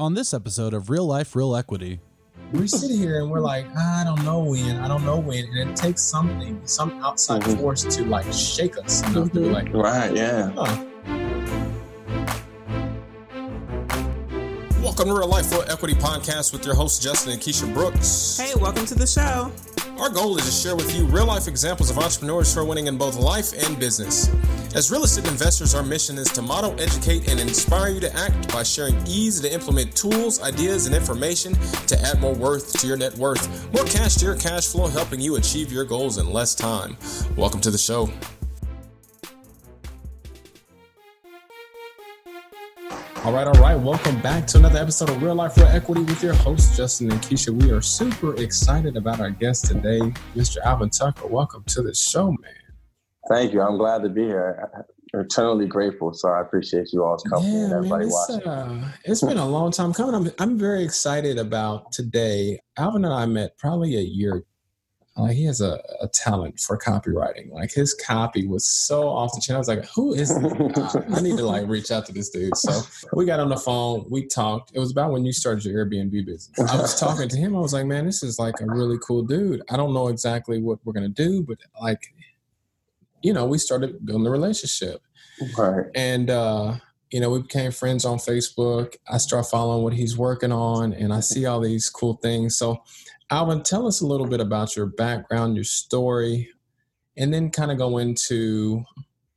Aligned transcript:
on 0.00 0.14
this 0.14 0.32
episode 0.32 0.72
of 0.72 0.88
Real 0.88 1.06
Life, 1.06 1.36
Real 1.36 1.54
Equity. 1.54 2.00
We 2.52 2.66
sit 2.66 2.90
here 2.90 3.20
and 3.20 3.30
we're 3.30 3.40
like, 3.40 3.66
I 3.76 4.02
don't 4.02 4.24
know 4.24 4.40
when, 4.40 4.76
I 4.78 4.88
don't 4.88 5.04
know 5.04 5.18
when, 5.18 5.44
and 5.44 5.70
it 5.70 5.76
takes 5.76 6.02
something, 6.02 6.58
some 6.64 6.92
outside 7.04 7.42
Mhm. 7.42 7.60
force 7.60 7.84
to 7.96 8.04
like 8.06 8.32
shake 8.32 8.78
us 8.78 9.02
enough 9.02 9.30
to 9.32 9.40
be 9.40 9.46
Mhm. 9.46 9.52
like, 9.52 9.74
Right, 9.74 10.16
yeah. 10.16 10.50
oh, 10.56 10.86
Welcome 14.82 15.08
to 15.08 15.14
Real 15.14 15.28
Life 15.28 15.52
Real 15.52 15.64
Equity 15.68 15.94
Podcast 15.94 16.52
with 16.54 16.64
your 16.64 16.74
hosts 16.74 16.98
Justin 16.98 17.32
and 17.32 17.40
Keisha 17.40 17.72
Brooks. 17.72 18.38
Hey, 18.38 18.54
welcome 18.58 18.86
to 18.86 18.94
the 18.94 19.06
show. 19.06 19.52
Our 20.00 20.08
goal 20.08 20.38
is 20.38 20.46
to 20.46 20.50
share 20.50 20.74
with 20.74 20.96
you 20.96 21.04
real 21.04 21.26
life 21.26 21.46
examples 21.46 21.90
of 21.90 21.98
entrepreneurs 21.98 22.54
who 22.54 22.60
are 22.62 22.64
winning 22.64 22.86
in 22.86 22.96
both 22.96 23.16
life 23.16 23.52
and 23.52 23.78
business. 23.78 24.30
As 24.74 24.90
real 24.90 25.04
estate 25.04 25.28
investors, 25.28 25.74
our 25.74 25.82
mission 25.82 26.16
is 26.16 26.28
to 26.28 26.40
model, 26.40 26.74
educate, 26.80 27.30
and 27.30 27.38
inspire 27.38 27.90
you 27.90 28.00
to 28.00 28.16
act 28.16 28.50
by 28.50 28.62
sharing 28.62 28.96
easy 29.06 29.46
to 29.46 29.52
implement 29.52 29.94
tools, 29.94 30.40
ideas, 30.40 30.86
and 30.86 30.94
information 30.94 31.52
to 31.86 32.00
add 32.00 32.18
more 32.18 32.34
worth 32.34 32.80
to 32.80 32.86
your 32.86 32.96
net 32.96 33.14
worth, 33.18 33.70
more 33.74 33.84
cash 33.84 34.14
to 34.14 34.24
your 34.24 34.36
cash 34.36 34.68
flow, 34.68 34.86
helping 34.86 35.20
you 35.20 35.36
achieve 35.36 35.70
your 35.70 35.84
goals 35.84 36.16
in 36.16 36.32
less 36.32 36.54
time. 36.54 36.96
Welcome 37.36 37.60
to 37.60 37.70
the 37.70 37.76
show. 37.76 38.08
All 43.30 43.36
right, 43.36 43.46
all 43.46 43.62
right. 43.62 43.78
Welcome 43.78 44.20
back 44.22 44.44
to 44.48 44.58
another 44.58 44.80
episode 44.80 45.08
of 45.08 45.22
Real 45.22 45.36
Life 45.36 45.56
Real 45.56 45.68
Equity 45.68 46.00
with 46.00 46.20
your 46.20 46.34
hosts, 46.34 46.76
Justin 46.76 47.12
and 47.12 47.22
Keisha. 47.22 47.50
We 47.50 47.70
are 47.70 47.80
super 47.80 48.34
excited 48.34 48.96
about 48.96 49.20
our 49.20 49.30
guest 49.30 49.66
today, 49.66 50.00
Mr. 50.34 50.56
Alvin 50.64 50.90
Tucker. 50.90 51.28
Welcome 51.28 51.62
to 51.68 51.80
the 51.80 51.94
show, 51.94 52.32
man. 52.32 52.54
Thank 53.28 53.52
you. 53.52 53.62
I'm 53.62 53.78
glad 53.78 54.02
to 54.02 54.08
be 54.08 54.24
here. 54.24 54.68
I'm 55.14 55.20
eternally 55.20 55.68
grateful. 55.68 56.12
So 56.12 56.28
I 56.28 56.40
appreciate 56.40 56.92
you 56.92 57.04
all's 57.04 57.22
company 57.22 57.54
and 57.54 57.72
everybody 57.72 58.06
man, 58.06 58.08
it's, 58.08 58.28
watching. 58.28 58.48
uh, 58.48 58.92
it's 59.04 59.20
been 59.22 59.38
a 59.38 59.48
long 59.48 59.70
time 59.70 59.92
coming. 59.92 60.12
I'm, 60.16 60.32
I'm 60.40 60.58
very 60.58 60.82
excited 60.82 61.38
about 61.38 61.92
today. 61.92 62.58
Alvin 62.78 63.04
and 63.04 63.14
I 63.14 63.26
met 63.26 63.56
probably 63.58 63.96
a 63.96 64.02
year. 64.02 64.42
Like 65.16 65.36
he 65.36 65.44
has 65.44 65.60
a, 65.60 65.82
a 66.00 66.08
talent 66.08 66.60
for 66.60 66.78
copywriting. 66.78 67.52
Like 67.52 67.72
his 67.72 67.94
copy 67.94 68.46
was 68.46 68.64
so 68.66 69.08
off 69.08 69.32
the 69.34 69.40
chain. 69.40 69.56
I 69.56 69.58
was 69.58 69.68
like, 69.68 69.84
"Who 69.94 70.14
is 70.14 70.28
this 70.28 70.52
guy? 70.72 71.04
I 71.14 71.20
need 71.20 71.36
to 71.36 71.44
like 71.44 71.66
reach 71.66 71.90
out 71.90 72.06
to 72.06 72.12
this 72.12 72.30
dude." 72.30 72.56
So 72.56 72.80
we 73.12 73.26
got 73.26 73.40
on 73.40 73.48
the 73.48 73.56
phone. 73.56 74.06
We 74.08 74.26
talked. 74.26 74.70
It 74.72 74.78
was 74.78 74.92
about 74.92 75.12
when 75.12 75.24
you 75.26 75.32
started 75.32 75.64
your 75.64 75.84
Airbnb 75.84 76.24
business. 76.24 76.58
I 76.70 76.76
was 76.76 76.98
talking 76.98 77.28
to 77.28 77.36
him. 77.36 77.56
I 77.56 77.60
was 77.60 77.72
like, 77.72 77.86
"Man, 77.86 78.06
this 78.06 78.22
is 78.22 78.38
like 78.38 78.60
a 78.60 78.66
really 78.66 78.98
cool 79.06 79.22
dude. 79.22 79.62
I 79.70 79.76
don't 79.76 79.92
know 79.92 80.08
exactly 80.08 80.60
what 80.62 80.78
we're 80.84 80.92
gonna 80.94 81.08
do, 81.08 81.42
but 81.42 81.58
like, 81.82 82.14
you 83.22 83.32
know, 83.32 83.46
we 83.46 83.58
started 83.58 84.04
building 84.06 84.26
a 84.26 84.30
relationship." 84.30 85.02
Right. 85.56 85.86
and 85.94 86.28
uh 86.28 86.74
you 87.10 87.18
know 87.18 87.30
we 87.30 87.40
became 87.40 87.70
friends 87.70 88.04
on 88.04 88.18
facebook 88.18 88.94
i 89.08 89.16
start 89.16 89.46
following 89.46 89.82
what 89.82 89.94
he's 89.94 90.14
working 90.16 90.52
on 90.52 90.92
and 90.92 91.14
i 91.14 91.20
see 91.20 91.46
all 91.46 91.60
these 91.60 91.88
cool 91.88 92.18
things 92.22 92.58
so 92.58 92.82
alvin 93.30 93.62
tell 93.62 93.86
us 93.86 94.00
a 94.00 94.06
little 94.06 94.26
bit 94.26 94.40
about 94.40 94.76
your 94.76 94.86
background 94.86 95.54
your 95.54 95.64
story 95.64 96.48
and 97.16 97.32
then 97.32 97.50
kind 97.50 97.70
of 97.70 97.78
go 97.78 97.98
into 97.98 98.82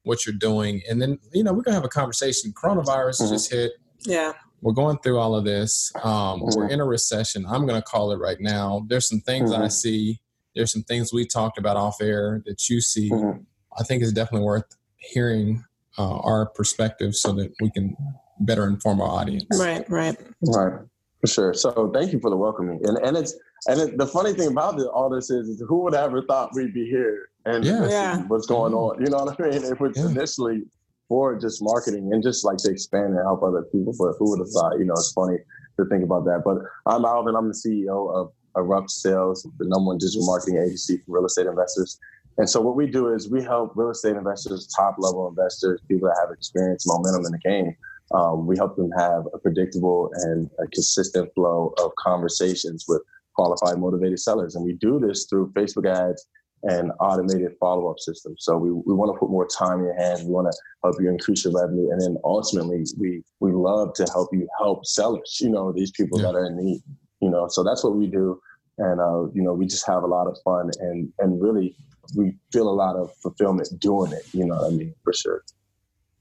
what 0.03 0.25
you're 0.25 0.35
doing 0.35 0.81
and 0.89 1.01
then 1.01 1.17
you 1.33 1.43
know 1.43 1.53
we're 1.53 1.61
gonna 1.61 1.75
have 1.75 1.85
a 1.85 1.89
conversation 1.89 2.51
coronavirus 2.53 3.21
Mhm. 3.21 3.29
just 3.29 3.51
hit 3.51 3.71
Yeah. 4.05 4.33
we're 4.61 4.73
going 4.73 4.97
through 4.99 5.19
all 5.19 5.35
of 5.35 5.45
this 5.45 5.91
um, 6.03 6.41
we're 6.41 6.67
Mhm. 6.67 6.71
in 6.71 6.79
a 6.79 6.85
recession 6.85 7.45
i'm 7.47 7.65
gonna 7.65 7.81
call 7.81 8.11
it 8.11 8.17
right 8.17 8.39
now 8.39 8.85
there's 8.87 9.07
some 9.07 9.21
things 9.21 9.51
i 9.51 9.59
Mhm. 9.59 9.71
see 9.71 10.19
there's 10.55 10.71
some 10.71 10.83
things 10.83 11.11
we 11.13 11.25
talked 11.25 11.57
about 11.57 11.77
off 11.77 12.01
air 12.01 12.41
that 12.45 12.69
you 12.69 12.81
see 12.81 13.09
Mhm. 13.11 13.45
I 13.75 13.83
think 13.83 14.03
it's 14.03 14.11
definitely 14.11 14.45
worth 14.45 14.65
hearing 14.97 15.63
uh, 15.97 16.17
our 16.19 16.45
perspective 16.45 17.15
so 17.15 17.31
that 17.33 17.51
we 17.59 17.71
can 17.71 17.95
better 18.39 18.67
inform 18.67 19.01
our 19.01 19.07
audience. 19.09 19.45
Right, 19.59 19.87
right. 19.89 20.15
Right. 20.41 20.73
For 21.21 21.27
sure. 21.27 21.53
So 21.55 21.89
thank 21.91 22.13
you 22.13 22.19
for 22.19 22.29
the 22.29 22.37
welcoming. 22.37 22.79
And 22.87 22.97
and 22.99 23.17
it's 23.17 23.33
and 23.67 23.79
it, 23.79 23.97
the 23.97 24.07
funny 24.07 24.33
thing 24.33 24.49
about 24.49 24.79
it, 24.79 24.87
all 24.87 25.09
this 25.09 25.29
is, 25.29 25.47
is 25.49 25.63
who 25.67 25.83
would 25.83 25.93
have 25.93 26.05
ever 26.05 26.21
thought 26.23 26.51
we'd 26.53 26.73
be 26.73 26.85
here 26.85 27.29
and 27.45 27.63
Yeah. 27.63 27.87
Yeah. 27.87 28.21
what's 28.27 28.47
going 28.47 28.73
on? 28.73 29.01
You 29.03 29.09
know 29.09 29.23
what 29.23 29.39
I 29.39 29.49
mean? 29.49 29.63
It 29.63 29.79
was 29.79 29.97
Yeah. 29.97 30.07
initially 30.09 30.63
for 31.07 31.37
just 31.37 31.61
marketing 31.61 32.11
and 32.13 32.23
just 32.23 32.43
like 32.45 32.57
to 32.57 32.71
expand 32.71 33.13
and 33.15 33.19
help 33.23 33.43
other 33.43 33.63
people. 33.71 33.93
But 33.97 34.13
who 34.19 34.29
would 34.31 34.39
have 34.39 34.49
thought? 34.49 34.79
You 34.79 34.85
know, 34.85 34.93
it's 34.93 35.11
funny 35.13 35.37
to 35.77 35.85
think 35.85 36.03
about 36.03 36.25
that. 36.25 36.43
But 36.45 36.57
I'm 36.85 37.05
Alvin. 37.05 37.35
I'm 37.35 37.47
the 37.47 37.53
CEO 37.53 38.13
of 38.13 38.31
Erupt 38.55 38.89
Sales, 38.89 39.43
the 39.57 39.65
number 39.67 39.87
one 39.87 39.97
digital 39.97 40.25
marketing 40.25 40.57
agency 40.59 40.97
for 40.97 41.15
real 41.17 41.25
estate 41.25 41.47
investors. 41.47 41.97
And 42.37 42.49
so 42.49 42.61
what 42.61 42.75
we 42.75 42.87
do 42.87 43.13
is 43.13 43.29
we 43.29 43.43
help 43.43 43.73
real 43.75 43.91
estate 43.91 44.15
investors, 44.15 44.67
top 44.75 44.95
level 44.97 45.27
investors, 45.27 45.81
people 45.87 46.07
that 46.09 46.17
have 46.19 46.31
experience, 46.31 46.85
momentum 46.87 47.25
in 47.25 47.31
the 47.31 47.37
game. 47.39 47.75
Um, 48.13 48.47
we 48.47 48.57
help 48.57 48.75
them 48.75 48.91
have 48.97 49.23
a 49.33 49.37
predictable 49.39 50.09
and 50.15 50.49
a 50.59 50.67
consistent 50.67 51.31
flow 51.35 51.73
of 51.83 51.91
conversations 51.95 52.85
with 52.87 53.01
qualified, 53.35 53.77
motivated 53.79 54.19
sellers. 54.19 54.55
And 54.55 54.65
we 54.65 54.73
do 54.73 54.99
this 54.99 55.25
through 55.29 55.51
Facebook 55.53 55.87
ads 55.89 56.25
and 56.63 56.91
automated 57.01 57.51
follow 57.59 57.89
up 57.89 57.99
systems. 57.99 58.37
So 58.39 58.57
we, 58.57 58.71
we 58.71 58.93
want 58.93 59.13
to 59.13 59.19
put 59.19 59.29
more 59.29 59.47
time 59.47 59.79
in 59.79 59.85
your 59.85 59.97
hands. 59.97 60.23
We 60.23 60.31
want 60.31 60.49
to 60.49 60.57
help 60.83 60.95
you 60.99 61.09
increase 61.09 61.43
your 61.43 61.53
revenue. 61.53 61.91
And 61.91 62.01
then 62.01 62.17
ultimately, 62.23 62.85
we, 62.97 63.21
we 63.41 63.51
love 63.51 63.93
to 63.95 64.05
help 64.13 64.29
you 64.31 64.47
help 64.57 64.85
sellers, 64.85 65.39
you 65.41 65.49
know, 65.49 65.73
these 65.73 65.91
people 65.91 66.19
Yeah. 66.19 66.27
that 66.27 66.35
are 66.35 66.45
in 66.45 66.55
need, 66.55 66.81
you 67.21 67.29
know. 67.29 67.47
So 67.49 67.63
that's 67.63 67.83
what 67.83 67.95
we 67.95 68.07
do. 68.07 68.39
And, 68.77 69.01
uh, 69.01 69.27
you 69.33 69.41
know, 69.43 69.53
we 69.53 69.67
just 69.67 69.85
have 69.87 70.03
a 70.03 70.07
lot 70.07 70.27
of 70.27 70.37
fun 70.43 70.71
and, 70.79 71.11
and 71.19 71.41
really 71.41 71.75
we 72.15 72.35
feel 72.51 72.69
a 72.69 72.71
lot 72.71 72.95
of 72.95 73.11
fulfillment 73.21 73.67
doing 73.79 74.11
it, 74.11 74.23
you 74.33 74.45
know 74.45 74.55
what 74.55 74.71
I 74.71 74.75
mean, 74.75 74.93
for 75.03 75.13
sure. 75.13 75.43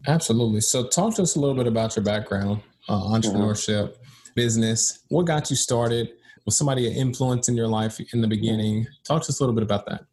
Absolutely. 0.07 0.61
So, 0.61 0.87
talk 0.89 1.15
to 1.17 1.23
us 1.23 1.37
a 1.37 1.41
little 1.41 1.55
bit 1.55 1.67
about 1.67 1.97
your 1.97 2.05
background, 2.05 2.61
uh, 2.89 3.01
entrepreneurship, 3.05 3.95
business. 4.35 5.01
What 5.09 5.27
got 5.27 5.51
you 5.51 5.57
started? 5.57 6.11
Was 6.45 6.57
somebody 6.57 6.87
an 6.87 6.95
influence 6.95 7.49
in 7.49 7.57
your 7.57 7.69
life 7.69 8.01
in 8.13 8.21
the 8.21 8.29
beginning? 8.29 8.87
Talk 9.05 9.23
to 9.23 9.29
us 9.29 9.41
a 9.41 9.43
little 9.43 9.55
bit 9.55 9.63
about 9.63 9.87
that. 9.87 10.07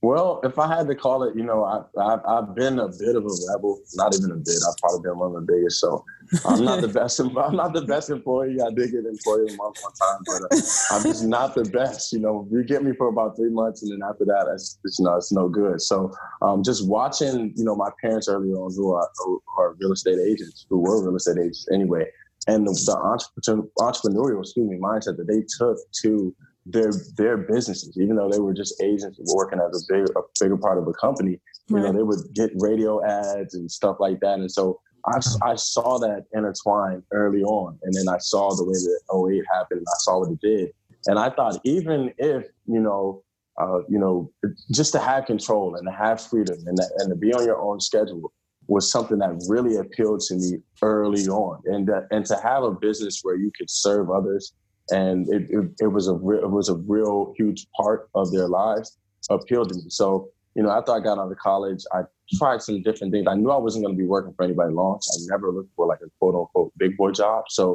Well, 0.00 0.40
if 0.44 0.60
I 0.60 0.68
had 0.68 0.86
to 0.86 0.94
call 0.94 1.24
it, 1.24 1.34
you 1.34 1.42
know, 1.42 1.64
I, 1.64 2.18
I've 2.24 2.54
been 2.54 2.78
a 2.78 2.86
bit 2.86 3.16
of 3.16 3.24
a 3.24 3.34
rebel. 3.52 3.80
Not 3.96 4.14
even 4.14 4.30
a 4.30 4.36
bit. 4.36 4.54
I've 4.68 4.76
probably 4.76 5.10
been 5.10 5.18
one 5.18 5.34
of 5.34 5.44
the 5.44 5.52
biggest. 5.52 5.80
So 5.80 6.04
I'm 6.46 6.64
not 6.64 6.82
the 6.82 6.88
best. 7.00 7.18
I'm 7.20 7.56
not 7.56 7.72
the 7.72 7.82
best 7.82 8.08
employee. 8.08 8.58
I 8.60 8.70
did 8.70 8.92
get 8.92 9.06
employee 9.06 9.52
a 9.52 9.56
month 9.56 9.78
one 9.82 9.92
time, 9.94 10.20
but 10.24 10.56
uh, 10.56 10.60
I'm 10.92 11.02
just 11.02 11.24
not 11.24 11.56
the 11.56 11.64
best. 11.64 12.12
You 12.12 12.20
know, 12.20 12.46
you 12.48 12.62
get 12.62 12.84
me 12.84 12.92
for 12.96 13.08
about 13.08 13.34
three 13.34 13.50
months, 13.50 13.82
and 13.82 13.90
then 13.90 14.08
after 14.08 14.24
that, 14.26 14.48
it's, 14.54 14.78
it's 14.84 15.00
no, 15.00 15.16
it's 15.16 15.32
no 15.32 15.48
good. 15.48 15.80
So 15.80 16.12
um, 16.42 16.62
just 16.62 16.86
watching, 16.86 17.52
you 17.56 17.64
know, 17.64 17.74
my 17.74 17.90
parents 18.00 18.28
early 18.28 18.50
on 18.50 18.72
who 18.76 18.92
are, 18.92 19.10
who 19.16 19.42
are 19.58 19.74
real 19.80 19.92
estate 19.92 20.20
agents, 20.20 20.64
who 20.68 20.78
were 20.78 21.02
real 21.02 21.16
estate 21.16 21.38
agents 21.38 21.66
anyway, 21.72 22.06
and 22.48 22.66
the, 22.66 22.72
the 22.72 22.96
entrepreneur, 22.96 23.68
entrepreneurial, 23.78 24.40
excuse 24.40 24.68
me, 24.68 24.78
mindset 24.78 25.16
that 25.18 25.28
they 25.28 25.44
took 25.58 25.78
to 26.02 26.34
their 26.66 26.92
their 27.16 27.36
businesses, 27.36 27.96
even 27.98 28.16
though 28.16 28.30
they 28.30 28.40
were 28.40 28.54
just 28.54 28.82
agents 28.82 29.18
working 29.34 29.60
as 29.60 29.82
a 29.82 29.92
bigger 29.92 30.12
a 30.16 30.22
bigger 30.40 30.56
part 30.56 30.78
of 30.78 30.88
a 30.88 30.92
company. 30.94 31.40
You 31.68 31.80
know, 31.80 31.92
they 31.92 32.02
would 32.02 32.20
get 32.34 32.50
radio 32.56 33.04
ads 33.04 33.54
and 33.54 33.70
stuff 33.70 33.98
like 34.00 34.20
that, 34.20 34.38
and 34.38 34.50
so 34.50 34.80
I, 35.06 35.20
I 35.42 35.54
saw 35.54 35.98
that 35.98 36.24
intertwine 36.32 37.02
early 37.12 37.42
on, 37.42 37.78
and 37.82 37.92
then 37.92 38.08
I 38.08 38.16
saw 38.18 38.54
the 38.54 38.64
way 38.64 38.72
that 38.72 39.00
08 39.12 39.44
happened, 39.52 39.80
and 39.80 39.86
I 39.86 39.98
saw 39.98 40.20
what 40.20 40.30
it 40.30 40.40
did, 40.40 40.70
and 41.06 41.18
I 41.18 41.30
thought 41.30 41.60
even 41.64 42.12
if 42.18 42.46
you 42.66 42.80
know. 42.80 43.22
Uh, 43.60 43.80
you 43.88 43.98
know, 43.98 44.30
just 44.70 44.92
to 44.92 45.00
have 45.00 45.26
control 45.26 45.74
and 45.74 45.84
to 45.84 45.90
have 45.90 46.20
freedom 46.20 46.56
and, 46.66 46.78
and 46.98 47.10
to 47.10 47.16
be 47.16 47.32
on 47.32 47.44
your 47.44 47.60
own 47.60 47.80
schedule 47.80 48.32
was 48.68 48.90
something 48.90 49.18
that 49.18 49.44
really 49.48 49.76
appealed 49.76 50.20
to 50.20 50.36
me 50.36 50.58
early 50.82 51.26
on, 51.26 51.60
and 51.66 51.88
that, 51.88 52.06
and 52.10 52.24
to 52.26 52.36
have 52.36 52.62
a 52.62 52.70
business 52.70 53.20
where 53.22 53.36
you 53.36 53.50
could 53.58 53.68
serve 53.68 54.10
others 54.10 54.52
and 54.90 55.28
it, 55.28 55.50
it, 55.50 55.70
it 55.80 55.86
was 55.88 56.08
a 56.08 56.14
real, 56.14 56.42
it 56.42 56.50
was 56.50 56.68
a 56.68 56.74
real 56.74 57.34
huge 57.36 57.66
part 57.76 58.08
of 58.14 58.32
their 58.32 58.48
lives 58.48 58.96
appealed 59.30 59.68
to 59.68 59.74
me. 59.74 59.82
So 59.88 60.30
you 60.54 60.62
know, 60.62 60.70
after 60.70 60.92
I 60.92 61.00
got 61.00 61.18
out 61.18 61.30
of 61.30 61.38
college, 61.38 61.84
I 61.92 62.02
tried 62.36 62.62
some 62.62 62.82
different 62.82 63.12
things. 63.12 63.26
I 63.28 63.34
knew 63.34 63.50
I 63.50 63.58
wasn't 63.58 63.84
going 63.84 63.94
to 63.94 63.98
be 63.98 64.06
working 64.06 64.34
for 64.34 64.44
anybody 64.44 64.72
long. 64.72 64.98
I 65.12 65.16
never 65.30 65.52
looked 65.52 65.70
for 65.76 65.86
like 65.86 66.00
a 66.00 66.10
quote 66.18 66.34
unquote 66.34 66.72
big 66.78 66.96
boy 66.96 67.12
job. 67.12 67.44
So 67.48 67.74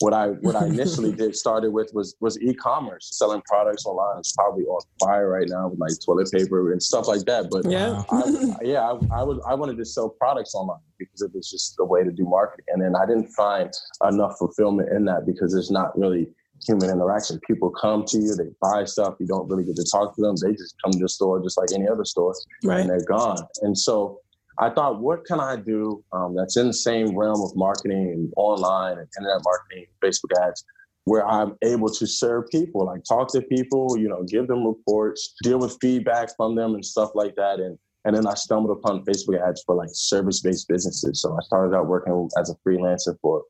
what 0.00 0.14
I 0.14 0.28
what 0.28 0.54
I 0.54 0.66
initially 0.66 1.12
did 1.16 1.34
started 1.34 1.72
with 1.72 1.90
was 1.92 2.16
was 2.20 2.40
e-commerce, 2.40 3.10
selling 3.12 3.42
products 3.46 3.84
online. 3.84 4.18
It's 4.18 4.32
probably 4.32 4.64
on 4.64 4.80
fire 5.00 5.28
right 5.28 5.46
now 5.48 5.68
with 5.68 5.78
like 5.78 5.92
toilet 6.04 6.30
paper 6.30 6.72
and 6.72 6.82
stuff 6.82 7.08
like 7.08 7.24
that. 7.26 7.50
But 7.50 7.70
Yeah. 7.70 8.02
I, 8.10 8.56
yeah, 8.62 8.80
I, 8.82 9.20
I 9.20 9.22
was 9.22 9.40
I 9.46 9.54
wanted 9.54 9.76
to 9.78 9.84
sell 9.84 10.08
products 10.08 10.54
online 10.54 10.80
because 10.98 11.22
it 11.22 11.32
was 11.34 11.50
just 11.50 11.76
a 11.80 11.84
way 11.84 12.04
to 12.04 12.10
do 12.10 12.24
marketing, 12.24 12.66
and 12.68 12.82
then 12.82 12.94
I 12.96 13.06
didn't 13.06 13.28
find 13.28 13.72
enough 14.08 14.36
fulfillment 14.38 14.90
in 14.92 15.04
that 15.06 15.26
because 15.26 15.52
there's 15.52 15.70
not 15.70 15.98
really 15.98 16.28
human 16.66 16.90
interaction. 16.90 17.38
People 17.46 17.70
come 17.70 18.04
to 18.06 18.18
you, 18.18 18.34
they 18.34 18.50
buy 18.60 18.84
stuff, 18.84 19.14
you 19.20 19.26
don't 19.26 19.48
really 19.48 19.64
get 19.64 19.76
to 19.76 19.84
talk 19.90 20.14
to 20.16 20.22
them. 20.22 20.34
They 20.42 20.52
just 20.52 20.74
come 20.82 20.92
to 20.92 20.98
the 20.98 21.08
store 21.08 21.40
just 21.42 21.56
like 21.56 21.68
any 21.74 21.88
other 21.88 22.04
store, 22.04 22.34
right. 22.64 22.80
and 22.80 22.90
they're 22.90 23.04
gone. 23.04 23.38
And 23.62 23.76
so 23.76 24.20
I 24.60 24.70
thought, 24.70 25.00
what 25.00 25.24
can 25.24 25.40
I 25.40 25.56
do 25.56 26.04
um, 26.12 26.34
that's 26.34 26.56
in 26.56 26.66
the 26.66 26.74
same 26.74 27.16
realm 27.16 27.40
of 27.42 27.54
marketing 27.54 28.10
and 28.12 28.32
online 28.36 28.98
and 28.98 29.08
internet 29.18 29.42
marketing, 29.44 29.86
Facebook 30.02 30.46
ads, 30.46 30.64
where 31.04 31.26
I'm 31.26 31.56
able 31.62 31.88
to 31.90 32.06
serve 32.06 32.48
people, 32.50 32.84
like 32.84 33.04
talk 33.04 33.32
to 33.32 33.42
people, 33.42 33.96
you 33.96 34.08
know, 34.08 34.24
give 34.24 34.48
them 34.48 34.66
reports, 34.66 35.34
deal 35.42 35.58
with 35.58 35.78
feedback 35.80 36.30
from 36.36 36.54
them 36.56 36.74
and 36.74 36.84
stuff 36.84 37.10
like 37.14 37.36
that. 37.36 37.60
And 37.60 37.78
and 38.04 38.16
then 38.16 38.26
I 38.26 38.34
stumbled 38.34 38.76
upon 38.76 39.04
Facebook 39.04 39.40
ads 39.46 39.62
for 39.66 39.74
like 39.74 39.90
service-based 39.92 40.66
businesses. 40.68 41.20
So 41.20 41.36
I 41.36 41.40
started 41.42 41.76
out 41.76 41.88
working 41.88 42.28
as 42.38 42.48
a 42.48 42.54
freelancer 42.66 43.16
for 43.20 43.42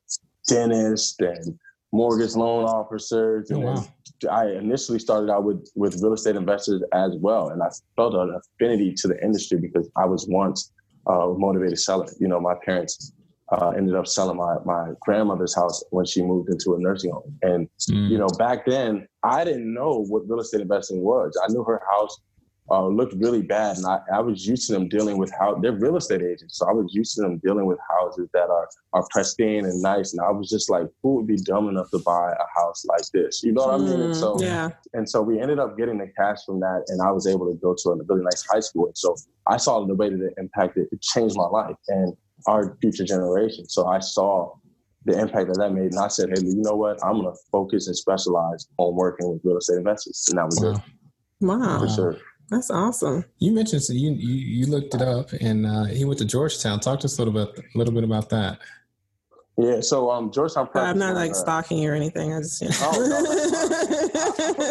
dentists 0.47 1.15
and 1.19 1.57
mortgage 1.91 2.35
loan 2.35 2.65
officers. 2.65 3.51
Oh, 3.51 3.55
And 3.55 3.63
wow. 3.63 3.87
I 4.31 4.47
initially 4.51 4.99
started 4.99 5.31
out 5.31 5.43
with 5.43 5.69
with 5.75 6.01
real 6.01 6.13
estate 6.13 6.35
investors 6.35 6.81
as 6.93 7.15
well, 7.19 7.49
and 7.49 7.63
I 7.63 7.69
felt 7.95 8.15
an 8.15 8.35
affinity 8.35 8.93
to 8.97 9.07
the 9.07 9.23
industry 9.23 9.59
because 9.59 9.89
I 9.95 10.05
was 10.05 10.27
once 10.27 10.71
a 11.09 11.33
motivated 11.37 11.79
seller. 11.79 12.07
You 12.19 12.27
know, 12.27 12.39
my 12.39 12.55
parents 12.63 13.11
uh, 13.51 13.69
ended 13.75 13.95
up 13.95 14.07
selling 14.07 14.37
my 14.37 14.55
my 14.63 14.91
grandmother's 15.01 15.55
house 15.55 15.83
when 15.89 16.05
she 16.05 16.21
moved 16.21 16.49
into 16.49 16.75
a 16.75 16.79
nursing 16.79 17.11
home, 17.11 17.37
and 17.41 17.67
Mm. 17.89 18.09
you 18.11 18.17
know, 18.17 18.27
back 18.37 18.65
then 18.65 19.07
I 19.23 19.43
didn't 19.43 19.73
know 19.73 20.05
what 20.07 20.29
real 20.29 20.39
estate 20.39 20.61
investing 20.61 21.01
was. 21.01 21.37
I 21.43 21.51
knew 21.51 21.63
her 21.63 21.81
house 21.91 22.15
uh, 22.71 22.87
looked 22.87 23.13
really 23.15 23.41
bad, 23.41 23.77
and 23.77 23.85
I, 23.85 23.99
I 24.13 24.19
was 24.19 24.45
used 24.45 24.67
to 24.67 24.73
them 24.73 24.87
dealing 24.89 25.17
with 25.17 25.31
how 25.39 25.55
they're 25.55 25.73
real 25.73 25.97
estate 25.97 26.21
agents, 26.21 26.57
so 26.57 26.67
I 26.69 26.71
was 26.73 26.93
used 26.93 27.15
to 27.15 27.21
them 27.21 27.39
dealing 27.43 27.65
with 27.65 27.79
houses 27.89 28.29
that 28.33 28.49
are 28.49 28.67
are 28.93 29.05
pristine 29.11 29.65
and 29.65 29.81
nice, 29.81 30.13
and 30.13 30.21
I 30.21 30.31
was 30.31 30.49
just 30.49 30.69
like, 30.69 30.87
who 31.03 31.15
would 31.15 31.27
be 31.27 31.37
dumb 31.37 31.69
enough 31.69 31.89
to 31.91 31.99
buy 31.99 32.31
a 32.31 32.59
house 32.59 32.85
like 32.85 33.03
this? 33.13 33.41
You 33.43 33.53
know 33.53 33.65
what 33.65 33.75
I 33.75 33.77
mean? 33.77 34.01
And 34.01 34.09
Mm, 34.11 34.15
so 34.15 34.39
yeah. 34.41 34.69
and 34.93 35.09
so 35.09 35.21
we 35.21 35.39
ended 35.39 35.59
up 35.59 35.77
getting 35.77 35.97
the 35.97 36.11
cash 36.17 36.37
from 36.45 36.59
that, 36.61 36.85
and 36.89 37.01
I 37.01 37.11
was 37.11 37.27
able 37.27 37.45
to 37.47 37.57
go 37.61 37.75
to 37.77 37.89
a 37.89 37.95
really 38.07 38.23
nice 38.23 38.43
high 38.51 38.59
school. 38.61 38.87
And 38.87 38.97
so 38.97 39.15
I 39.47 39.57
saw 39.57 39.85
the 39.85 39.95
way 39.95 40.09
that 40.09 40.21
it 40.21 40.33
impacted, 40.37 40.87
it 40.91 41.01
changed 41.01 41.35
my 41.35 41.47
life 41.47 41.75
and 41.87 42.15
our 42.47 42.77
future 42.81 43.03
generation. 43.03 43.67
So 43.67 43.87
I 43.87 43.99
saw 43.99 44.53
the 45.05 45.17
impact 45.19 45.47
that 45.47 45.57
that 45.57 45.73
made, 45.73 45.91
and 45.91 45.99
I 45.99 46.07
said, 46.07 46.29
"Hey, 46.29 46.41
you 46.41 46.55
know 46.55 46.75
what? 46.75 47.03
I'm 47.03 47.21
going 47.21 47.33
to 47.33 47.39
focus 47.51 47.87
and 47.87 47.95
specialize 47.95 48.67
on 48.77 48.95
working 48.95 49.31
with 49.31 49.41
real 49.43 49.57
estate 49.57 49.77
investors." 49.77 50.25
And 50.29 50.37
that 50.37 50.45
was 50.45 50.61
Wow. 50.61 50.73
it 50.73 50.81
Wow. 51.41 51.79
for 51.79 51.87
sure. 51.87 52.17
That's 52.49 52.71
awesome. 52.71 53.25
You 53.37 53.51
mentioned 53.51 53.83
so 53.83 53.93
you, 53.93 54.11
you 54.11 54.33
you 54.33 54.65
looked 54.65 54.95
it 54.95 55.01
up, 55.01 55.31
and 55.39 55.65
uh, 55.65 55.85
he 55.85 56.03
went 56.05 56.19
to 56.19 56.25
Georgetown. 56.25 56.79
Talk 56.79 56.99
to 57.01 57.05
us 57.05 57.19
a 57.19 57.23
little 57.23 57.33
bit, 57.33 57.63
a 57.75 57.77
little 57.77 57.93
bit 57.93 58.03
about 58.03 58.29
that. 58.29 58.59
Yeah. 59.57 59.81
So 59.81 60.09
um, 60.09 60.31
Georgetown 60.31 60.67
Prep. 60.67 60.83
I'm 60.83 60.97
not 60.97 61.15
like 61.15 61.31
uh, 61.31 61.35
stalking 61.35 61.79
you 61.79 61.91
or 61.91 61.93
anything. 61.93 62.33
I 62.33 62.39
just, 62.39 62.61
you 62.61 62.69
know. 62.69 62.75
Oh, 62.81 63.09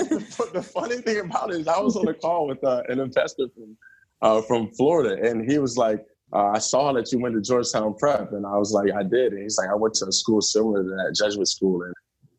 the, 0.08 0.50
the 0.54 0.62
funny 0.62 0.96
thing 0.96 1.20
about 1.20 1.50
it 1.50 1.60
is 1.60 1.68
I 1.68 1.78
was 1.78 1.94
on 1.96 2.08
a 2.08 2.14
call 2.14 2.46
with 2.48 2.64
uh, 2.64 2.82
an 2.88 2.98
investor 2.98 3.48
from 3.54 3.76
uh, 4.22 4.42
from 4.42 4.72
Florida, 4.72 5.28
and 5.28 5.48
he 5.48 5.58
was 5.58 5.76
like, 5.76 6.04
uh, 6.32 6.46
"I 6.48 6.58
saw 6.58 6.92
that 6.94 7.12
you 7.12 7.20
went 7.20 7.34
to 7.34 7.42
Georgetown 7.42 7.94
Prep," 7.94 8.32
and 8.32 8.46
I 8.46 8.56
was 8.56 8.72
like, 8.72 8.90
"I 8.92 9.02
did." 9.02 9.34
And 9.34 9.42
he's 9.42 9.58
like, 9.58 9.68
"I 9.68 9.74
went 9.74 9.94
to 9.94 10.06
a 10.06 10.12
school 10.12 10.40
similar 10.40 10.82
to 10.82 10.88
that 10.88 11.14
Jesuit 11.14 11.46
school 11.46 11.82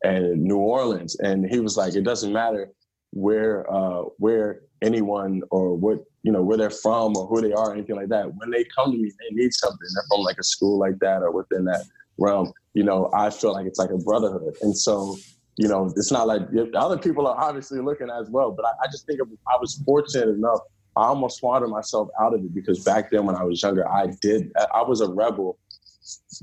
in, 0.03 0.11
in 0.11 0.43
New 0.43 0.57
Orleans," 0.57 1.15
and 1.19 1.45
he 1.45 1.59
was 1.59 1.77
like, 1.77 1.95
"It 1.95 2.03
doesn't 2.03 2.33
matter 2.33 2.71
where 3.11 3.71
uh, 3.71 4.03
where 4.17 4.61
anyone 4.81 5.41
or 5.51 5.75
what 5.75 6.03
you 6.23 6.31
know 6.31 6.41
where 6.41 6.57
they're 6.57 6.69
from 6.69 7.15
or 7.15 7.27
who 7.27 7.41
they 7.41 7.53
are 7.53 7.71
or 7.71 7.73
anything 7.73 7.95
like 7.95 8.09
that. 8.09 8.33
When 8.35 8.51
they 8.51 8.65
come 8.75 8.91
to 8.91 8.97
me, 8.97 9.11
they 9.19 9.35
need 9.35 9.53
something. 9.53 9.87
They're 9.93 10.03
from 10.09 10.21
like 10.21 10.37
a 10.39 10.43
school 10.43 10.77
like 10.79 10.99
that 10.99 11.21
or 11.21 11.31
within 11.31 11.65
that 11.65 11.83
realm. 12.17 12.51
You 12.73 12.83
know, 12.83 13.09
I 13.13 13.29
feel 13.29 13.53
like 13.53 13.65
it's 13.65 13.79
like 13.79 13.91
a 13.91 13.97
brotherhood, 13.97 14.55
and 14.61 14.77
so." 14.77 15.17
you 15.61 15.67
know, 15.67 15.91
it's 15.97 16.09
not 16.09 16.25
like 16.25 16.43
other 16.73 16.97
people 16.97 17.27
are 17.27 17.37
obviously 17.37 17.81
looking 17.81 18.09
as 18.09 18.29
well. 18.29 18.49
But 18.49 18.65
I, 18.65 18.69
I 18.85 18.87
just 18.89 19.05
think 19.05 19.19
I 19.19 19.57
was 19.59 19.83
fortunate 19.85 20.29
enough. 20.29 20.59
I 20.95 21.07
almost 21.07 21.39
swatted 21.39 21.67
myself 21.67 22.07
out 22.17 22.33
of 22.33 22.39
it 22.39 22.55
because 22.55 22.81
back 22.85 23.11
then 23.11 23.25
when 23.25 23.35
I 23.35 23.43
was 23.43 23.61
younger, 23.61 23.85
I 23.85 24.07
did. 24.21 24.53
I 24.73 24.81
was 24.81 25.01
a 25.01 25.09
rebel 25.09 25.57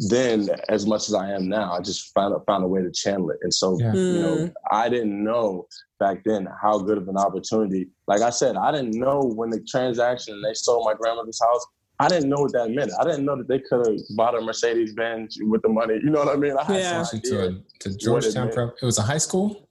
then 0.08 0.48
as 0.68 0.86
much 0.86 1.08
as 1.08 1.14
I 1.14 1.30
am 1.30 1.48
now. 1.48 1.72
I 1.72 1.80
just 1.80 2.12
found 2.14 2.34
found 2.46 2.64
a 2.64 2.68
way 2.68 2.82
to 2.82 2.90
channel 2.90 3.30
it. 3.30 3.38
And 3.42 3.52
so, 3.52 3.78
Yeah. 3.80 3.92
you 3.94 4.18
know, 4.22 4.36
Mm. 4.36 4.52
I 4.70 4.88
didn't 4.88 5.22
know 5.24 5.66
back 6.00 6.22
then 6.24 6.46
how 6.62 6.78
good 6.78 6.98
of 6.98 7.08
an 7.08 7.16
opportunity. 7.16 7.88
Like 8.06 8.22
I 8.22 8.30
said, 8.30 8.56
I 8.56 8.70
didn't 8.72 8.94
know 8.98 9.20
when 9.22 9.50
the 9.50 9.60
transaction 9.60 10.40
they 10.42 10.54
sold 10.54 10.84
my 10.84 10.94
grandmother's 10.94 11.40
house. 11.40 11.66
I 11.98 12.08
didn't 12.08 12.28
know 12.28 12.42
what 12.42 12.52
that 12.52 12.70
meant. 12.70 12.92
I 13.00 13.04
didn't 13.04 13.24
know 13.24 13.36
that 13.36 13.48
they 13.48 13.58
could 13.58 13.86
have 13.86 13.96
bought 14.16 14.36
a 14.36 14.40
Mercedes 14.42 14.92
Benz 14.94 15.38
with 15.40 15.62
the 15.62 15.70
money. 15.70 15.94
You 16.02 16.10
know 16.10 16.22
what 16.24 16.28
I 16.28 16.36
mean? 16.36 16.54
I 16.58 16.64
had 16.64 16.76
Yeah. 16.80 17.04
no 17.12 17.18
to, 17.20 17.46
a, 17.48 17.62
to 17.80 17.96
Georgetown 17.96 18.44
meant. 18.44 18.54
Prep. 18.54 18.74
It 18.82 18.84
was 18.84 18.98
a 18.98 19.02
high 19.02 19.16
school. 19.18 19.65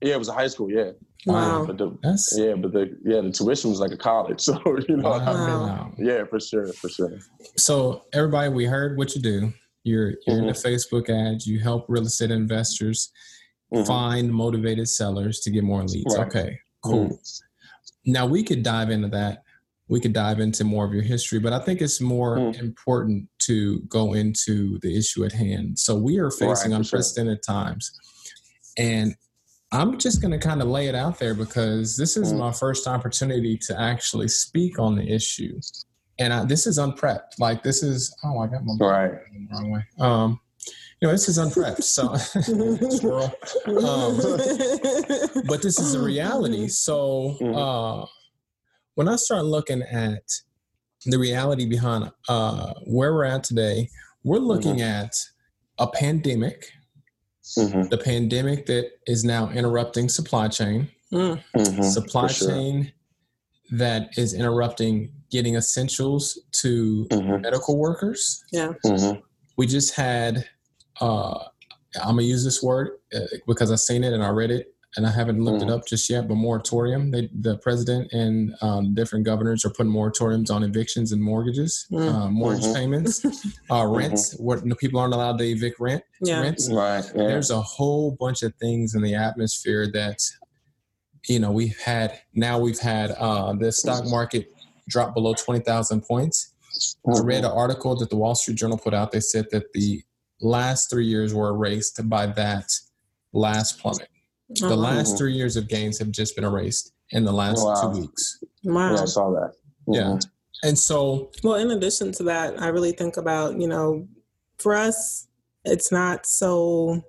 Yeah, 0.00 0.14
it 0.14 0.18
was 0.18 0.28
a 0.28 0.32
high 0.32 0.46
school. 0.48 0.70
Yeah, 0.70 0.90
Wow. 1.26 1.64
but 1.66 1.78
the 1.78 1.96
That's 2.02 2.34
yeah, 2.38 2.54
but 2.54 2.72
the 2.72 2.96
yeah 3.04 3.20
the 3.22 3.30
tuition 3.30 3.70
was 3.70 3.80
like 3.80 3.92
a 3.92 3.96
college. 3.96 4.40
So 4.44 4.60
you 4.88 4.96
know, 4.98 5.10
what 5.10 5.22
I 5.22 5.88
mean? 5.96 6.06
yeah, 6.06 6.24
for 6.28 6.38
sure, 6.38 6.72
for 6.74 6.88
sure. 6.88 7.18
So 7.56 8.02
everybody, 8.12 8.50
we 8.50 8.66
heard 8.66 8.98
what 8.98 9.14
you 9.14 9.22
do. 9.22 9.52
You're 9.84 10.14
you're 10.26 10.38
Mm-hmm. 10.40 10.48
into 10.48 10.60
Facebook 10.60 11.08
ads. 11.08 11.46
You 11.46 11.60
help 11.60 11.86
real 11.88 12.04
estate 12.06 12.30
investors 12.30 13.10
Mhm. 13.72 13.86
find 13.86 14.32
motivated 14.32 14.88
sellers 14.88 15.40
to 15.40 15.50
get 15.50 15.64
more 15.64 15.82
leads. 15.84 16.16
Right. 16.16 16.26
Okay, 16.26 16.58
cool. 16.84 17.06
Mhm. 17.08 17.40
Now 18.04 18.26
we 18.26 18.42
could 18.44 18.62
dive 18.62 18.90
into 18.90 19.08
that. 19.08 19.42
We 19.88 20.00
could 20.00 20.12
dive 20.12 20.40
into 20.40 20.64
more 20.64 20.84
of 20.84 20.92
your 20.92 21.02
history, 21.02 21.38
but 21.38 21.52
I 21.52 21.58
think 21.60 21.80
it's 21.80 22.00
more 22.00 22.36
Mm. 22.36 22.58
important 22.60 23.28
to 23.40 23.80
go 23.88 24.12
into 24.12 24.78
the 24.80 24.96
issue 24.96 25.24
at 25.24 25.32
hand. 25.32 25.78
So 25.78 25.94
we 25.96 26.18
are 26.18 26.30
facing 26.30 26.48
Right, 26.48 26.58
for 26.58 26.84
sure. 26.84 26.98
unprecedented 26.98 27.42
times, 27.42 27.90
and 28.76 29.14
I'm 29.72 29.98
just 29.98 30.20
going 30.22 30.30
to 30.32 30.38
kind 30.38 30.62
of 30.62 30.68
lay 30.68 30.86
it 30.86 30.94
out 30.94 31.18
there 31.18 31.34
because 31.34 31.96
this 31.96 32.16
is 32.16 32.32
Mm. 32.32 32.38
my 32.38 32.52
first 32.52 32.86
opportunity 32.86 33.58
to 33.66 33.78
actually 33.78 34.28
speak 34.28 34.78
on 34.78 34.94
the 34.94 35.02
issue, 35.06 35.58
and 36.18 36.32
I, 36.32 36.44
this 36.44 36.66
is 36.66 36.78
unprepped. 36.78 37.38
Like 37.40 37.62
this 37.62 37.82
is 37.82 38.14
oh, 38.24 38.38
I 38.38 38.46
got 38.46 38.64
my 38.64 38.74
Right. 38.78 39.10
the 39.10 39.46
wrong 39.50 39.70
way. 39.72 39.84
Um, 39.98 40.40
you 41.00 41.08
know, 41.08 41.12
this 41.12 41.28
is 41.28 41.38
unprepped. 41.38 41.82
So. 41.84 42.14
Um, 43.66 44.16
but 45.46 45.60
this 45.62 45.78
is 45.78 45.94
a 45.94 46.02
reality. 46.02 46.68
So 46.68 47.36
Mhm. 47.40 47.54
uh, 47.54 48.06
when 48.94 49.08
I 49.08 49.16
start 49.16 49.44
looking 49.44 49.82
at 49.82 50.22
the 51.04 51.18
reality 51.18 51.66
behind 51.66 52.10
uh, 52.28 52.72
where 52.86 53.12
we're 53.12 53.24
at 53.24 53.44
today, 53.44 53.90
we're 54.24 54.38
looking 54.38 54.80
at 54.80 55.14
a 55.78 55.86
pandemic, 55.86 56.70
Mhm. 57.58 57.88
the 57.90 57.98
pandemic 57.98 58.66
that 58.66 58.90
is 59.06 59.24
now 59.24 59.48
interrupting 59.50 60.08
supply 60.08 60.48
chain, 60.48 60.88
Mm. 61.12 61.40
Mhm. 61.56 61.84
supply 61.84 62.26
sure. 62.26 62.48
chain 62.50 62.92
that 63.70 64.10
is 64.18 64.34
interrupting 64.34 65.12
getting 65.30 65.54
essentials 65.56 66.38
to 66.52 67.06
Mhm. 67.10 67.42
medical 67.42 67.76
workers. 67.76 68.42
Mhm. 68.52 69.22
we 69.56 69.66
just 69.66 69.94
had 69.94 70.44
uh 71.00 71.38
i'm 72.02 72.16
gonna 72.16 72.22
use 72.22 72.44
this 72.44 72.62
word 72.62 72.90
uh, 73.14 73.20
because 73.46 73.70
i've 73.72 73.80
seen 73.80 74.04
it 74.04 74.12
and 74.12 74.22
i 74.22 74.28
read 74.28 74.50
it 74.50 74.74
and 74.96 75.06
i 75.06 75.10
haven't 75.10 75.40
looked 75.42 75.60
Mhm. 75.62 75.68
it 75.68 75.70
up 75.70 75.86
just 75.86 76.08
yet 76.10 76.26
but 76.28 76.34
moratorium 76.36 77.10
they, 77.10 77.28
the 77.40 77.56
president 77.58 78.12
and 78.12 78.54
um, 78.62 78.94
different 78.94 79.24
governors 79.24 79.64
are 79.64 79.70
putting 79.70 79.92
moratoriums 79.92 80.50
on 80.50 80.62
evictions 80.62 81.12
and 81.12 81.22
mortgages 81.22 81.86
Mm. 81.90 82.12
uh, 82.14 82.28
mortgage 82.30 82.64
Mhm. 82.64 82.74
payments 82.74 83.24
uh, 83.70 83.86
rents 83.86 84.34
what 84.38 84.62
people 84.78 84.98
aren't 85.00 85.14
allowed 85.14 85.38
to 85.38 85.44
evict 85.44 85.78
rent 85.80 86.02
Yeah. 86.22 86.40
rents 86.40 86.70
Right. 86.70 87.04
Yeah. 87.14 87.26
there's 87.28 87.50
a 87.50 87.60
whole 87.60 88.12
bunch 88.18 88.42
of 88.42 88.54
things 88.56 88.94
in 88.94 89.02
the 89.02 89.14
atmosphere 89.14 89.86
that 89.92 90.18
you 91.28 91.38
know 91.40 91.50
we've 91.50 91.78
had 91.78 92.18
now 92.34 92.58
we've 92.58 92.78
had 92.78 93.10
uh, 93.12 93.52
the 93.54 93.72
stock 93.72 94.04
market 94.06 94.52
drop 94.88 95.14
below 95.14 95.34
20000 95.34 96.02
points 96.02 96.52
I 97.08 97.20
read 97.20 97.44
an 97.44 97.50
article 97.52 97.96
that 97.96 98.10
the 98.10 98.16
Wall 98.16 98.34
Street 98.34 98.58
Journal 98.58 98.76
put 98.76 98.92
out. 98.92 99.10
They 99.10 99.20
said 99.20 99.46
that 99.50 99.72
the 99.72 100.02
last 100.42 100.90
three 100.90 101.06
years 101.06 101.32
were 101.32 101.48
erased 101.48 101.98
by 102.06 102.26
that 102.26 102.70
last 103.32 103.78
plummet. 103.78 104.08
The 104.50 104.66
Oh, 104.70 104.74
last 104.74 105.18
three 105.18 105.32
years 105.34 105.56
of 105.56 105.68
gains 105.68 105.98
have 105.98 106.10
just 106.10 106.36
been 106.36 106.44
erased 106.44 106.92
in 107.10 107.24
the 107.24 107.32
last 107.32 107.64
Wow. 107.64 107.74
two 107.92 108.00
weeks. 108.00 108.38
wow. 108.64 108.94
Yeah, 108.94 109.02
I 109.02 109.04
saw 109.06 109.30
that. 109.32 109.52
Yeah. 109.88 110.02
Mhm. 110.02 110.26
And 110.62 110.78
so, 110.78 111.30
Well, 111.42 111.56
in 111.56 111.70
addition 111.70 112.12
to 112.12 112.22
that, 112.24 112.60
I 112.60 112.68
really 112.68 112.92
think 112.92 113.16
about, 113.16 113.60
you 113.60 113.66
know, 113.68 114.06
for 114.58 114.74
us, 114.74 115.26
it's 115.64 115.90
not 115.92 116.26
so 116.26 117.02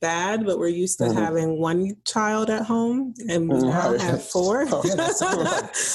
bad, 0.00 0.46
but 0.46 0.58
we're 0.58 0.68
used 0.68 0.98
to 0.98 1.04
Mhm. 1.04 1.14
having 1.14 1.60
one 1.60 1.96
child 2.06 2.48
at 2.48 2.62
home 2.62 3.12
and 3.28 3.48
we 3.50 3.58
now 3.58 3.90
Right. 3.92 4.00
have 4.00 4.22
four. 4.22 4.66
Oh, 4.72 4.82
yeah, 4.84 4.94
that's 4.94 5.20
right. 5.22 5.36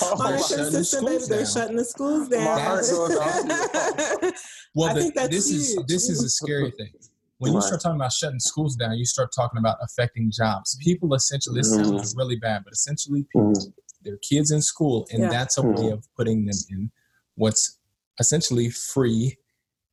Oh, 0.04 0.18
Our 0.24 0.32
They're 0.32 0.40
shutting 0.40 0.58
the 0.66 0.72
consistent 0.72 0.86
schools 0.86 1.28
they're 1.28 1.38
down. 1.44 1.48
shutting 1.48 1.76
the 1.78 1.86
schools 1.86 2.30
My 2.30 2.36
down. 2.38 2.60
heart 2.60 2.86
goes 2.90 3.12
out. 3.18 4.34
well, 4.76 4.90
I 4.90 4.94
the- 4.94 5.02
think 5.02 5.16
that's 5.16 5.30
this 5.30 5.50
is 5.52 5.78
this 5.88 6.10
is 6.10 6.24
a 6.24 6.30
scary 6.30 6.72
thing. 6.72 6.92
When 7.38 7.54
you 7.54 7.62
start 7.62 7.82
talking 7.82 7.98
about 7.98 8.14
shutting 8.14 8.40
schools 8.40 8.76
down, 8.76 8.94
you 8.98 9.06
start 9.06 9.32
talking 9.36 9.58
about 9.60 9.78
affecting 9.82 10.32
jobs. 10.32 10.78
People 10.82 11.14
essentially, 11.14 11.60
this 11.60 11.74
Mm-hmm. 11.74 11.86
sounds 11.98 12.16
really 12.16 12.38
bad, 12.38 12.64
but 12.64 12.72
essentially, 12.74 13.24
people, 13.24 13.52
Mhm. 13.54 13.74
their 14.04 14.18
kids 14.18 14.52
in 14.52 14.62
school, 14.62 15.06
and 15.12 15.24
Yeah. 15.24 15.30
that's 15.30 15.58
a 15.58 15.62
way 15.62 15.86
Mhm. 15.88 15.94
of 15.94 16.08
putting 16.16 16.46
them 16.46 16.58
in 16.70 16.92
what's 17.36 17.78
essentially 18.20 18.70
free 18.70 19.38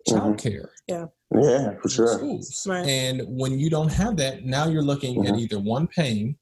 Mhm. 0.08 0.14
childcare. 0.14 0.68
Yeah, 0.86 1.06
Yeah, 1.34 1.74
for 1.80 1.88
sure. 1.88 2.14
schools. 2.18 2.64
Right. 2.66 2.86
And 2.86 3.22
when 3.26 3.58
you 3.58 3.70
don't 3.70 3.90
have 3.90 4.16
that, 4.18 4.44
now 4.44 4.68
you're 4.68 4.82
looking 4.82 5.26
at 5.26 5.34
Mhm. 5.34 5.40
either 5.40 5.58
one 5.58 5.88
paying, 5.88 6.38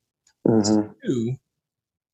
Mhm. 0.47 0.95
two 1.05 1.37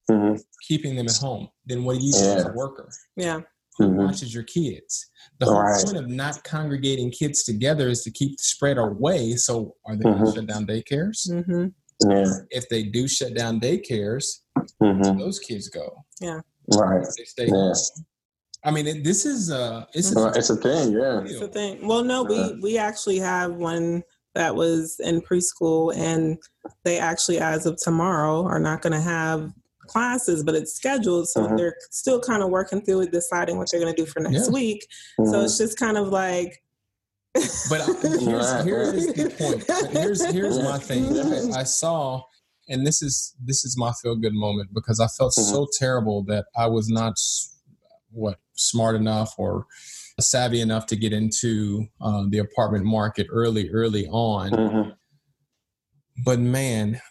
Mhm. 0.09 0.41
keeping 0.69 0.95
them 0.95 1.09
at 1.09 1.17
home. 1.17 1.49
Then 1.65 1.83
what 1.85 1.99
do 1.99 2.05
you 2.05 2.13
do 2.13 2.19
as 2.19 2.45
a 2.45 2.53
worker? 2.53 2.89
yeah. 3.17 3.41
Who 3.79 3.89
Mhm. 3.89 4.07
watches 4.07 4.33
your 4.35 4.43
kids? 4.45 5.07
The 5.39 5.47
whole 5.47 5.61
Right. 5.61 5.85
point 5.85 5.97
of 5.99 6.09
not 6.09 6.43
congregating 6.45 7.11
kids 7.11 7.43
together 7.45 7.89
is 7.89 8.03
to 8.05 8.11
keep 8.11 8.37
the 8.39 8.43
spread 8.43 8.79
away. 8.79 9.37
So 9.37 9.75
are 9.85 9.97
they 9.97 10.05
going 10.05 10.25
to 10.25 10.33
shut 10.33 10.47
down 10.47 10.67
daycares? 10.67 11.31
hmm 11.31 11.67
Yeah. 12.09 12.33
If 12.51 12.69
they 12.69 12.83
do 12.85 13.09
shut 13.09 13.35
down 13.35 13.61
daycares, 13.61 14.41
Mhm. 14.83 15.19
those 15.19 15.39
kids 15.39 15.69
go. 15.69 16.05
Yeah. 16.21 16.41
Right. 16.69 17.07
They 17.17 17.25
stay. 17.25 17.47
Yeah. 17.47 17.53
home. 17.53 17.75
I 18.65 18.71
mean, 18.73 19.03
this 19.05 19.25
is 19.25 19.51
a 19.51 19.87
this 19.95 20.11
is 20.11 20.17
Right, 20.17 20.37
It's 20.37 20.51
a 20.51 20.57
thing. 20.57 20.93
Yeah. 20.93 21.21
It's 21.25 21.41
a 21.41 21.47
thing. 21.49 21.87
Well, 21.87 22.03
no, 22.03 22.25
we 22.25 22.59
we 22.63 22.79
actually 22.79 23.19
have 23.19 23.55
one 23.55 24.03
that 24.35 24.55
was 24.57 24.99
in 25.01 25.21
preschool, 25.23 25.95
and 25.97 26.37
they 26.85 26.99
actually, 26.99 27.39
as 27.39 27.65
of 27.65 27.77
tomorrow, 27.77 28.43
are 28.45 28.59
not 28.59 28.83
going 28.83 28.93
to 28.93 29.01
have 29.01 29.53
classes, 29.87 30.43
but 30.45 30.55
it's 30.55 30.75
scheduled. 30.75 31.29
So 31.29 31.47
Mhm. 31.47 31.57
they're 31.57 31.77
still 31.91 32.21
kind 32.21 32.43
of 32.43 32.51
working 32.51 32.83
through 32.83 33.03
it, 33.03 33.13
deciding 33.13 33.57
what 33.59 33.71
they're 33.71 33.81
going 33.81 33.95
to 33.95 34.03
do 34.03 34.07
for 34.07 34.21
next 34.21 34.47
Yeah. 34.47 34.53
week. 34.53 34.87
So 35.19 35.33
Mhm. 35.33 35.45
it's 35.45 35.59
just 35.59 35.79
kind 35.79 35.97
of 35.97 36.09
like, 36.09 36.63
But 37.69 37.83
I, 37.83 37.87
here's 38.19 38.65
here 38.65 38.81
is 38.81 39.07
the 39.13 39.31
point. 39.39 39.93
Here's 39.93 40.25
here's 40.25 40.59
my 40.59 40.79
thing. 40.79 41.19
I, 41.55 41.61
I 41.61 41.63
saw, 41.83 42.23
and 42.69 42.87
this 42.87 43.03
is 43.03 43.35
this 43.45 43.65
is 43.67 43.77
my 43.77 43.93
feel 44.03 44.17
good 44.17 44.33
moment 44.35 44.73
because 44.73 45.01
I 45.01 45.07
felt 45.07 45.35
Mhm. 45.37 45.51
so 45.51 45.67
terrible 45.79 46.23
that 46.25 46.47
I 46.57 46.67
was 46.67 46.89
not 46.89 47.15
what 48.11 48.39
smart 48.55 48.97
enough 48.97 49.35
or 49.39 49.67
savvy 50.19 50.63
enough 50.63 50.87
to 50.87 50.97
get 50.97 51.13
into 51.13 51.87
uh, 52.01 52.25
the 52.31 52.39
apartment 52.39 52.87
market 52.87 53.27
early 53.31 53.69
early 53.69 54.07
on. 54.09 54.51
Mhm. 54.53 54.97
But 56.25 56.39
man, 56.41 57.03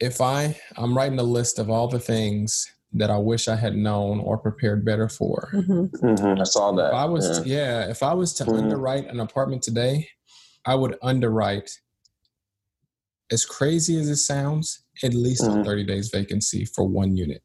if 0.00 0.20
I 0.20 0.58
I'm 0.76 0.96
writing 0.96 1.18
a 1.18 1.22
list 1.24 1.58
of 1.58 1.70
all 1.70 1.86
the 1.88 2.00
things 2.00 2.66
that 2.92 3.10
I 3.10 3.18
wish 3.18 3.46
I 3.46 3.54
had 3.56 3.76
known 3.76 4.18
or 4.20 4.36
prepared 4.38 4.84
better 4.84 5.08
for. 5.08 5.50
mhm. 5.52 5.90
Mhm. 5.90 6.40
I 6.40 6.44
saw 6.44 6.72
that. 6.72 6.88
If 6.88 6.94
I 6.94 7.04
was, 7.04 7.46
Yeah. 7.46 7.82
yeah, 7.84 7.90
if 7.90 8.02
I 8.02 8.14
was 8.14 8.32
to 8.34 8.44
Mhm. 8.44 8.56
underwrite 8.58 9.06
an 9.08 9.20
apartment 9.20 9.62
today, 9.62 10.08
I 10.64 10.74
would 10.74 10.96
underwrite, 11.02 11.70
as 13.30 13.44
crazy 13.44 13.98
as 14.00 14.08
it 14.08 14.16
sounds, 14.16 14.82
at 15.04 15.14
least 15.14 15.44
a 15.44 15.46
Mhm. 15.52 15.64
30 15.64 15.84
days 15.84 16.08
vacancy 16.10 16.64
for 16.64 16.84
one 16.84 17.16
unit. 17.16 17.42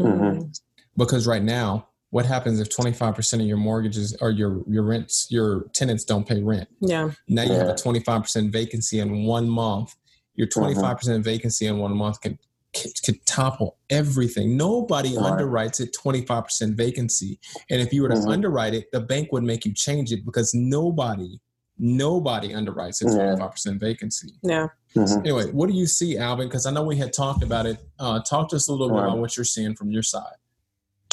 Mhm. 0.00 0.52
Because 0.96 1.26
right 1.28 1.42
now, 1.44 1.88
what 2.10 2.26
happens 2.26 2.58
if 2.58 2.68
25% 2.70 3.40
of 3.42 3.46
your 3.48 3.56
mortgages 3.58 4.16
or 4.20 4.30
your, 4.30 4.64
your 4.68 4.82
rents, 4.82 5.28
your 5.30 5.68
tenants 5.74 6.04
don't 6.04 6.26
pay 6.26 6.42
rent? 6.42 6.68
yeah, 6.80 7.12
Now 7.28 7.42
you 7.44 7.52
have 7.54 7.68
a 7.68 7.74
25% 7.74 8.50
vacancy 8.52 8.98
in 8.98 9.24
one 9.24 9.48
month. 9.48 9.94
Your 10.36 10.46
25% 10.46 11.22
vacancy 11.24 11.66
in 11.66 11.78
one 11.78 11.96
month 11.96 12.20
could, 12.20 12.38
could, 12.74 12.92
could 13.04 13.24
topple 13.26 13.76
everything. 13.90 14.56
Nobody 14.56 15.16
Right. 15.16 15.32
underwrites 15.32 15.80
at 15.80 15.92
25% 15.94 16.74
vacancy. 16.76 17.38
And 17.70 17.80
if 17.80 17.92
you 17.92 18.02
were 18.02 18.08
to 18.08 18.14
Mhm. 18.14 18.30
underwrite 18.32 18.74
it, 18.74 18.92
the 18.92 19.00
bank 19.00 19.32
would 19.32 19.42
make 19.44 19.64
you 19.64 19.72
change 19.72 20.12
it 20.12 20.24
because 20.24 20.52
nobody, 20.54 21.40
nobody 21.78 22.50
underwrites 22.50 23.02
at 23.02 23.08
25% 23.12 23.80
vacancy. 23.80 24.32
yeah. 24.42 24.68
Mhm. 24.94 25.20
Anyway, 25.26 25.50
what 25.52 25.68
do 25.68 25.74
you 25.74 25.84
see, 25.86 26.16
Alvin? 26.16 26.48
Because 26.48 26.64
I 26.64 26.70
know 26.70 26.82
we 26.82 26.96
had 26.96 27.12
talked 27.12 27.42
about 27.42 27.66
it. 27.66 27.78
Uh, 27.98 28.18
talk 28.20 28.48
to 28.48 28.56
us 28.56 28.68
a 28.68 28.72
little 28.72 28.88
bit 28.88 28.98
about 29.04 29.18
what 29.18 29.36
you're 29.36 29.44
seeing 29.44 29.74
from 29.74 29.90
your 29.90 30.02
side. 30.02 30.36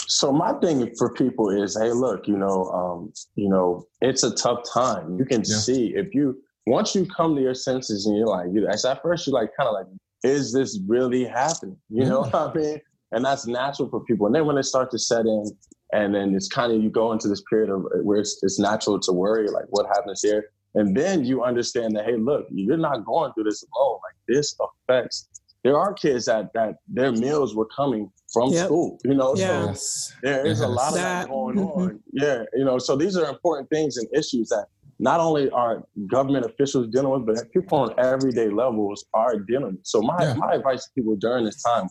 So 0.08 0.32
my 0.32 0.53
thing 0.53 0.94
for 0.96 1.13
people 1.13 1.50
is, 1.50 1.77
hey, 1.77 1.92
look, 1.92 2.25
you 2.27 2.38
know, 2.38 2.70
um, 2.72 3.13
you 3.36 3.50
know, 3.50 3.86
it's 4.01 4.24
a 4.24 4.32
tough 4.36 4.63
time. 4.74 5.18
You 5.20 5.25
can 5.25 5.39
Yeah. 5.44 5.58
see 5.58 5.96
if 5.96 6.13
you 6.15 6.42
once 6.65 6.96
you 6.96 7.05
come 7.05 7.36
to 7.36 7.41
your 7.41 7.53
senses 7.55 8.05
and 8.05 8.15
you're 8.17 8.27
like, 8.27 8.48
you 8.51 8.67
at 8.67 9.01
first 9.01 9.27
you're 9.27 9.34
like 9.34 9.50
kind 9.58 9.67
of 9.67 9.74
like, 9.74 9.88
is 10.24 10.53
this 10.53 10.79
really 10.88 11.25
happening? 11.25 11.77
You 11.89 12.05
know 12.05 12.22
what 12.22 12.36
I 12.36 12.53
mean? 12.53 12.82
And 13.12 13.24
that's 13.24 13.46
natural 13.46 13.89
for 13.89 14.00
people. 14.05 14.25
And 14.25 14.34
then 14.36 14.46
when 14.46 14.58
it 14.58 14.63
starts 14.63 14.91
to 14.91 15.00
set 15.00 15.25
in, 15.25 15.46
and 15.91 16.15
then 16.15 16.34
it's 16.34 16.48
kind 16.48 16.72
of 16.72 16.82
you 16.82 16.89
go 16.89 17.12
into 17.12 17.27
this 17.27 17.43
period 17.50 17.70
of 17.70 17.86
where 18.01 18.20
it's, 18.20 18.39
it's 18.41 18.58
natural 18.58 19.00
to 19.01 19.12
worry, 19.12 19.48
like 19.50 19.65
what 19.70 19.86
happens 19.88 20.22
here, 20.24 20.46
and 20.74 20.98
then 20.98 21.24
you 21.24 21.43
understand 21.43 21.96
that, 21.96 22.05
hey, 22.05 22.15
look, 22.17 22.48
you're 22.50 22.77
not 22.77 23.05
going 23.05 23.32
through 23.34 23.43
this 23.43 23.63
alone. 23.75 24.00
Like 24.03 24.15
this 24.27 24.55
affects. 24.89 25.27
There 25.63 25.77
are 25.77 25.93
kids 25.93 26.25
that 26.25 26.51
that 26.55 26.77
their 26.88 27.12
meals 27.12 27.55
were 27.55 27.67
coming 27.67 28.12
from 28.34 28.51
Yep. 28.51 28.65
school. 28.65 28.98
You 29.05 29.13
know, 29.13 29.36
Yeah. 29.36 29.62
so 29.62 29.67
Yes. 29.67 30.13
there 30.24 30.46
is 30.48 30.62
a 30.62 30.67
lot 30.67 30.89
of 30.89 30.93
That- 30.96 31.27
that, 31.27 31.29
going 31.29 31.58
mhm. 31.58 31.77
on. 31.77 32.00
Yeah, 32.12 32.43
you 32.55 32.65
know, 32.65 32.79
so 32.79 32.96
these 32.96 33.15
are 33.15 33.29
important 33.29 33.70
things 33.70 33.98
and 33.98 34.08
issues 34.13 34.50
that 34.50 34.65
not 35.03 35.19
only 35.19 35.50
are 35.50 35.83
government 36.10 36.45
officials 36.45 36.88
dealing 36.88 37.12
with, 37.12 37.25
but 37.25 37.51
people 37.51 37.77
on 37.79 37.93
everyday 38.00 38.50
levels 38.50 39.05
are 39.13 39.38
dealing 39.38 39.74
with. 39.75 39.86
So 39.86 40.01
my, 40.01 40.15
Yeah. 40.24 40.33
my 40.36 40.53
advice 40.53 40.86
to 40.86 40.91
people 40.95 41.15
during 41.17 41.43
this 41.43 41.62
time 41.62 41.88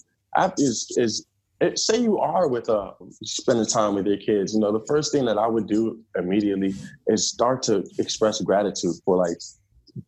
is 0.59 0.87
is 0.97 1.27
it, 1.61 1.79
say 1.79 1.99
you 2.01 2.19
are 2.19 2.49
with 2.49 2.69
uh 2.71 2.93
spending 3.23 3.67
time 3.67 3.95
with 3.95 4.07
your 4.07 4.17
kids. 4.17 4.55
You 4.55 4.61
know, 4.61 4.73
the 4.73 4.85
first 4.89 5.13
thing 5.13 5.27
that 5.27 5.37
I 5.37 5.47
would 5.47 5.67
do 5.69 6.01
immediately 6.17 6.75
is 7.09 7.29
start 7.29 7.63
to 7.65 7.85
express 7.99 8.41
gratitude 8.41 8.95
for 9.05 9.17
like 9.19 9.37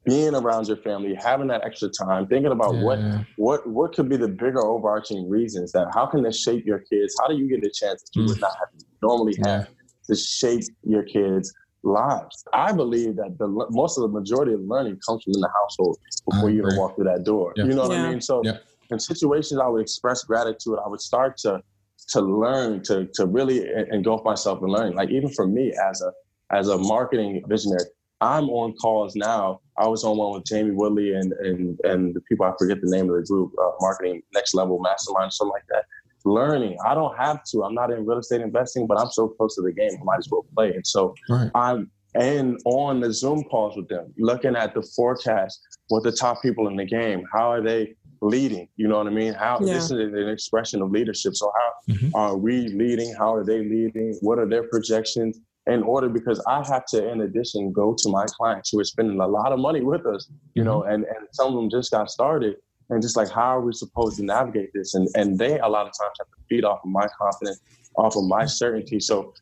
being 0.07 0.35
around 0.35 0.67
your 0.67 0.79
family, 0.79 1.15
having 1.15 1.49
that 1.49 1.63
extra 1.63 1.91
time, 1.91 2.27
thinking 2.27 2.53
about 2.53 2.79
what 2.79 3.01
Yeah. 3.01 3.21
what 3.37 3.69
what 3.69 3.93
could 3.95 4.09
be 4.09 4.17
the 4.17 4.29
bigger 4.29 4.65
overarching 4.65 5.29
reasons 5.29 5.73
that 5.73 5.89
how 5.93 6.07
can 6.07 6.23
this 6.23 6.41
shape 6.41 6.65
your 6.65 6.81
kids? 6.91 7.15
How 7.21 7.29
do 7.29 7.37
you 7.37 7.47
get 7.49 7.59
a 7.59 7.71
chance 7.71 8.03
that 8.03 8.11
you 8.15 8.25
would 8.29 8.41
not 8.41 8.55
have 8.61 8.71
normally 9.03 9.37
have 9.45 9.67
to 10.09 10.17
shape 10.17 10.65
your 10.83 11.03
kids' 11.03 11.53
lives? 11.85 12.45
I 12.53 12.73
believe 12.73 13.17
that 13.17 13.37
the 13.39 13.49
most 13.71 13.99
of 13.99 14.03
the 14.03 14.09
majority 14.09 14.53
of 14.53 14.61
learning 14.61 14.99
comes 15.07 15.23
from 15.25 15.35
in 15.35 15.41
the 15.41 15.51
household 15.63 15.99
before 16.31 16.51
you 16.51 16.59
even 16.67 16.77
walk 16.77 16.97
through 16.97 17.05
that 17.05 17.25
door. 17.25 17.53
Yeah. 17.57 17.65
You 17.67 17.75
know 17.75 17.83
what 17.83 17.93
Yeah. 17.93 18.05
I 18.07 18.11
mean? 18.11 18.21
So 18.21 18.43
Yeah. 18.45 18.59
in 18.91 18.99
situations 18.99 19.61
I 19.61 19.69
would 19.69 19.83
express 19.83 20.25
gratitude, 20.25 20.79
I 20.85 20.89
would 20.89 21.01
start 21.01 21.37
to 21.39 21.63
to 22.09 22.21
learn 22.21 22.83
to 22.85 23.07
to 23.15 23.27
really 23.27 23.67
engulf 23.91 24.25
myself 24.25 24.61
in 24.63 24.69
learning. 24.69 24.95
Like 24.95 25.11
even 25.11 25.31
for 25.31 25.47
me 25.47 25.73
as 25.91 26.03
a 26.03 26.13
as 26.51 26.69
a 26.69 26.77
marketing 26.79 27.43
visionary, 27.49 27.85
I'm 28.21 28.49
on 28.51 28.75
calls 28.75 29.17
now. 29.17 29.61
I 29.79 29.89
was 29.89 30.05
on 30.05 30.17
one 30.19 30.33
with 30.35 30.45
Jamie 30.45 30.71
Woodley 30.73 31.15
and 31.15 31.33
and 31.35 31.79
and 31.85 32.15
the 32.15 32.21
people 32.23 32.45
I 32.47 32.53
forget 32.59 32.79
the 32.83 32.91
name 32.91 33.09
of 33.11 33.17
the 33.17 33.23
group, 33.27 33.53
uh, 33.61 33.71
marketing 33.81 34.23
next 34.35 34.55
level 34.55 34.79
mastermind, 34.81 35.33
something 35.33 35.53
like 35.53 35.65
that. 35.71 35.85
Learning. 36.35 36.77
I 36.87 36.95
don't 36.95 37.17
have 37.19 37.43
to. 37.53 37.65
I'm 37.65 37.75
not 37.75 37.91
in 37.91 38.07
real 38.07 38.19
estate 38.19 38.41
investing, 38.41 38.87
but 38.87 38.99
I'm 38.99 39.11
so 39.11 39.29
close 39.29 39.55
to 39.57 39.63
the 39.63 39.73
game. 39.73 39.91
I 40.01 40.05
might 40.05 40.19
as 40.19 40.29
well 40.31 40.45
play. 40.55 40.73
And 40.73 40.87
so 40.87 41.15
Right. 41.29 41.51
I'm 41.55 41.91
and 42.17 42.61
on 42.65 43.01
the 43.01 43.13
Zoom 43.13 43.43
calls 43.51 43.77
with 43.77 43.89
them, 43.89 44.15
looking 44.17 44.55
at 44.55 44.73
the 44.73 44.83
forecast, 44.95 45.61
what 45.89 46.05
the 46.05 46.13
top 46.13 46.41
people 46.43 46.69
in 46.69 46.77
the 46.77 46.85
game, 46.85 47.25
how 47.33 47.51
are 47.51 47.61
they 47.61 47.97
leading? 48.23 48.69
You 48.77 48.87
know 48.87 48.99
what 48.99 49.09
I 49.09 49.11
mean? 49.11 49.35
How 49.35 49.59
Yeah. 49.61 49.73
this 49.75 49.91
is 49.91 50.13
an 50.15 50.29
expression 50.29 50.81
of 50.81 50.93
leadership. 50.93 51.35
So 51.35 51.51
how 51.53 51.93
Mhm. 51.95 52.11
are 52.15 52.37
we 52.37 52.69
leading? 52.69 53.13
How 53.19 53.35
are 53.35 53.45
they 53.45 53.65
leading? 53.69 54.17
What 54.23 54.39
are 54.39 54.47
their 54.49 54.63
projections? 54.69 55.41
In 55.67 55.83
order, 55.83 56.09
because 56.09 56.41
I 56.47 56.63
have 56.69 56.85
to, 56.91 57.09
in 57.11 57.23
addition, 57.23 57.73
go 57.73 57.95
to 57.99 58.09
my 58.11 58.27
clients 58.27 58.71
who 58.71 58.79
are 58.81 58.85
spending 58.85 59.19
a 59.21 59.27
lot 59.27 59.51
of 59.51 59.59
money 59.59 59.81
with 59.83 60.07
us, 60.07 60.31
you 60.55 60.63
know, 60.63 60.83
and, 60.85 61.05
and 61.05 61.27
some 61.33 61.49
of 61.49 61.55
them 61.55 61.69
just 61.71 61.91
got 61.91 62.11
started. 62.11 62.57
And 62.91 63.01
just 63.03 63.17
like, 63.17 63.31
how 63.31 63.57
are 63.57 63.61
we 63.61 63.73
supposed 63.73 64.17
to 64.19 64.25
navigate 64.25 64.71
this? 64.75 64.95
And 64.95 65.09
and 65.17 65.39
they 65.39 65.59
a 65.59 65.69
lot 65.69 65.87
of 65.87 65.93
times 65.99 66.13
have 66.19 66.27
to 66.29 66.37
feed 66.49 66.65
off 66.65 66.81
of 66.85 66.91
my 66.91 67.07
confidence, 67.19 67.61
off 67.97 68.17
of 68.17 68.25
my 68.25 68.45
certainty. 68.45 69.01
So 69.01 69.33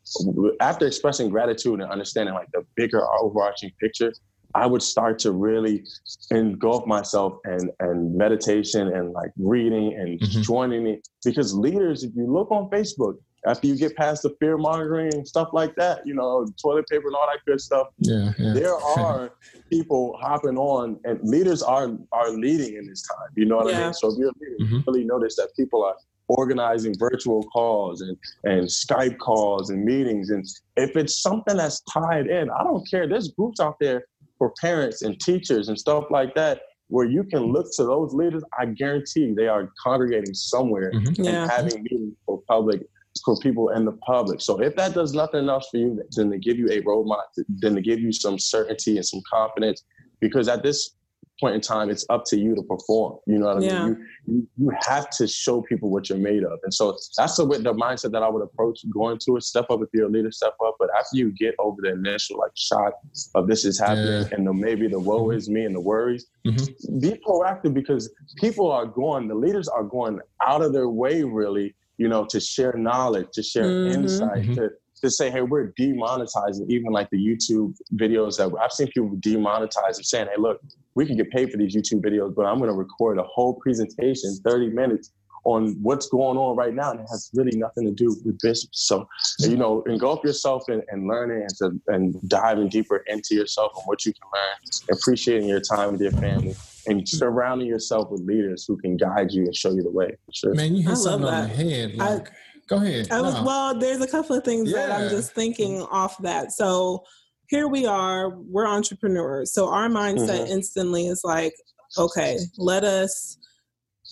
after 0.61 0.85
expressing 0.87 1.29
gratitude 1.29 1.81
and 1.81 1.91
understanding 1.91 2.33
like 2.35 2.47
the 2.53 2.65
bigger 2.75 3.01
overarching 3.21 3.71
picture, 3.79 4.13
I 4.55 4.65
would 4.65 4.81
start 4.83 5.19
to 5.19 5.31
really 5.31 5.83
engulf 6.31 6.85
myself 6.85 7.33
and 7.45 7.69
and 7.79 8.15
meditation 8.15 8.87
and 8.95 9.11
like 9.11 9.31
reading 9.37 9.93
and 9.95 10.19
Mhm. 10.19 10.41
joining 10.43 10.87
it. 10.87 11.07
Because 11.25 11.53
leaders, 11.53 12.03
if 12.03 12.11
you 12.15 12.25
look 12.31 12.49
on 12.51 12.69
Facebook, 12.69 13.15
after 13.45 13.67
you 13.67 13.75
get 13.77 13.95
past 13.95 14.23
the 14.23 14.35
fear 14.39 14.57
mongering 14.57 15.13
and 15.13 15.27
stuff 15.27 15.49
like 15.53 15.75
that, 15.75 16.01
you 16.05 16.13
know, 16.13 16.45
toilet 16.61 16.87
paper 16.89 17.07
and 17.07 17.15
all 17.15 17.27
that 17.31 17.39
good 17.45 17.59
stuff, 17.59 17.87
Yeah. 17.99 18.31
Yeah. 18.39 18.53
there 18.53 18.75
are 18.97 19.31
people 19.71 20.15
hopping 20.21 20.57
on 20.57 20.99
and 21.03 21.19
leaders 21.23 21.61
are 21.61 21.91
are 22.11 22.29
leading 22.31 22.75
in 22.75 22.87
this 22.87 23.01
time. 23.07 23.29
You 23.35 23.45
know 23.45 23.57
what 23.57 23.67
I 23.67 23.71
Yeah. 23.77 23.83
mean? 23.85 23.93
So 23.93 24.11
if 24.11 24.17
you're 24.17 24.29
a 24.29 24.33
leader, 24.39 24.55
you 24.59 24.65
Mhm. 24.79 24.83
really 24.87 25.03
notice 25.05 25.35
that 25.37 25.49
people 25.57 25.83
are 25.83 25.95
organizing 26.29 26.93
virtual 26.97 27.43
calls 27.43 28.01
and, 28.01 28.17
and 28.45 28.63
Skype 28.67 29.17
calls 29.19 29.69
and 29.69 29.83
meetings. 29.83 30.29
And 30.29 30.45
if 30.77 30.95
it's 30.95 31.21
something 31.21 31.57
that's 31.57 31.81
tied 31.81 32.27
in, 32.27 32.49
I 32.49 32.63
don't 32.63 32.89
care. 32.89 33.07
There's 33.07 33.29
groups 33.31 33.59
out 33.59 33.75
there 33.81 34.05
for 34.37 34.53
parents 34.61 35.01
and 35.01 35.19
teachers 35.19 35.67
and 35.67 35.77
stuff 35.77 36.05
like 36.09 36.33
that 36.35 36.61
where 36.87 37.05
you 37.05 37.23
can 37.25 37.41
look 37.51 37.67
to 37.75 37.83
those 37.83 38.13
leaders. 38.13 38.43
I 38.57 38.67
guarantee 38.67 39.33
they 39.35 39.47
are 39.47 39.69
congregating 39.83 40.33
somewhere 40.33 40.91
Mhm. 40.93 41.17
Yeah. 41.25 41.43
and 41.43 41.51
having 41.51 41.83
meetings 41.83 42.13
for 42.25 42.41
public 42.47 42.87
for 43.23 43.37
people 43.37 43.69
in 43.69 43.85
the 43.85 43.91
public. 43.93 44.41
So 44.41 44.61
if 44.61 44.75
that 44.75 44.93
does 44.93 45.13
nothing 45.13 45.47
else 45.49 45.67
for 45.69 45.77
you, 45.77 46.01
then 46.15 46.31
to 46.31 46.37
give 46.37 46.57
you 46.57 46.67
a 46.67 46.81
roadmap, 46.81 47.23
then 47.47 47.75
to 47.75 47.81
give 47.81 47.99
you 47.99 48.11
some 48.11 48.39
certainty 48.39 48.97
and 48.97 49.05
some 49.05 49.21
confidence, 49.29 49.83
because 50.19 50.47
at 50.47 50.63
this 50.63 50.95
point 51.39 51.55
in 51.55 51.61
time, 51.61 51.89
it's 51.89 52.05
up 52.09 52.23
to 52.25 52.37
you 52.37 52.53
to 52.55 52.61
perform. 52.63 53.17
You 53.25 53.39
know 53.39 53.47
what 53.47 53.57
I 53.57 53.61
Yeah. 53.65 53.85
mean? 53.87 54.07
You, 54.27 54.47
you 54.57 54.71
have 54.85 55.09
to 55.17 55.27
show 55.27 55.61
people 55.63 55.89
what 55.89 56.07
you're 56.07 56.17
made 56.17 56.43
of, 56.43 56.59
and 56.63 56.71
so 56.73 56.95
that's 57.17 57.35
the 57.37 57.45
the 57.45 57.73
mindset 57.73 58.11
that 58.11 58.21
I 58.23 58.29
would 58.29 58.43
approach 58.43 58.79
going 58.93 59.17
to 59.25 59.37
it. 59.37 59.43
Step 59.43 59.65
up 59.71 59.81
if 59.81 59.89
you're 59.93 60.05
a 60.05 60.09
leader, 60.09 60.31
step 60.31 60.53
up. 60.65 60.75
But 60.79 60.89
after 60.97 61.17
you 61.17 61.31
get 61.31 61.55
over 61.59 61.77
the 61.81 61.91
initial 61.91 62.37
like 62.37 62.51
shock 62.55 62.93
of 63.35 63.47
this 63.47 63.65
is 63.65 63.79
happening, 63.79 64.21
Yeah. 64.21 64.27
and 64.37 64.45
the 64.47 64.53
maybe 64.53 64.87
the 64.87 64.99
woe 64.99 65.31
is 65.31 65.49
me 65.49 65.65
and 65.65 65.75
the 65.75 65.81
worries, 65.81 66.27
Mhm. 66.45 67.01
be 67.01 67.19
proactive 67.27 67.73
because 67.73 68.13
people 68.37 68.71
are 68.71 68.85
going, 68.85 69.27
the 69.27 69.35
leaders 69.35 69.67
are 69.67 69.83
going 69.83 70.19
out 70.45 70.61
of 70.61 70.71
their 70.71 70.89
way, 70.89 71.23
really, 71.23 71.73
you 71.97 72.07
know, 72.07 72.25
to 72.25 72.39
share 72.39 72.73
knowledge, 72.73 73.27
to 73.33 73.43
share 73.43 73.71
Mhm. 73.71 73.93
insight, 73.93 74.43
Mhm. 74.47 74.55
to, 74.55 74.69
to 75.01 75.09
say, 75.09 75.29
hey, 75.29 75.41
we're 75.41 75.71
demonetizing 75.73 76.69
even 76.69 76.91
like 76.91 77.09
the 77.09 77.17
YouTube 77.17 77.75
videos 77.95 78.37
that 78.37 78.51
I've 78.59 78.71
seen 78.71 78.87
people 78.87 79.09
demonetize 79.17 79.97
and 79.97 80.05
saying, 80.05 80.27
hey, 80.27 80.39
look, 80.41 80.59
we 80.95 81.05
can 81.05 81.17
get 81.17 81.29
paid 81.29 81.51
for 81.51 81.57
these 81.57 81.75
YouTube 81.75 82.01
videos, 82.01 82.33
but 82.35 82.45
I'm 82.45 82.57
going 82.57 82.69
to 82.69 82.75
record 82.75 83.17
a 83.17 83.23
whole 83.23 83.55
presentation, 83.55 84.35
30 84.45 84.69
minutes 84.69 85.11
on 85.45 85.75
what's 85.81 86.07
going 86.07 86.37
on 86.37 86.55
right 86.55 86.73
now, 86.73 86.91
and 86.91 87.01
it 87.01 87.05
has 87.11 87.29
really 87.33 87.57
nothing 87.57 87.83
to 87.83 87.91
do 87.91 88.15
with 88.23 88.39
business. 88.39 88.69
So, 88.71 89.05
you 89.39 89.57
know, 89.57 89.81
engulf 89.87 90.23
yourself 90.23 90.63
in, 90.69 90.81
in 90.93 91.05
learning 91.05 91.41
and, 91.41 91.49
to, 91.57 91.93
and 91.93 92.15
diving 92.29 92.69
deeper 92.69 93.03
into 93.07 93.35
yourself 93.35 93.73
and 93.75 93.83
what 93.85 94.05
you 94.05 94.13
can 94.13 94.29
learn, 94.33 94.97
appreciating 94.97 95.49
your 95.49 95.59
time 95.59 95.91
with 95.91 96.01
your 96.01 96.13
family, 96.13 96.55
and 96.87 97.07
surrounding 97.07 97.67
yourself 97.67 98.09
with 98.11 98.21
leaders 98.21 98.65
who 98.67 98.77
can 98.77 98.97
guide 98.97 99.31
you 99.31 99.43
and 99.43 99.55
show 99.55 99.73
you 99.73 99.83
the 99.83 99.91
way. 99.91 100.17
Sure. 100.33 100.53
Man, 100.53 100.75
you 100.75 100.87
hit 100.87 100.97
something 100.97 101.27
on 101.27 101.47
the 101.47 101.55
head. 101.55 101.95
Like, 101.95 102.29
I, 102.29 102.31
go 102.67 102.77
ahead. 102.77 103.11
I 103.11 103.21
was, 103.21 103.33
no. 103.35 103.43
Well, 103.43 103.79
there's 103.79 104.01
a 104.01 104.07
couple 104.07 104.35
of 104.35 104.43
things 104.43 104.71
yeah. 104.71 104.87
that 104.87 105.01
I'm 105.01 105.09
just 105.09 105.33
thinking 105.33 105.81
off 105.83 106.17
that. 106.23 106.51
So 106.51 107.03
here 107.47 107.67
we 107.67 107.85
are, 107.85 108.29
we're 108.29 108.67
entrepreneurs. 108.67 109.53
So 109.53 109.69
our 109.69 109.87
mindset 109.87 110.41
mm-hmm. 110.41 110.51
instantly 110.51 111.07
is 111.07 111.21
like, 111.23 111.53
okay, 111.97 112.39
let 112.57 112.83
us 112.83 113.37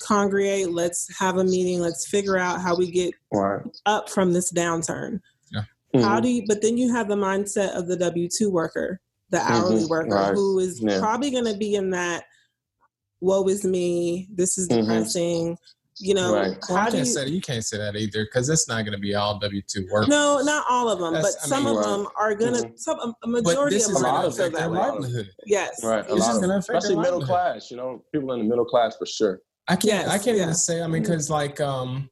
congregate, 0.02 0.72
let's 0.72 1.08
have 1.18 1.38
a 1.38 1.44
meeting, 1.44 1.80
let's 1.80 2.08
figure 2.08 2.38
out 2.38 2.62
how 2.62 2.76
we 2.76 2.90
get 2.92 3.14
right. 3.34 3.62
up 3.86 4.10
from 4.10 4.34
this 4.34 4.52
downturn. 4.52 5.20
Yeah. 5.52 5.62
Mm-hmm. 5.96 6.06
How 6.06 6.20
do 6.20 6.30
you, 6.30 6.44
but 6.48 6.62
then 6.62 6.78
you 6.78 6.94
have 6.94 7.08
the 7.08 7.16
mindset 7.16 7.76
of 7.76 7.88
the 7.88 7.98
W 7.98 8.28
2 8.30 8.50
worker, 8.50 9.00
the 9.30 9.38
mm-hmm. 9.38 9.54
hourly 9.54 9.86
worker, 9.86 10.16
right. 10.16 10.34
who 10.34 10.60
is 10.60 10.82
yeah. 10.82 11.00
probably 11.00 11.32
going 11.32 11.46
to 11.46 11.58
be 11.58 11.76
in 11.76 11.90
that 11.92 12.26
woe 13.22 13.48
is 13.48 13.64
me, 13.64 14.28
this 14.34 14.58
is 14.58 14.68
mm-hmm. 14.68 14.82
depressing. 14.82 15.58
You 16.04 16.16
know, 16.16 16.34
right. 16.34 16.58
well, 16.68 16.80
how 16.80 16.90
do 16.90 16.98
you, 16.98 17.06
say, 17.06 17.28
you 17.28 17.42
can't 17.42 17.64
say 17.64 17.78
that 17.78 17.96
either 17.96 18.26
because 18.26 18.50
it's 18.50 18.68
not 18.68 18.86
going 18.86 18.94
to 18.94 18.98
be 18.98 19.14
all 19.14 19.38
W 19.38 19.62
two 19.68 19.88
work. 19.92 20.08
No, 20.08 20.42
not 20.42 20.66
all 20.68 20.90
of 20.90 20.98
them, 20.98 21.14
That's, 21.14 21.36
but 21.36 21.44
some 21.44 21.66
mean, 21.66 21.78
of 21.78 21.86
right. 21.86 21.92
them 21.92 22.08
are 22.18 22.34
going 22.34 22.54
to. 22.54 22.62
Mm-hmm. 22.62 22.76
Some 22.76 23.14
a 23.24 23.28
majority 23.28 23.76
of 23.76 23.84
them 23.84 24.06
are 24.06 24.22
going 24.24 24.32
to 24.32 24.50
their 24.50 24.68
livelihood. 24.68 25.30
Yes, 25.46 25.84
right. 25.84 26.04
A 26.10 26.16
lot 26.16 26.44
of, 26.44 26.50
especially 26.50 26.96
middle 26.96 27.24
class. 27.24 27.70
You 27.70 27.78
know, 27.78 28.04
people 28.12 28.32
in 28.34 28.40
the 28.40 28.46
middle 28.46 28.66
class 28.66 28.98
for 28.98 29.06
sure. 29.06 29.42
I 29.68 29.76
can't. 29.76 30.06
Yes, 30.06 30.08
I 30.08 30.18
can't 30.18 30.38
yes. 30.38 30.44
even 30.44 30.56
say. 30.56 30.82
I 30.82 30.88
mean, 30.88 31.04
because 31.04 31.26
mm-hmm. 31.26 31.34
like, 31.34 31.62
um, 31.62 32.10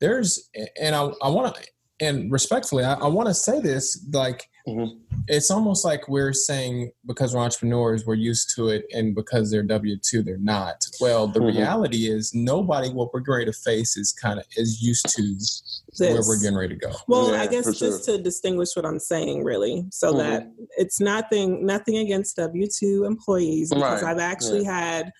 there's, 0.00 0.50
and 0.80 0.96
I, 0.96 1.08
I 1.22 1.28
want 1.28 1.54
to, 1.54 1.62
and 2.00 2.32
respectfully, 2.32 2.82
I, 2.82 2.94
I 2.94 3.06
want 3.06 3.28
to 3.28 3.34
say 3.34 3.60
this, 3.60 4.04
like, 4.12 4.48
Mm-hmm. 4.76 5.22
It's 5.28 5.50
almost 5.50 5.84
like 5.84 6.08
we're 6.08 6.32
saying 6.32 6.92
because 7.06 7.34
we're 7.34 7.40
entrepreneurs, 7.40 8.06
we're 8.06 8.14
used 8.14 8.54
to 8.56 8.68
it, 8.68 8.86
and 8.92 9.14
because 9.14 9.50
they're 9.50 9.62
W 9.62 9.96
two, 10.02 10.22
they're 10.22 10.38
not. 10.38 10.86
Well, 11.00 11.26
the 11.26 11.40
mm-hmm. 11.40 11.58
reality 11.58 12.08
is 12.08 12.34
nobody 12.34 12.88
what 12.90 13.12
we're 13.12 13.20
going 13.20 13.46
to 13.46 13.52
face 13.52 13.96
is 13.96 14.12
kind 14.12 14.38
of 14.38 14.46
is 14.56 14.82
used 14.82 15.08
to 15.16 15.22
this. 15.22 15.82
where 15.98 16.22
we're 16.26 16.40
getting 16.40 16.56
ready 16.56 16.74
to 16.74 16.80
go. 16.80 16.92
Well, 17.06 17.32
yeah, 17.32 17.42
I 17.42 17.46
guess 17.46 17.78
just 17.78 18.06
sure. 18.06 18.16
to 18.16 18.22
distinguish 18.22 18.70
what 18.74 18.86
I'm 18.86 18.98
saying, 18.98 19.44
really, 19.44 19.84
so 19.90 20.12
mm-hmm. 20.12 20.18
that 20.18 20.52
it's 20.76 21.00
nothing 21.00 21.66
nothing 21.66 21.98
against 21.98 22.36
W 22.36 22.66
two 22.66 23.04
employees 23.04 23.70
because 23.70 24.02
right. 24.02 24.10
I've 24.10 24.20
actually 24.20 24.62
yeah. 24.62 24.80
had 24.80 25.12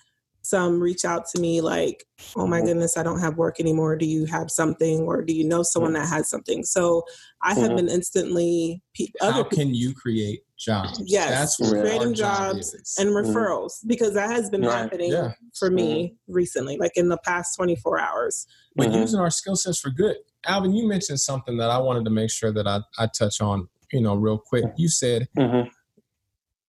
some 0.49 0.79
reach 0.79 1.05
out 1.05 1.27
to 1.29 1.41
me 1.41 1.61
like, 1.61 2.05
oh 2.35 2.47
my 2.47 2.57
mm-hmm. 2.57 2.67
goodness, 2.67 2.97
I 2.97 3.03
don't 3.03 3.19
have 3.19 3.37
work 3.37 3.59
anymore. 3.59 3.95
Do 3.95 4.05
you 4.05 4.25
have 4.25 4.49
something 4.49 5.01
or 5.01 5.21
do 5.21 5.33
you 5.33 5.43
know 5.43 5.63
someone 5.63 5.93
mm-hmm. 5.93 6.01
that 6.03 6.09
has 6.09 6.29
something? 6.29 6.63
So 6.63 7.03
I 7.41 7.53
have 7.53 7.67
mm-hmm. 7.67 7.75
been 7.75 7.89
instantly. 7.89 8.81
How 9.21 9.43
can 9.43 9.73
you 9.73 9.93
create 9.93 10.41
jobs? 10.57 11.01
Yes, 11.05 11.57
That's 11.57 11.69
creating 11.69 12.15
jobs 12.15 12.71
job 12.71 12.81
and 12.97 13.15
mm-hmm. 13.15 13.29
referrals 13.29 13.73
because 13.87 14.13
that 14.15 14.31
has 14.31 14.49
been 14.49 14.63
right. 14.63 14.77
happening 14.77 15.11
yeah. 15.11 15.33
for 15.57 15.69
me 15.69 16.05
mm-hmm. 16.05 16.33
recently, 16.33 16.77
like 16.77 16.91
in 16.95 17.09
the 17.09 17.19
past 17.23 17.55
24 17.55 17.99
hours. 17.99 18.47
But 18.75 18.89
mm-hmm. 18.89 19.01
using 19.01 19.19
our 19.19 19.29
skill 19.29 19.55
sets 19.55 19.79
for 19.79 19.89
good. 19.89 20.17
Alvin, 20.47 20.73
you 20.73 20.87
mentioned 20.87 21.19
something 21.19 21.57
that 21.57 21.69
I 21.69 21.77
wanted 21.77 22.05
to 22.05 22.11
make 22.11 22.31
sure 22.31 22.51
that 22.51 22.67
I, 22.67 22.79
I 22.97 23.07
touch 23.07 23.41
on, 23.41 23.67
you 23.91 24.01
know, 24.01 24.15
real 24.15 24.37
quick. 24.37 24.65
You 24.77 24.87
said 24.87 25.27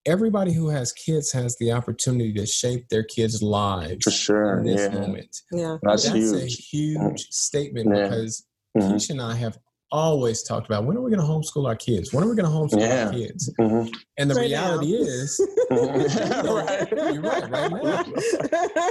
everybody 0.08 0.52
who 0.52 0.68
has 0.68 0.92
kids 0.92 1.30
has 1.32 1.56
the 1.58 1.70
opportunity 1.70 2.32
to 2.32 2.46
shape 2.46 2.88
their 2.88 3.04
kids' 3.04 3.42
lives 3.42 4.02
for 4.02 4.10
sure 4.10 4.58
in 4.58 4.64
this 4.64 4.92
yeah. 4.92 5.00
moment. 5.00 5.36
Yeah, 5.52 5.76
that's, 5.82 6.04
that's 6.04 6.14
huge. 6.14 6.42
a 6.42 6.46
huge 6.46 6.98
mm-hmm. 6.98 7.14
statement 7.16 7.94
yeah. 7.94 8.04
because 8.04 8.46
mm-hmm. 8.76 8.92
Keisha 8.92 9.10
and 9.10 9.22
I 9.22 9.34
have 9.34 9.58
always 9.90 10.42
talked 10.42 10.66
about 10.66 10.84
when 10.84 10.96
are 10.96 11.00
we 11.00 11.10
going 11.10 11.20
to 11.20 11.26
homeschool 11.26 11.66
our 11.66 11.76
kids? 11.76 12.12
When 12.12 12.22
are 12.22 12.28
we 12.28 12.36
going 12.36 12.44
to 12.44 12.50
homeschool 12.50 12.80
yeah. 12.80 13.06
our 13.06 13.12
kids? 13.12 13.52
Mm-hmm. 13.58 13.88
And 14.18 14.30
the 14.30 14.34
right 14.34 14.42
reality 14.42 14.92
now. 14.92 14.98
is, 14.98 15.48
right. 15.70 17.14
you're 17.14 17.22
right, 17.22 17.50
right 17.50 17.70
now. 17.70 18.04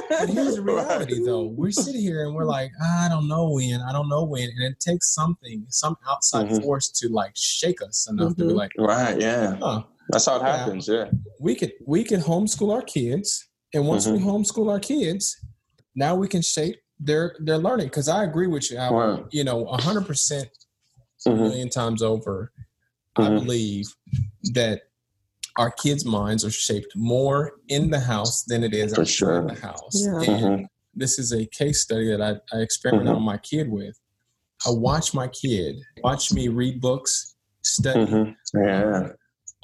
But 0.09 0.29
here's 0.29 0.55
the 0.55 0.63
reality, 0.63 1.24
though: 1.24 1.45
we 1.45 1.71
sit 1.71 1.95
here 1.95 2.25
and 2.25 2.33
we're 2.33 2.45
like, 2.45 2.71
I 2.83 3.07
don't 3.09 3.27
know 3.27 3.49
when, 3.49 3.82
I 3.82 3.91
don't 3.91 4.10
know 4.10 4.23
when, 4.23 4.49
and 4.49 4.63
it 4.63 4.80
takes 4.80 5.13
something, 5.13 5.65
some 5.69 5.95
outside 6.08 6.47
mm-hmm. 6.47 6.63
force 6.63 6.89
to 6.89 7.10
like 7.10 7.34
shake 7.36 7.82
us 7.82 8.08
enough 8.10 8.36
to 8.36 8.36
be 8.36 8.43
mm-hmm. 8.43 8.58
like, 8.58 8.71
right, 8.77 9.19
yeah. 9.19 9.58
Oh, 9.62 9.86
that's 10.10 10.26
how 10.26 10.38
it 10.38 10.43
happens. 10.43 10.88
Yeah. 10.88 11.10
We 11.39 11.56
could 11.56 11.74
we 11.86 12.04
could 12.04 12.22
homeschool 12.22 12.74
our 12.74 12.82
kids, 12.82 13.48
and 13.74 13.88
once 13.88 14.08
mm-hmm. 14.08 14.17
we 14.17 14.32
homeschool 14.32 14.72
our 14.72 14.80
kids, 14.80 15.38
now 15.96 16.15
we 16.15 16.28
can 16.28 16.41
shape 16.41 16.78
their 17.00 17.36
their 17.39 17.58
learning. 17.58 17.88
Because 17.88 18.08
I 18.08 18.24
agree 18.24 18.48
with 18.48 18.72
you, 18.72 18.78
Al, 18.78 19.28
You 19.32 19.43
know, 19.43 19.65
hundred 19.65 20.06
percent, 20.06 20.50
a 21.26 21.30
mm-hmm. 21.30 21.41
million 21.41 21.70
times 21.70 22.02
over. 22.02 22.52
Mm-hmm. 23.17 23.34
I 23.34 23.39
believe 23.39 23.86
that 24.54 24.84
our 25.58 25.72
kids' 25.72 26.06
minds 26.06 26.46
are 26.46 26.52
shaped 26.52 26.96
more 26.96 27.54
in 27.67 27.89
the 27.89 28.00
house 28.00 28.43
than 28.43 28.63
it 28.63 28.76
is 28.76 28.93
For 28.93 29.06
sure. 29.06 29.48
the 29.48 29.60
house. 29.60 30.06
Yeah. 30.06 30.22
And 30.22 30.43
mm-hmm. 30.43 30.63
this 30.93 31.17
is 31.17 31.34
a 31.34 31.48
case 31.48 31.82
study 31.82 32.15
that 32.15 32.22
I, 32.22 32.56
I 32.56 32.62
experiment 32.62 33.08
mm-hmm. 33.08 33.15
on 33.15 33.24
my 33.24 33.38
kid 33.38 33.70
with. 33.70 34.00
I 34.65 34.70
watch 34.72 35.13
my 35.13 35.28
kid 35.28 35.78
watch 36.04 36.32
me 36.32 36.48
read 36.48 36.80
books, 36.80 37.36
study. 37.62 38.06
Mm-hmm. 38.06 38.60
Yeah 38.63 39.10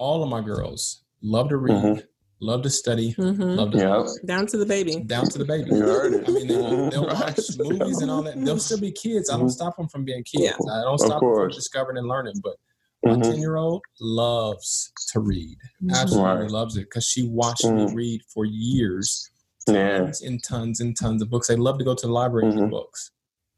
all 0.04 0.22
of 0.22 0.30
my 0.30 0.42
girls 0.42 1.06
love 1.22 1.48
to 1.48 1.56
read, 1.56 1.78
mm-hmm. 1.78 2.00
love 2.42 2.62
to 2.62 2.70
study, 2.70 3.14
mm-hmm. 3.14 3.42
love 3.42 3.72
to 3.72 3.78
yep. 3.78 4.06
down 4.26 4.46
to 4.46 4.58
the 4.58 4.66
baby, 4.66 5.00
down 5.00 5.26
to 5.30 5.38
the 5.38 5.46
baby. 5.46 5.70
You 5.70 5.80
heard 5.80 6.14
it. 6.14 6.28
I 6.28 6.32
mean, 6.32 6.48
they, 6.48 6.58
will 6.58 7.08
watch 7.08 7.40
movies 7.58 8.02
and 8.02 8.12
all 8.12 8.22
that. 8.24 8.36
They'll 8.44 8.60
still 8.60 8.82
be 8.82 8.92
kids. 8.92 9.30
I 9.30 9.38
don't 9.38 9.44
mm-hmm. 9.44 9.52
stop 9.52 9.78
them 9.78 9.88
from 9.88 10.04
being 10.04 10.26
kids. 10.26 10.44
Yeah. 10.44 10.74
I 10.74 10.82
don't 10.82 11.00
stop 11.00 11.22
them 11.22 11.34
from 11.34 11.50
discovering 11.52 11.98
and 11.98 12.08
learning. 12.08 12.34
But 12.44 12.58
my 13.06 13.14
mm-hmm. 13.14 13.22
10 13.22 13.40
year 13.40 13.56
old 13.56 13.82
loves 14.02 14.92
to 15.14 15.22
read, 15.22 15.58
mm-hmm. 15.82 15.92
absolutely 15.92 16.42
right. 16.42 16.52
loves 16.52 16.76
it 16.76 16.82
because 16.82 17.06
she 17.06 17.26
watched 17.30 17.64
me 17.64 17.86
mm-hmm. 17.86 17.96
read 17.96 18.22
for 18.34 18.44
years. 18.44 19.30
Tons 19.66 20.22
yeah. 20.22 20.28
and 20.28 20.44
tons 20.44 20.82
and 20.82 21.00
tons 21.00 21.22
of 21.22 21.30
books. 21.30 21.48
They 21.48 21.56
love 21.56 21.78
to 21.78 21.86
go 21.86 21.96
to 21.96 22.08
the 22.08 22.12
library 22.12 22.50
and 22.50 22.60
read 22.60 22.72
books. 22.72 23.12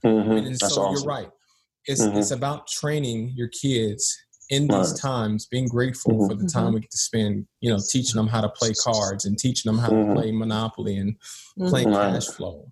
And 0.04 0.60
so 0.60 0.68
awesome. 0.68 0.94
you're 0.94 1.04
right. 1.04 1.32
It's 1.88 2.02
it's 2.02 2.30
about 2.30 2.68
training 2.68 3.34
your 3.36 3.48
kids 3.48 4.16
in 4.50 4.68
these 4.68 4.92
right. 4.92 5.00
times, 5.00 5.46
being 5.46 5.68
grateful 5.68 6.14
mm-hmm. 6.14 6.28
for 6.28 6.36
the 6.36 6.48
time 6.48 6.66
mm-hmm. 6.66 6.76
we 6.76 6.80
get 6.82 6.92
to 6.92 6.98
spend, 6.98 7.48
you 7.62 7.70
know, 7.70 7.80
teaching 7.90 8.18
them 8.18 8.28
how 8.28 8.42
to 8.42 8.50
play 8.50 8.72
cards 8.84 9.26
and 9.26 9.38
teaching 9.38 9.72
them 9.72 9.80
how 9.80 9.90
mm-hmm. 9.90 10.14
to 10.14 10.22
play 10.22 10.32
Monopoly 10.32 10.98
and 10.98 11.16
play 11.58 11.86
right. 11.86 12.14
cash 12.14 12.28
flow. 12.28 12.72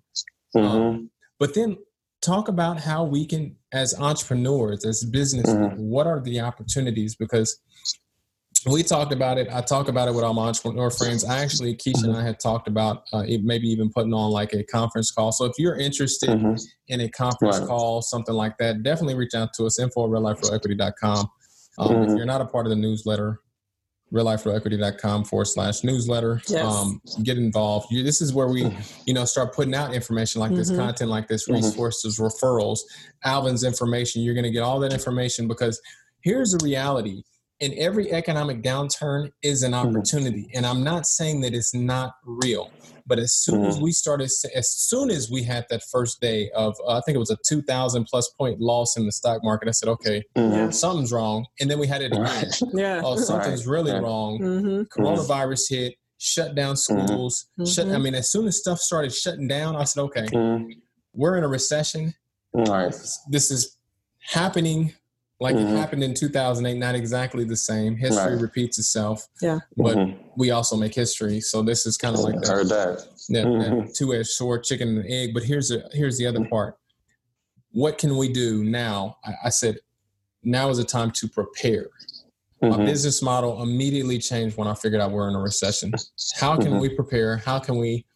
Mm-hmm. 0.56 0.66
Um, 0.66 1.10
but 1.38 1.54
then 1.54 1.76
talk 2.22 2.48
about 2.48 2.78
how 2.80 3.04
we 3.04 3.26
can, 3.26 3.56
as 3.72 3.98
entrepreneurs, 3.98 4.84
as 4.84 5.04
business 5.04 5.46
people, 5.46 5.68
mm-hmm. 5.68 5.82
what 5.82 6.06
are 6.06 6.20
the 6.20 6.40
opportunities? 6.40 7.16
Because 7.16 7.60
we 8.66 8.82
talked 8.82 9.12
about 9.12 9.36
it. 9.36 9.48
I 9.52 9.60
talk 9.60 9.88
about 9.88 10.08
it 10.08 10.14
with 10.14 10.24
all 10.24 10.32
my 10.32 10.46
entrepreneur 10.46 10.90
friends. 10.90 11.24
I 11.24 11.42
actually, 11.42 11.74
Keisha 11.74 12.04
and 12.04 12.16
I 12.16 12.22
had 12.22 12.40
talked 12.40 12.66
about 12.66 13.04
uh, 13.12 13.24
maybe 13.42 13.68
even 13.68 13.90
putting 13.90 14.14
on 14.14 14.30
like 14.30 14.54
a 14.54 14.62
conference 14.64 15.10
call. 15.10 15.32
So 15.32 15.44
if 15.44 15.52
you're 15.58 15.76
interested 15.76 16.30
mm-hmm. 16.30 16.54
in 16.88 17.00
a 17.02 17.10
conference 17.10 17.58
right. 17.58 17.68
call, 17.68 18.00
something 18.00 18.34
like 18.34 18.56
that, 18.58 18.82
definitely 18.82 19.16
reach 19.16 19.34
out 19.34 19.52
to 19.54 19.66
us, 19.66 19.78
info 19.78 20.04
at 20.04 20.10
realliferealequity.com. 20.10 21.28
Um, 21.78 21.88
mm-hmm. 21.88 22.10
If 22.10 22.16
you're 22.16 22.26
not 22.26 22.40
a 22.40 22.46
part 22.46 22.66
of 22.66 22.70
the 22.70 22.76
newsletter, 22.76 23.40
realliferealequity.com 24.12 25.24
forward 25.24 25.46
slash 25.46 25.82
newsletter. 25.82 26.40
Yes. 26.48 26.64
Um, 26.64 27.00
get 27.22 27.36
involved. 27.36 27.88
You, 27.90 28.02
this 28.02 28.20
is 28.20 28.32
where 28.32 28.48
we, 28.48 28.62
mm-hmm. 28.62 29.02
you 29.06 29.14
know, 29.14 29.24
start 29.24 29.54
putting 29.54 29.74
out 29.74 29.92
information 29.92 30.40
like 30.40 30.54
this, 30.54 30.70
mm-hmm. 30.70 30.80
content 30.80 31.10
like 31.10 31.26
this, 31.26 31.44
mm-hmm. 31.44 31.56
resources, 31.56 32.18
mm-hmm. 32.18 32.26
referrals, 32.26 32.80
Alvin's 33.24 33.64
information. 33.64 34.22
You're 34.22 34.34
going 34.34 34.44
to 34.44 34.50
get 34.50 34.62
all 34.62 34.78
that 34.80 34.92
information 34.92 35.48
because 35.48 35.80
here's 36.20 36.52
the 36.52 36.64
reality. 36.64 37.22
In 37.60 37.72
every 37.78 38.12
economic 38.12 38.62
downturn 38.62 39.30
is 39.42 39.62
an 39.62 39.72
mm-hmm. 39.72 39.88
opportunity. 39.88 40.50
And 40.54 40.66
I'm 40.66 40.84
not 40.84 41.06
saying 41.06 41.40
that 41.42 41.54
it's 41.54 41.74
not 41.74 42.14
real. 42.24 42.70
But 43.06 43.18
as 43.18 43.32
soon 43.34 43.60
mm-hmm. 43.60 43.68
as 43.68 43.80
we 43.80 43.92
started, 43.92 44.30
as 44.54 44.74
soon 44.74 45.10
as 45.10 45.30
we 45.30 45.42
had 45.42 45.66
that 45.70 45.82
first 45.82 46.20
day 46.20 46.50
of, 46.54 46.74
uh, 46.86 46.98
I 46.98 47.00
think 47.02 47.16
it 47.16 47.18
was 47.18 47.30
a 47.30 47.38
2,000 47.46 48.04
plus 48.04 48.30
point 48.30 48.60
loss 48.60 48.96
in 48.96 49.04
the 49.04 49.12
stock 49.12 49.44
market, 49.44 49.68
I 49.68 49.72
said, 49.72 49.88
okay, 49.90 50.22
mm-hmm. 50.36 50.70
something's 50.70 51.12
wrong. 51.12 51.46
And 51.60 51.70
then 51.70 51.78
we 51.78 51.86
had 51.86 52.02
it 52.02 52.12
again. 52.12 52.50
yeah. 52.72 53.02
Oh, 53.04 53.16
something's 53.16 53.66
right. 53.66 53.72
really 53.72 53.92
right. 53.92 54.02
wrong. 54.02 54.38
Mm-hmm. 54.40 55.02
Coronavirus 55.02 55.68
hit, 55.68 55.94
shut 56.18 56.54
down 56.54 56.74
mm-hmm. 56.74 57.06
schools. 57.06 57.46
Shut. 57.66 57.86
I 57.86 57.90
mm-hmm. 57.90 58.02
mean, 58.02 58.14
as 58.14 58.30
soon 58.30 58.46
as 58.46 58.58
stuff 58.58 58.78
started 58.78 59.12
shutting 59.12 59.48
down, 59.48 59.76
I 59.76 59.84
said, 59.84 60.00
okay, 60.02 60.26
mm-hmm. 60.26 60.70
we're 61.12 61.36
in 61.36 61.44
a 61.44 61.48
recession. 61.48 62.14
Right. 62.54 62.94
This 63.28 63.50
is 63.50 63.76
happening 64.20 64.94
like 65.40 65.56
mm-hmm. 65.56 65.74
it 65.74 65.76
happened 65.76 66.02
in 66.02 66.14
2008 66.14 66.78
not 66.78 66.94
exactly 66.94 67.44
the 67.44 67.56
same 67.56 67.96
history 67.96 68.34
right. 68.34 68.40
repeats 68.40 68.78
itself 68.78 69.26
yeah 69.42 69.58
but 69.76 69.96
mm-hmm. 69.96 70.28
we 70.36 70.50
also 70.50 70.76
make 70.76 70.94
history 70.94 71.40
so 71.40 71.62
this 71.62 71.86
is 71.86 71.96
kind 71.96 72.14
of 72.14 72.20
like 72.20 72.40
that, 72.40 72.48
heard 72.48 72.68
that. 72.68 73.06
that, 73.28 73.46
mm-hmm. 73.46 73.86
that 73.86 73.94
two-edged 73.94 74.28
sword 74.28 74.62
chicken 74.62 74.98
and 74.98 75.06
egg 75.08 75.34
but 75.34 75.42
here's 75.42 75.68
the 75.68 75.88
here's 75.92 76.18
the 76.18 76.26
other 76.26 76.40
mm-hmm. 76.40 76.50
part 76.50 76.78
what 77.72 77.98
can 77.98 78.16
we 78.16 78.32
do 78.32 78.64
now 78.64 79.16
I, 79.24 79.34
I 79.46 79.48
said 79.50 79.78
now 80.42 80.68
is 80.68 80.78
the 80.78 80.84
time 80.84 81.10
to 81.12 81.28
prepare 81.28 81.88
my 82.62 82.68
mm-hmm. 82.68 82.84
business 82.84 83.20
model 83.20 83.62
immediately 83.62 84.18
changed 84.18 84.56
when 84.56 84.68
i 84.68 84.74
figured 84.74 85.00
out 85.00 85.10
we're 85.10 85.28
in 85.28 85.34
a 85.34 85.40
recession 85.40 85.92
how 86.36 86.56
can 86.56 86.72
mm-hmm. 86.72 86.80
we 86.80 86.88
prepare 86.90 87.38
how 87.38 87.58
can 87.58 87.76
we 87.76 88.06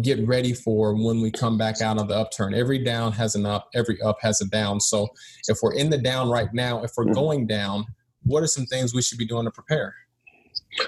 get 0.00 0.26
ready 0.26 0.54
for 0.54 0.94
when 0.94 1.20
we 1.20 1.30
come 1.30 1.58
back 1.58 1.80
out 1.80 1.98
of 1.98 2.08
the 2.08 2.14
upturn. 2.14 2.54
Every 2.54 2.82
down 2.82 3.12
has 3.12 3.34
an 3.34 3.44
up, 3.44 3.68
every 3.74 4.00
up 4.02 4.16
has 4.20 4.40
a 4.40 4.46
down. 4.46 4.80
So 4.80 5.08
if 5.48 5.58
we're 5.62 5.74
in 5.74 5.90
the 5.90 5.98
down 5.98 6.30
right 6.30 6.52
now, 6.52 6.82
if 6.82 6.92
we're 6.96 7.04
mm-hmm. 7.04 7.14
going 7.14 7.46
down, 7.46 7.84
what 8.22 8.42
are 8.42 8.46
some 8.46 8.66
things 8.66 8.94
we 8.94 9.02
should 9.02 9.18
be 9.18 9.26
doing 9.26 9.44
to 9.44 9.50
prepare? 9.50 9.94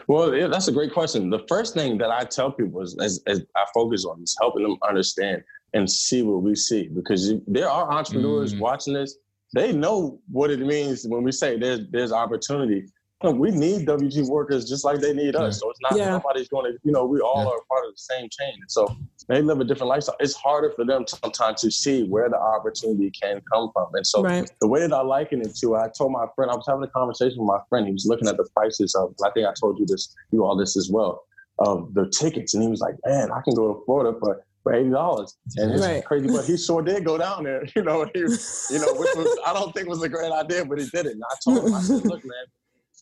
Well, 0.07 0.35
yeah, 0.35 0.47
that's 0.47 0.69
a 0.69 0.73
great 0.73 0.93
question. 0.93 1.31
The 1.31 1.45
first 1.49 1.75
thing 1.75 1.99
that 1.99 2.11
I 2.11 2.25
tell 2.25 2.51
people 2.51 2.81
is, 2.81 2.97
as, 3.01 3.23
as 3.27 3.45
I 3.55 3.65
focus 3.75 4.05
on 4.05 4.23
is 4.23 4.37
helping 4.41 4.63
them 4.63 4.77
understand 4.89 5.43
and 5.75 5.91
see 5.91 6.23
what 6.23 6.43
we 6.43 6.55
see 6.55 6.89
because 6.89 7.35
there 7.47 7.69
are 7.69 7.91
entrepreneurs 7.91 8.55
mm. 8.55 8.61
watching 8.61 8.95
this. 8.95 9.19
They 9.55 9.73
know 9.73 10.21
what 10.31 10.51
it 10.51 10.61
means 10.61 11.07
when 11.07 11.23
we 11.23 11.33
say 11.33 11.59
there's 11.59 11.81
there's 11.91 12.13
opportunity 12.13 12.87
we 13.23 13.51
need 13.51 13.87
WG 13.87 14.29
workers 14.29 14.69
just 14.69 14.85
like 14.85 15.01
they 15.01 15.13
need 15.13 15.37
us. 15.37 15.61
So 15.61 15.71
it's 15.71 15.81
not 15.81 15.97
yeah. 15.97 16.11
nobody's 16.11 16.49
going 16.49 16.71
to, 16.71 16.79
you 16.85 16.93
know, 16.93 17.05
we 17.07 17.21
all 17.21 17.45
yeah. 17.45 17.51
are 17.51 17.61
part 17.69 17.87
of 17.87 17.93
the 17.93 17.99
same 17.99 18.29
chain. 18.31 18.55
So 18.69 18.95
they 19.29 19.41
live 19.41 19.61
a 19.61 19.65
different 19.65 19.89
lifestyle. 19.89 20.17
It's 20.21 20.35
harder 20.35 20.73
for 20.77 20.85
them 20.85 21.07
sometimes 21.07 21.63
to 21.63 21.71
see 21.71 22.05
where 22.05 22.29
the 22.29 22.39
opportunity 22.39 23.11
can 23.11 23.41
come 23.53 23.71
from. 23.73 23.89
And 23.95 24.07
so 24.07 24.23
right. 24.23 24.51
the 24.61 24.69
way 24.69 24.81
that 24.81 24.93
I 24.93 25.01
liken 25.01 25.41
it 25.41 25.57
to, 25.57 25.77
I 25.77 25.89
told 25.97 26.13
my 26.13 26.27
friend, 26.35 26.51
I 26.51 26.55
was 26.55 26.67
having 26.69 26.85
a 26.85 26.89
conversation 26.89 27.39
with 27.39 27.49
my 27.49 27.61
friend. 27.69 27.87
He 27.87 27.93
was 27.93 28.07
looking 28.07 28.29
at 28.29 28.37
the 28.37 28.49
prices 28.55 28.95
of, 28.95 29.15
I 29.25 29.31
think 29.31 29.47
I 29.47 29.55
told 29.59 29.79
you 29.79 29.87
this, 29.87 30.15
you 30.31 30.45
all 30.45 30.57
this 30.57 30.77
as 30.77 30.91
well, 30.91 31.25
of 31.59 31.95
the 31.95 32.11
tickets. 32.11 32.53
And 32.53 32.63
he 32.63 32.69
was 32.69 32.81
like, 32.81 32.97
man, 33.07 33.31
I 33.33 33.41
can 33.41 33.55
go 33.55 33.73
to 33.73 33.85
Florida 33.87 34.19
for 34.21 34.45
for 34.67 34.75
eighty 34.75 34.91
dollars, 34.91 35.39
and 35.59 35.71
it's 35.71 35.81
right. 35.81 36.05
crazy. 36.05 36.27
But 36.27 36.45
he 36.45 36.57
sure 36.57 36.83
did 36.83 37.05
go 37.05 37.17
down 37.17 37.45
there, 37.45 37.65
you 37.77 37.83
know. 37.83 38.05
He, 38.13 38.19
you 38.19 38.81
know, 38.81 38.95
which 38.95 39.15
was 39.15 39.39
I 39.47 39.53
don't 39.53 39.73
think 39.73 39.89
was 39.89 40.03
a 40.03 40.09
great 40.09 40.33
idea, 40.33 40.65
but 40.65 40.81
he 40.81 40.87
did 40.87 41.07
it. 41.07 41.13
And 41.13 41.23
I 41.23 41.35
told 41.45 41.69
him, 41.69 41.75
I 41.75 41.81
said, 41.83 42.05
"Look, 42.05 42.25
man, 42.25 42.47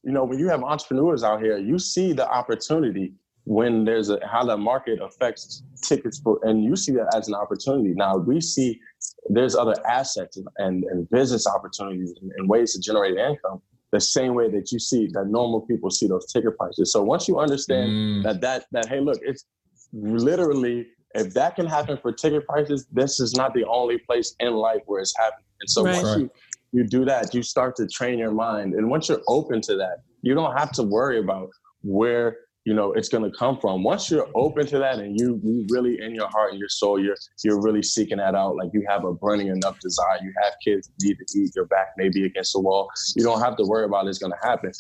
you 0.05 0.12
know, 0.12 0.25
when 0.25 0.38
you 0.38 0.49
have 0.49 0.62
entrepreneurs 0.62 1.25
out 1.25 1.40
here, 1.43 1.59
you 1.59 1.79
see 1.79 2.12
the 2.12 2.29
opportunity 2.29 3.14
when 3.45 3.85
there's 3.85 4.09
a 4.11 4.19
how 4.27 4.45
the 4.45 4.57
market 4.57 5.01
affects 5.03 5.62
tickets 5.83 6.19
for, 6.19 6.38
and 6.43 6.64
you 6.64 6.77
see 6.77 6.93
that 6.93 7.14
as 7.14 7.29
an 7.29 7.35
opportunity. 7.35 7.93
Now 7.95 8.17
we 8.17 8.40
see 8.40 8.81
there's 9.29 9.55
other 9.55 9.75
assets 9.87 10.37
and, 10.37 10.47
and, 10.59 10.85
and 10.85 11.09
business 11.11 11.47
opportunities 11.47 12.14
and, 12.21 12.33
and, 12.37 12.49
ways 12.49 12.73
to 12.75 12.81
generate 12.81 13.17
income 13.17 13.61
the 13.93 14.01
same 14.01 14.35
way 14.35 14.51
that 14.51 14.73
you 14.73 14.79
see 14.79 15.09
that 15.12 15.27
normal 15.27 15.61
people 15.62 15.90
see 15.90 16.07
those 16.07 16.31
ticket 16.33 16.57
prices. 16.57 16.93
So 16.93 17.03
once 17.03 17.29
you 17.29 17.38
understand 17.38 17.90
mm. 17.90 18.23
that 18.25 18.40
that 18.40 18.67
that 18.73 18.88
hey, 18.88 19.01
look, 19.01 19.19
it's 19.23 19.45
literally 19.93 20.87
if 21.14 21.33
that 21.35 21.55
can 21.55 21.67
happen 21.67 21.99
for 22.01 22.12
ticket 22.12 22.47
prices, 22.47 22.87
this 22.93 23.21
is 23.21 23.35
not 23.35 23.55
the 23.55 23.64
only 23.64 23.99
place 23.99 24.35
in 24.40 24.55
life 24.55 24.81
where 24.87 25.01
it's 25.01 25.14
happening. 25.17 25.47
And 25.61 25.71
so 25.71 25.85
right. 25.85 26.03
once 26.03 26.19
you 26.19 26.31
you 26.74 26.84
do 26.84 27.04
that, 27.04 27.32
you 27.32 27.42
start 27.42 27.76
to 27.76 27.87
train 27.87 28.18
your 28.18 28.32
mind. 28.32 28.74
And 28.74 28.90
once 28.90 29.08
you're 29.08 29.22
open 29.28 29.60
to 29.62 29.76
that, 29.76 29.98
you 30.22 30.34
don't 30.34 30.56
have 30.58 30.72
to 30.72 30.82
worry 30.82 31.20
about 31.20 31.50
where 31.82 32.38
you 32.64 32.72
know 32.72 32.92
it's 32.92 33.08
going 33.08 33.22
to 33.22 33.37
come 33.37 33.58
from 33.58 33.82
once 33.82 34.10
you're 34.10 34.28
open 34.34 34.66
to 34.66 34.78
that 34.78 34.98
and 34.98 35.18
you, 35.20 35.40
you 35.44 35.66
really 35.68 36.00
in 36.00 36.14
your 36.14 36.28
heart 36.28 36.50
and 36.50 36.58
your 36.58 36.68
soul 36.68 36.98
you're 36.98 37.16
you're 37.42 37.60
really 37.60 37.82
seeking 37.82 38.16
that 38.16 38.34
out 38.34 38.56
like 38.56 38.70
you 38.72 38.84
have 38.88 39.04
a 39.04 39.12
burning 39.12 39.48
enough 39.48 39.78
desire 39.80 40.18
you 40.22 40.32
have 40.42 40.52
kids 40.64 40.90
need 41.02 41.16
to 41.18 41.38
eat 41.38 41.50
your 41.54 41.66
back 41.66 41.88
maybe 41.96 42.24
against 42.24 42.54
the 42.54 42.60
wall 42.60 42.88
you 43.16 43.22
don't 43.22 43.40
have 43.40 43.56
to 43.56 43.64
worry 43.64 43.84
about 43.84 44.06
it's 44.06 44.18
going 44.18 44.32
to 44.32 44.48
happen 44.48 44.72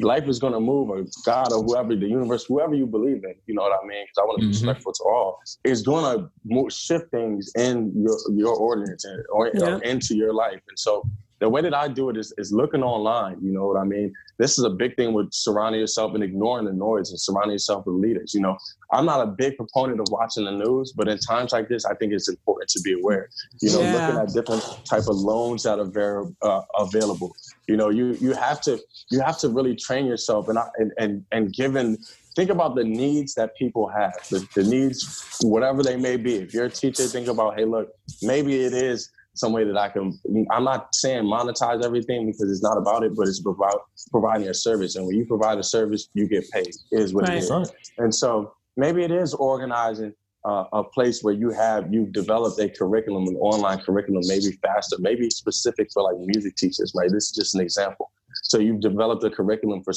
life 0.00 0.26
is 0.28 0.38
going 0.38 0.52
to 0.52 0.60
move 0.60 0.90
or 0.90 1.04
god 1.24 1.52
or 1.52 1.62
whoever 1.62 1.94
the 1.94 2.08
universe 2.08 2.44
whoever 2.44 2.74
you 2.74 2.86
believe 2.86 3.22
in 3.24 3.34
you 3.46 3.54
know 3.54 3.62
what 3.62 3.72
i 3.72 3.86
mean 3.86 4.04
because 4.04 4.18
i 4.18 4.22
want 4.22 4.40
to 4.40 4.46
be 4.46 4.52
mm-hmm. 4.52 4.66
respectful 4.66 4.92
to 4.92 5.04
all 5.04 5.38
is 5.64 5.82
going 5.82 6.18
to 6.18 6.70
shift 6.70 7.10
things 7.10 7.52
in 7.56 7.92
your 7.94 8.16
your 8.34 8.56
ordinance 8.56 9.06
or, 9.30 9.50
yeah. 9.54 9.76
or 9.76 9.82
into 9.82 10.16
your 10.16 10.34
life 10.34 10.60
and 10.68 10.78
so 10.78 11.04
the 11.40 11.48
way 11.48 11.62
that 11.62 11.74
I 11.74 11.88
do 11.88 12.10
it 12.10 12.16
is, 12.16 12.32
is 12.38 12.52
looking 12.52 12.82
online. 12.82 13.38
You 13.42 13.52
know 13.52 13.66
what 13.66 13.76
I 13.76 13.84
mean? 13.84 14.12
This 14.38 14.58
is 14.58 14.64
a 14.64 14.70
big 14.70 14.96
thing 14.96 15.12
with 15.12 15.32
surrounding 15.32 15.80
yourself 15.80 16.14
and 16.14 16.22
ignoring 16.22 16.66
the 16.66 16.72
noise 16.72 17.10
and 17.10 17.20
surrounding 17.20 17.52
yourself 17.52 17.86
with 17.86 17.96
leaders. 17.96 18.34
You 18.34 18.40
know, 18.40 18.56
I'm 18.92 19.04
not 19.04 19.20
a 19.20 19.26
big 19.26 19.56
proponent 19.56 20.00
of 20.00 20.06
watching 20.10 20.44
the 20.44 20.52
news, 20.52 20.92
but 20.96 21.08
in 21.08 21.18
times 21.18 21.52
like 21.52 21.68
this, 21.68 21.84
I 21.84 21.94
think 21.94 22.12
it's 22.12 22.28
important 22.28 22.68
to 22.70 22.80
be 22.82 22.92
aware. 22.94 23.28
You 23.60 23.72
know, 23.72 23.80
yeah. 23.80 24.08
looking 24.08 24.20
at 24.20 24.34
different 24.34 24.84
type 24.84 25.06
of 25.08 25.16
loans 25.16 25.62
that 25.62 25.78
are 25.78 25.84
very 25.84 26.26
uh, 26.42 26.62
available. 26.76 27.34
You 27.68 27.76
know, 27.76 27.90
you 27.90 28.16
you 28.20 28.32
have 28.32 28.60
to 28.62 28.78
you 29.10 29.20
have 29.20 29.38
to 29.38 29.48
really 29.48 29.76
train 29.76 30.06
yourself 30.06 30.48
and 30.48 30.58
and 30.78 30.92
and, 30.98 31.24
and 31.32 31.52
given 31.52 31.98
think 32.38 32.50
about 32.50 32.76
the 32.76 32.84
needs 32.84 33.34
that 33.34 33.56
people 33.56 33.88
have, 33.88 34.14
the, 34.30 34.46
the 34.54 34.62
needs, 34.62 35.36
whatever 35.42 35.82
they 35.82 35.96
may 35.96 36.16
be. 36.16 36.36
If 36.36 36.54
you're 36.54 36.66
a 36.66 36.70
teacher, 36.70 37.02
think 37.02 37.26
about, 37.26 37.58
hey, 37.58 37.64
look, 37.64 37.88
maybe 38.22 38.60
it 38.60 38.72
is 38.72 39.10
some 39.38 39.52
way 39.52 39.64
that 39.64 39.76
I 39.76 39.88
can. 39.88 40.18
I'm 40.50 40.64
not 40.64 40.94
saying 40.94 41.24
monetize 41.24 41.84
everything 41.84 42.26
because 42.26 42.50
it's 42.50 42.62
not 42.62 42.76
about 42.76 43.04
it, 43.04 43.14
but 43.14 43.28
it's 43.28 43.40
about 43.44 43.82
providing 44.10 44.48
a 44.48 44.54
service. 44.54 44.96
And 44.96 45.06
when 45.06 45.16
you 45.16 45.24
provide 45.24 45.58
a 45.58 45.62
service, 45.62 46.08
you 46.14 46.26
get 46.28 46.50
paid. 46.50 46.74
Is 46.92 47.14
what 47.14 47.28
right. 47.28 47.38
it 47.38 47.44
is. 47.44 47.72
And 47.98 48.14
so 48.14 48.52
maybe 48.76 49.02
it 49.04 49.10
is 49.10 49.34
organizing 49.34 50.12
uh, 50.44 50.64
a 50.72 50.84
place 50.84 51.22
where 51.22 51.34
you 51.34 51.50
have 51.50 51.92
you've 51.92 52.12
developed 52.12 52.58
a 52.60 52.68
curriculum, 52.68 53.28
an 53.28 53.36
online 53.36 53.78
curriculum, 53.78 54.22
maybe 54.26 54.52
faster, 54.62 54.96
maybe 54.98 55.30
specific 55.30 55.88
for 55.92 56.02
like 56.02 56.16
music 56.18 56.56
teachers. 56.56 56.92
Right. 56.96 57.10
This 57.10 57.26
is 57.26 57.32
just 57.32 57.54
an 57.54 57.60
example. 57.60 58.10
So 58.42 58.58
you've 58.58 58.80
developed 58.80 59.24
a 59.24 59.30
curriculum 59.30 59.82
for 59.82 59.92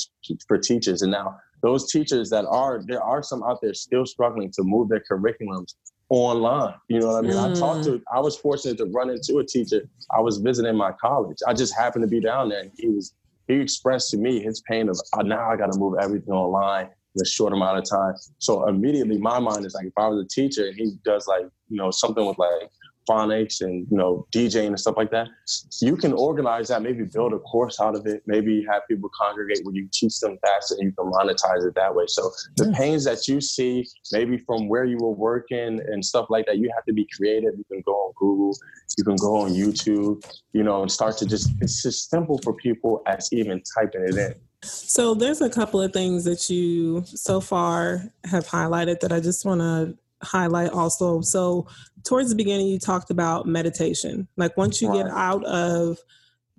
for 0.48 0.58
teachers, 0.58 1.02
and 1.02 1.12
now 1.12 1.38
those 1.62 1.92
teachers 1.92 2.30
that 2.30 2.46
are 2.46 2.82
there 2.88 3.04
are 3.04 3.24
some 3.24 3.44
out 3.44 3.60
there 3.62 3.74
still 3.74 4.06
struggling 4.06 4.52
to 4.52 4.64
move 4.64 4.90
their 4.90 5.04
curriculums 5.10 5.76
online. 6.12 6.74
You 6.90 7.00
know 7.00 7.08
what 7.08 7.24
I 7.24 7.28
mean? 7.28 7.38
Mm. 7.38 7.56
I 7.56 7.60
talked 7.60 7.86
to, 7.86 8.02
I 8.14 8.20
was 8.20 8.36
fortunate 8.36 8.78
to 8.80 8.86
run 8.86 9.10
into 9.10 9.38
a 9.38 9.46
teacher. 9.46 9.90
I 10.16 10.20
was 10.20 10.40
visiting 10.40 10.76
my 10.76 10.92
college. 10.92 11.38
I 11.48 11.54
just 11.54 11.74
happened 11.76 12.04
to 12.04 12.08
be 12.08 12.20
down 12.20 12.50
there 12.50 12.60
and 12.60 12.72
he 12.78 12.90
was, 12.90 13.14
he 13.48 13.56
expressed 13.56 14.12
to 14.12 14.18
me 14.18 14.42
his 14.42 14.62
pain 14.62 14.90
of 14.90 15.00
oh, 15.18 15.22
now 15.22 15.50
I 15.50 15.56
got 15.56 15.72
to 15.72 15.80
move 15.80 15.96
everything 16.02 16.34
online 16.34 16.90
in 17.16 17.22
a 17.22 17.26
short 17.26 17.54
amount 17.54 17.78
of 17.78 17.90
time. 17.90 18.16
So 18.40 18.68
immediately 18.68 19.18
my 19.20 19.40
mind 19.40 19.66
is 19.66 19.74
like, 19.74 19.86
if 19.86 19.94
I 19.98 20.08
was 20.08 20.26
a 20.26 20.28
teacher 20.28 20.68
and 20.68 20.76
he 20.76 20.92
does 21.06 21.28
like, 21.28 21.46
you 21.70 21.78
know, 21.78 21.92
something 21.92 22.26
with 22.26 22.38
like 22.38 22.70
phonics 23.12 23.62
and 23.62 23.88
you 23.92 23.98
know 23.98 24.26
DJing 24.34 24.68
and 24.68 24.80
stuff 24.80 24.96
like 24.98 25.12
that. 25.12 25.28
You 25.82 25.98
can 25.98 26.14
organize 26.14 26.70
that, 26.70 26.82
maybe 26.82 27.04
build 27.04 27.34
a 27.34 27.40
course 27.40 27.80
out 27.80 27.96
of 27.96 28.06
it, 28.06 28.24
maybe 28.26 28.66
have 28.70 28.84
people 28.88 29.10
congregate 29.20 29.60
where 29.64 29.76
you 29.76 29.88
teach 29.92 30.20
them 30.20 30.38
faster 30.46 30.76
and 30.76 30.86
you 30.86 30.92
can 30.92 31.12
monetize 31.12 31.68
it 31.68 31.76
that 31.76 31.94
way. 31.94 32.06
So 32.08 32.32
the 32.58 32.70
yeah. 32.70 32.78
pains 32.78 33.04
that 33.06 33.28
you 33.28 33.42
see, 33.42 33.86
maybe 34.12 34.38
from 34.38 34.70
where 34.70 34.86
you 34.86 34.98
were 34.98 35.12
working 35.12 35.82
and 35.92 36.04
stuff 36.04 36.28
like 36.30 36.46
that, 36.46 36.58
you 36.58 36.72
have 36.74 36.86
to 36.86 36.94
be 36.94 37.08
creative. 37.16 37.54
You 37.58 37.66
can 37.66 37.82
go 37.86 37.94
on 37.94 38.14
Google, 38.16 38.58
you 38.98 39.04
can 39.04 39.16
go 39.18 39.38
on 39.38 39.52
YouTube, 39.52 40.24
you 40.54 40.64
know, 40.64 40.82
and 40.82 40.92
start 40.92 41.18
to 41.18 41.26
just 41.26 41.50
it's 41.62 41.82
just 41.84 42.10
simple 42.10 42.40
for 42.44 42.54
people 42.54 43.02
as 43.08 43.30
even 43.34 43.62
typing 43.76 44.04
it 44.08 44.16
in. 44.16 44.36
So 44.64 45.16
there's 45.16 45.42
a 45.42 45.50
couple 45.50 45.82
of 45.82 45.92
things 45.92 46.24
that 46.26 46.50
you 46.50 47.04
so 47.06 47.42
far 47.42 48.04
have 48.26 48.48
highlighted 48.48 49.00
that 49.00 49.12
I 49.12 49.20
just 49.20 49.44
want 49.44 49.62
to 49.62 49.98
highlight 50.24 50.72
also. 50.72 51.22
So 51.22 51.68
towards 52.04 52.30
the 52.30 52.36
beginning, 52.36 52.68
you 52.68 52.80
talked 52.80 53.10
about 53.10 53.46
meditation. 53.46 54.28
Like 54.38 54.58
once 54.58 54.82
you 54.82 54.90
right. 54.90 55.04
get 55.04 55.08
out 55.08 55.44
of 55.46 55.98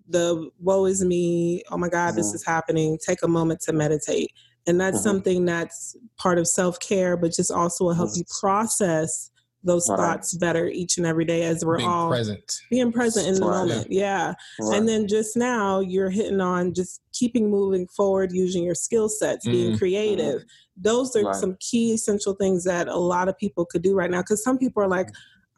the 0.09 0.51
woe 0.61 0.85
is 0.87 1.05
me, 1.05 1.63
oh 1.71 1.77
my 1.77 1.89
God, 1.89 2.09
mm-hmm. 2.09 2.17
this 2.17 2.35
is 2.35 2.45
happening, 2.45 2.99
take 3.05 3.23
a 3.23 3.29
moment 3.29 3.61
to 3.63 3.73
meditate. 3.73 4.31
And 4.67 4.81
that's 4.81 4.99
mm-hmm. 4.99 5.03
something 5.03 5.45
that's 5.45 5.97
part 6.17 6.39
of 6.39 6.47
self 6.47 6.79
care, 6.79 7.17
but 7.17 7.33
just 7.33 7.51
also 7.51 7.85
will 7.85 7.95
help 7.95 8.11
mm-hmm. 8.11 8.19
you 8.19 8.25
process 8.41 9.32
those 9.65 9.87
thoughts 9.87 10.35
better 10.35 10.67
each 10.67 10.97
and 10.97 11.07
every 11.07 11.25
day 11.25 11.43
as 11.43 11.65
we're 11.65 11.79
being 11.79 11.89
all 11.89 12.09
present. 12.09 12.61
being 12.71 12.93
present 12.93 13.29
in 13.29 13.35
the 13.35 13.47
right. 13.47 13.59
moment. 13.59 13.87
Yeah. 13.91 14.35
Right. 14.61 14.79
And 14.79 14.89
then 14.89 15.07
just 15.07 15.37
now 15.37 15.81
you're 15.81 16.11
hitting 16.11 16.41
on 16.41 16.75
just 16.75 17.01
keeping 17.13 17.51
moving 17.51 17.87
forward, 17.87 18.33
using 18.33 18.65
your 18.65 18.75
skill 18.75 19.09
sets, 19.09 19.47
being 19.47 19.71
mm-hmm. 19.71 19.79
creative. 19.79 20.43
Those 20.77 21.15
are 21.17 21.35
some 21.35 21.57
key 21.61 21.95
essential 21.95 22.35
things 22.35 22.65
that 22.65 22.89
a 22.89 22.97
lot 22.97 23.29
of 23.29 23.39
people 23.39 23.65
could 23.65 23.83
do 23.83 23.95
right 23.95 24.11
now. 24.11 24.23
Cause 24.23 24.43
some 24.43 24.59
people 24.59 24.83
are 24.83 24.89
like, 24.89 25.09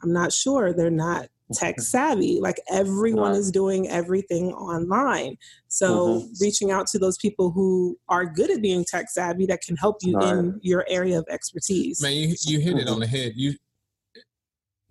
I'm 0.03 0.13
not 0.13 0.33
sure. 0.33 0.73
They're 0.73 0.91
not 0.91 1.29
tech 1.53 1.81
savvy. 1.81 2.41
Like 2.41 2.61
everyone 2.71 3.33
is 3.33 3.51
doing 3.51 3.89
everything 3.89 4.53
online. 4.53 5.37
So 5.69 6.21
mm-hmm. 6.21 6.33
reaching 6.41 6.71
out 6.71 6.87
to 6.89 6.99
those 6.99 7.17
people 7.17 7.51
who 7.51 7.99
are 8.09 8.27
good 8.27 8.51
at 8.51 8.61
being 8.61 8.85
tech 8.85 9.09
savvy 9.09 9.47
that 9.47 9.63
can 9.63 9.77
help 9.77 9.97
you 10.03 10.21
in 10.21 10.59
your 10.63 10.85
area 10.89 11.19
of 11.19 11.27
expertise. 11.31 12.03
Man, 12.03 12.13
you, 12.13 12.35
you 12.43 12.61
hit 12.61 12.77
it 12.77 12.89
on 12.89 13.01
the 13.01 13.07
head. 13.07 13.33
You 13.35 13.55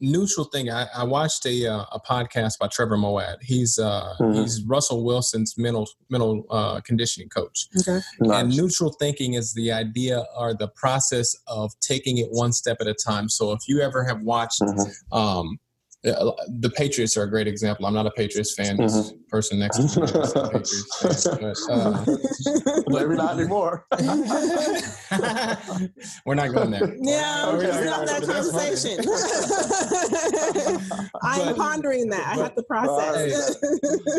neutral 0.03 0.45
thing. 0.45 0.69
I, 0.69 0.85
I 0.95 1.03
watched 1.03 1.45
a 1.45 1.67
uh, 1.67 1.85
a 1.91 1.99
podcast 1.99 2.59
by 2.59 2.67
Trevor 2.67 2.97
Moawad. 2.97 3.37
He's 3.41 3.79
uh, 3.79 4.13
mm-hmm. 4.19 4.41
he's 4.41 4.61
Russell 4.63 5.03
Wilson's 5.03 5.55
mental 5.57 5.87
mental 6.09 6.45
uh, 6.49 6.81
conditioning 6.81 7.29
coach. 7.29 7.67
Okay. 7.79 7.99
Nice. 8.19 8.41
And 8.41 8.55
neutral 8.55 8.91
thinking 8.99 9.33
is 9.33 9.53
the 9.53 9.71
idea 9.71 10.25
or 10.37 10.53
the 10.53 10.67
process 10.67 11.35
of 11.47 11.71
taking 11.79 12.17
it 12.17 12.27
one 12.29 12.51
step 12.51 12.77
at 12.81 12.87
a 12.87 12.93
time. 12.93 13.29
So 13.29 13.53
if 13.53 13.61
you 13.67 13.81
ever 13.81 14.03
have 14.03 14.21
watched 14.21 14.61
mm-hmm. 14.61 15.17
um, 15.17 15.59
the 16.03 16.71
Patriots 16.75 17.15
are 17.15 17.23
a 17.23 17.29
great 17.29 17.47
example. 17.47 17.85
I'm 17.85 17.93
not 17.93 18.05
a 18.05 18.11
Patriots 18.11 18.53
fan. 18.53 18.75
This 18.75 18.93
mm-hmm. 18.93 19.17
person 19.29 19.59
next 19.59 19.77
to 19.77 19.83
me 19.83 20.03
is 20.03 20.35
a 20.35 20.49
Patriots 20.51 21.25
fan, 21.25 21.39
but, 21.41 21.71
uh, 21.71 22.03
maybe 22.87 23.15
not 23.15 23.39
anymore. 23.39 23.85
we're 26.25 26.35
not 26.35 26.51
going 26.51 26.71
there. 26.71 26.93
Yeah, 26.99 27.53
we're 27.53 27.63
it's 27.63 27.85
not 27.85 28.05
that 28.05 28.23
conversation. 28.23 28.99
I'm 31.21 31.55
pondering 31.55 32.09
that. 32.09 32.27
I 32.27 32.35
have 32.35 32.55
to 32.55 32.63
process. 32.63 33.55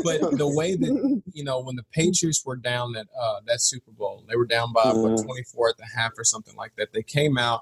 but 0.05 0.38
the 0.38 0.49
way 0.49 0.77
that 0.77 1.23
you 1.33 1.44
know 1.44 1.61
when 1.61 1.77
the 1.77 1.85
Patriots 1.92 2.42
were 2.47 2.57
down 2.57 2.92
that 2.92 3.09
uh, 3.20 3.40
that 3.47 3.61
Super 3.61 3.90
Bowl, 3.90 4.25
they 4.27 4.37
were 4.37 4.47
down 4.47 4.73
by 4.73 4.85
mm-hmm. 4.85 5.12
what 5.12 5.23
24 5.23 5.68
at 5.68 5.77
the 5.77 5.87
half 5.94 6.12
or 6.16 6.25
something 6.25 6.57
like 6.57 6.73
that. 6.77 6.94
They 6.94 7.03
came 7.03 7.37
out 7.37 7.61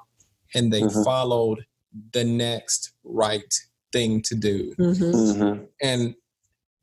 and 0.54 0.72
they 0.72 0.82
mm-hmm. 0.82 1.02
followed 1.02 1.66
the 2.12 2.22
next 2.24 2.92
right 3.04 3.52
thing 3.92 4.22
to 4.22 4.34
do. 4.34 4.74
Mm-hmm. 4.78 5.04
Mm-hmm. 5.04 5.64
And 5.82 6.14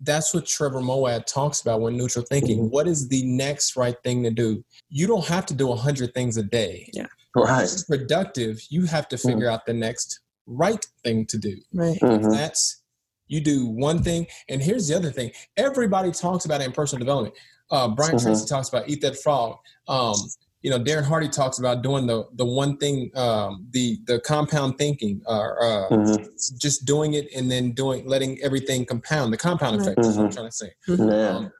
that's 0.01 0.33
what 0.33 0.45
Trevor 0.45 0.79
Moawad 0.79 1.25
talks 1.25 1.61
about 1.61 1.81
when 1.81 1.97
neutral 1.97 2.23
thinking. 2.25 2.69
What 2.69 2.87
is 2.87 3.09
the 3.09 3.25
next 3.25 3.75
right 3.75 3.95
thing 4.03 4.23
to 4.23 4.29
do? 4.31 4.63
You 4.89 5.07
don't 5.07 5.25
have 5.25 5.45
to 5.47 5.53
do 5.53 5.65
a 5.65 5.71
100 5.71 6.13
things 6.13 6.37
a 6.37 6.43
day. 6.43 6.89
Yeah. 6.93 7.07
Right. 7.35 7.63
It's 7.63 7.83
productive. 7.83 8.61
You 8.69 8.85
have 8.85 9.07
to 9.09 9.17
figure 9.17 9.49
out 9.49 9.65
the 9.65 9.73
next 9.73 10.21
right 10.47 10.85
thing 11.03 11.25
to 11.27 11.37
do. 11.37 11.57
Right. 11.73 11.99
Mhm. 11.99 12.31
That's 12.31 12.81
you 13.27 13.39
do 13.41 13.67
one 13.67 14.01
thing. 14.01 14.25
And 14.47 14.61
here's 14.63 14.87
the 14.87 14.95
other 14.95 15.11
thing 15.11 15.31
everybody 15.57 16.11
talks 16.11 16.45
about 16.45 16.61
it 16.61 16.65
in 16.65 16.71
personal 16.71 16.99
development. 16.99 17.35
Uh, 17.69 17.89
Brian 17.89 18.15
Mhm. 18.15 18.23
Tracy 18.23 18.47
talks 18.47 18.69
about 18.69 18.89
eat 18.89 19.01
that 19.01 19.17
frog. 19.17 19.57
Um, 19.87 20.15
you 20.61 20.69
know, 20.69 20.79
Darren 20.79 21.03
Hardy 21.03 21.29
talks 21.29 21.59
about 21.59 21.81
doing 21.81 22.05
the 22.05 22.25
the 22.33 22.45
one 22.45 22.77
thing, 22.77 23.11
um, 23.15 23.67
the 23.71 23.97
the 24.07 24.19
compound 24.21 24.77
thinking, 24.77 25.21
or 25.25 25.63
uh, 25.63 25.89
Mhm. 25.89 26.59
just 26.59 26.85
doing 26.85 27.13
it 27.13 27.27
and 27.35 27.49
then 27.49 27.71
doing 27.71 28.05
letting 28.07 28.39
everything 28.41 28.85
compound. 28.85 29.31
The 29.31 29.37
compound 29.37 29.79
effect. 29.81 29.97
That's 30.01 30.17
what 30.17 30.25
I'm 30.25 30.29
Mhm. 30.29 30.33
trying 30.33 30.49
to 30.49 30.51
say. 30.51 30.71
Yeah. 30.87 31.29
Um, 31.29 31.51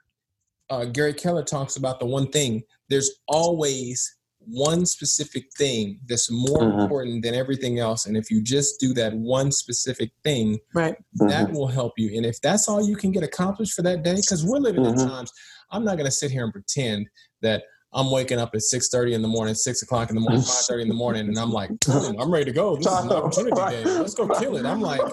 uh, 0.69 0.85
Gary 0.85 1.13
Keller 1.13 1.43
talks 1.43 1.77
about 1.77 1.99
the 1.99 2.05
one 2.05 2.27
thing. 2.29 2.63
There's 2.89 3.11
always 3.27 4.15
one 4.39 4.85
specific 4.85 5.45
thing 5.57 5.99
that's 6.07 6.29
more 6.31 6.59
Mhm. 6.63 6.81
important 6.81 7.23
than 7.23 7.35
everything 7.35 7.77
else. 7.79 8.05
And 8.05 8.17
if 8.17 8.31
you 8.31 8.41
just 8.41 8.79
do 8.79 8.93
that 8.95 9.13
one 9.13 9.51
specific 9.51 10.11
thing, 10.23 10.59
Right. 10.73 10.95
that 11.27 11.51
will 11.51 11.67
help 11.67 11.93
you. 11.97 12.15
And 12.17 12.25
if 12.25 12.41
that's 12.41 12.67
all 12.67 12.81
you 12.85 12.95
can 12.95 13.11
get 13.11 13.21
accomplished 13.23 13.73
for 13.73 13.81
that 13.83 14.01
day, 14.03 14.15
because 14.15 14.43
we're 14.45 14.57
living 14.59 14.85
in 14.85 14.95
times, 14.95 15.31
I'm 15.71 15.83
not 15.83 15.97
going 15.97 16.05
to 16.05 16.11
sit 16.11 16.31
here 16.31 16.43
and 16.43 16.51
pretend 16.53 17.07
that 17.41 17.63
I'm 17.91 18.11
waking 18.11 18.37
up 18.39 18.51
at 18.53 18.61
6:30 18.61 19.13
in 19.15 19.21
the 19.23 19.27
morning, 19.27 19.55
six 19.55 19.81
o'clock 19.81 20.09
in 20.09 20.15
the 20.15 20.21
morning, 20.21 20.41
5:30 20.45 20.81
in 20.83 20.87
the 20.89 20.93
morning, 20.93 21.27
and 21.27 21.37
I'm 21.39 21.51
like, 21.51 21.71
"Hmm, 21.85 22.19
I'm 22.19 22.31
ready 22.31 22.45
to 22.45 22.51
go. 22.51 22.75
This 22.75 22.85
is 22.87 22.93
an 23.05 23.11
opportunity 23.11 23.55
day. 23.55 23.83
Let's 23.83 24.13
go 24.13 24.27
kill 24.29 24.57
it. 24.57 24.65
I'm 24.65 24.81
like 24.81 25.07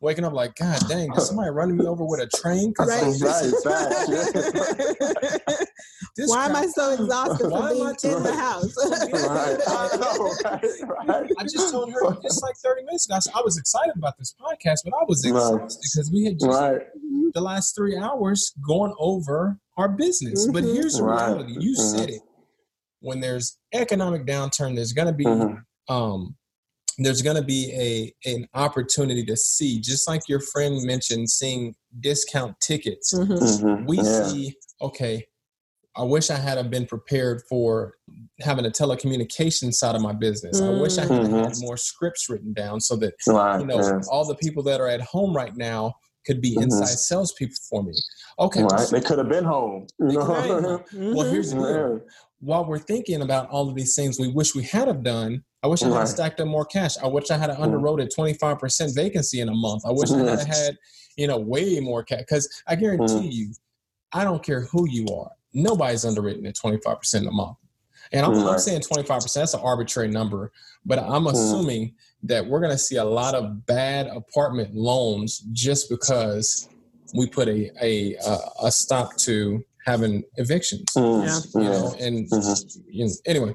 waking 0.00 0.24
up 0.24 0.32
like, 0.32 0.54
God 0.56 0.80
dang, 0.88 1.12
is 1.14 1.26
somebody 1.28 1.50
running 1.50 1.76
me 1.76 1.86
over 1.86 2.04
with 2.04 2.20
a 2.20 2.26
train? 2.26 2.74
'Cause 2.74 2.88
Right. 2.88 3.02
like, 3.02 3.18
this, 3.18 3.64
Right, 3.64 5.56
this 6.16 6.28
Why 6.28 6.46
am 6.46 6.56
I 6.56 6.66
so 6.66 6.92
exhausted 6.92 7.48
Why 7.50 7.68
from 7.70 7.80
am 7.80 7.86
I 7.86 7.94
being 8.02 8.16
in 8.16 8.22
the 8.24 8.34
house? 8.36 8.76
right. 8.76 9.58
I 9.68 9.96
know, 9.96 10.36
right, 10.44 11.06
right. 11.08 11.30
I 11.38 11.42
just 11.44 11.70
told 11.70 11.92
her 11.92 12.00
just 12.22 12.42
like 12.42 12.56
30 12.56 12.82
minutes 12.84 13.06
ago. 13.06 13.14
I 13.16 13.18
said, 13.20 13.32
I 13.36 13.42
was 13.42 13.56
excited 13.56 13.94
about 13.96 14.18
this 14.18 14.34
podcast, 14.40 14.78
but 14.84 14.94
I 14.94 15.04
was 15.06 15.24
Right. 15.24 15.30
exhausted 15.30 15.80
because 15.82 16.10
we 16.12 16.24
had 16.24 16.38
just 16.40 16.60
Right. 16.60 16.80
the 17.32 17.40
last 17.40 17.74
three 17.76 17.96
hours 17.96 18.52
going 18.66 18.94
over 18.98 19.58
our 19.76 19.88
business. 19.88 20.46
But 20.46 20.64
Mhm. 20.64 20.74
here's 20.74 20.94
the 20.94 21.04
Right. 21.04 21.26
reality. 21.28 21.56
You 21.60 21.72
Mhm. 21.76 21.98
said 21.98 22.10
it. 22.10 22.22
When 23.00 23.20
there's 23.20 23.58
economic 23.74 24.26
downturn, 24.26 24.74
there's 24.74 24.92
gonna 24.92 25.12
be 25.12 25.24
Mhm. 25.24 25.62
um 25.88 26.36
there's 26.98 27.20
gonna 27.20 27.42
be 27.44 27.70
a 27.74 28.14
an 28.34 28.48
opportunity 28.54 29.22
to 29.26 29.36
see, 29.36 29.78
just 29.78 30.08
like 30.08 30.22
your 30.28 30.40
friend 30.40 30.82
mentioned, 30.82 31.28
seeing 31.28 31.74
discount 32.00 32.58
tickets. 32.60 33.12
Mhm. 33.12 33.38
Mhm. 33.38 33.86
We 33.86 33.98
Yeah. 33.98 34.26
see, 34.28 34.56
okay, 34.80 35.26
I 35.94 36.02
wish 36.04 36.30
I 36.30 36.36
had 36.36 36.70
been 36.70 36.86
prepared 36.86 37.42
for 37.50 37.94
having 38.40 38.64
a 38.64 38.70
telecommunication 38.70 39.74
side 39.74 39.94
of 39.94 40.00
my 40.00 40.12
business. 40.14 40.58
I 40.60 40.70
wish 40.70 40.96
I 40.96 41.02
had 41.02 41.10
Mhm. 41.10 41.44
had 41.44 41.58
more 41.58 41.76
scripts 41.76 42.30
written 42.30 42.54
down 42.54 42.80
so 42.80 42.96
that 42.96 43.14
Right. 43.26 43.60
you 43.60 43.66
know, 43.66 43.78
yeah. 43.80 44.00
all 44.10 44.24
the 44.26 44.34
people 44.36 44.62
that 44.62 44.80
are 44.80 44.88
at 44.88 45.02
home 45.02 45.36
right 45.36 45.54
now 45.54 45.94
could 46.26 46.40
be 46.42 46.56
Mhm. 46.56 46.62
inside 46.64 46.98
salespeople 46.98 47.56
for 47.70 47.82
me. 47.82 47.94
Okay, 48.38 48.62
Right. 48.62 48.88
They 48.90 49.00
could 49.00 49.18
have 49.18 49.28
been 49.28 49.44
home. 49.44 49.86
You 50.00 50.06
know? 50.18 50.26
could 50.26 50.64
have 50.64 50.90
been 50.92 51.14
well, 51.14 51.30
here's 51.32 51.50
the 51.52 51.56
deal. 51.56 52.00
While 52.40 52.66
we're 52.66 52.78
thinking 52.78 53.22
about 53.22 53.48
all 53.48 53.68
of 53.70 53.74
these 53.74 53.94
things 53.94 54.18
we 54.20 54.28
wish 54.28 54.54
we 54.54 54.62
had 54.64 54.88
have 54.88 55.02
done, 55.02 55.42
I 55.62 55.68
wish 55.68 55.82
I 55.82 55.86
had 55.86 55.94
Right. 55.94 56.08
stacked 56.08 56.40
up 56.40 56.48
more 56.48 56.66
cash. 56.66 56.98
I 56.98 57.06
wish 57.06 57.30
I 57.30 57.38
had 57.38 57.48
Mhm. 57.50 57.58
underwrote 57.60 58.10
25% 58.14 58.94
vacancy 58.94 59.40
in 59.40 59.48
a 59.48 59.54
month. 59.54 59.84
I 59.86 59.90
wish 59.90 60.10
I 60.10 60.18
had 60.18 60.40
had, 60.46 60.76
you 61.16 61.26
know, 61.28 61.38
way 61.38 61.80
more 61.80 62.02
cash. 62.02 62.18
Because 62.20 62.48
I 62.66 62.76
guarantee 62.76 63.14
Mhm. 63.28 63.32
you, 63.32 63.52
I 64.12 64.22
don't 64.24 64.42
care 64.42 64.62
who 64.66 64.86
you 64.88 65.06
are, 65.08 65.30
nobody's 65.54 66.04
underwritten 66.04 66.44
at 66.46 66.54
25% 66.56 67.22
in 67.22 67.28
a 67.28 67.32
month. 67.32 67.56
And 68.12 68.24
I'm, 68.26 68.34
I'm 68.46 68.58
saying 68.58 68.82
25%, 68.82 69.42
that's 69.42 69.54
an 69.54 69.60
arbitrary 69.60 70.08
number, 70.08 70.52
but 70.84 70.98
I'm 70.98 71.24
Mhm. 71.24 71.32
assuming 71.32 71.94
that 72.22 72.46
we're 72.46 72.60
going 72.60 72.72
to 72.72 72.78
see 72.78 72.96
a 72.96 73.04
lot 73.04 73.34
of 73.34 73.66
bad 73.66 74.06
apartment 74.08 74.74
loans 74.74 75.40
just 75.52 75.88
because 75.90 76.68
we 77.14 77.26
put 77.28 77.48
a, 77.48 77.70
a, 77.82 78.14
a, 78.26 78.38
a 78.64 78.72
stop 78.72 79.16
to 79.18 79.62
having 79.84 80.24
evictions 80.36 80.84
Mm. 80.96 81.24
Yeah. 81.54 81.62
you 81.62 81.68
know 81.68 81.94
and 82.00 82.28
Mhm. 82.30 82.76
you 82.88 83.04
know, 83.06 83.12
anyway 83.26 83.54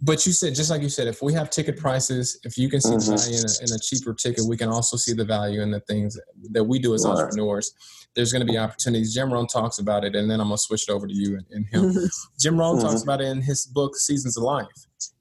but 0.00 0.24
you 0.24 0.32
said 0.32 0.54
just 0.54 0.70
like 0.70 0.80
you 0.80 0.88
said 0.88 1.06
if 1.06 1.20
we 1.20 1.34
have 1.34 1.50
ticket 1.50 1.76
prices 1.76 2.38
if 2.44 2.56
you 2.56 2.70
can 2.70 2.80
see 2.80 2.90
the 2.90 2.96
Mhm. 2.96 3.18
value 3.18 3.38
in 3.38 3.44
a, 3.44 3.64
in 3.64 3.72
a 3.74 3.78
cheaper 3.78 4.14
ticket 4.14 4.44
we 4.48 4.56
can 4.56 4.70
also 4.70 4.96
see 4.96 5.12
the 5.12 5.24
value 5.24 5.60
in 5.60 5.70
the 5.70 5.80
things 5.80 6.18
that 6.52 6.64
we 6.64 6.78
do 6.78 6.94
as 6.94 7.04
Right. 7.04 7.12
entrepreneurs 7.12 7.72
there's 8.16 8.32
going 8.32 8.44
to 8.44 8.50
be 8.50 8.58
opportunities 8.58 9.14
jim 9.14 9.32
rohn 9.32 9.46
talks 9.46 9.78
about 9.78 10.04
it 10.04 10.16
and 10.16 10.28
then 10.30 10.40
i'm 10.40 10.48
going 10.48 10.56
to 10.56 10.62
switch 10.62 10.88
it 10.88 10.92
over 10.92 11.06
to 11.06 11.14
you 11.14 11.36
and, 11.36 11.44
and 11.50 11.66
him 11.66 11.92
Mhm. 11.94 12.08
jim 12.40 12.58
rohn 12.58 12.80
talks 12.80 13.00
Mhm. 13.00 13.04
about 13.04 13.20
it 13.20 13.26
in 13.28 13.40
his 13.42 13.66
book 13.66 13.96
seasons 13.96 14.36
of 14.36 14.42
life 14.42 14.66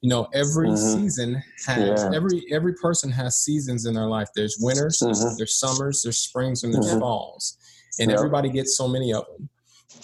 you 0.01 0.09
know 0.09 0.27
every 0.33 0.69
Mhm. 0.69 0.93
season 1.01 1.43
has 1.67 2.01
Yeah. 2.01 2.11
every 2.15 2.45
every 2.51 2.73
person 2.73 3.11
has 3.11 3.37
seasons 3.37 3.85
in 3.85 3.93
their 3.93 4.07
life 4.07 4.29
there's 4.35 4.57
winters 4.59 4.99
Mhm. 5.03 5.37
there's 5.37 5.59
summers 5.59 6.01
there's 6.03 6.17
springs 6.17 6.63
and 6.63 6.73
there's 6.73 6.87
Mhm. 6.93 6.99
falls 7.01 7.57
and 7.99 8.09
Yep. 8.09 8.17
everybody 8.17 8.49
gets 8.49 8.75
so 8.77 8.87
many 8.87 9.13
of 9.13 9.25
them 9.37 9.49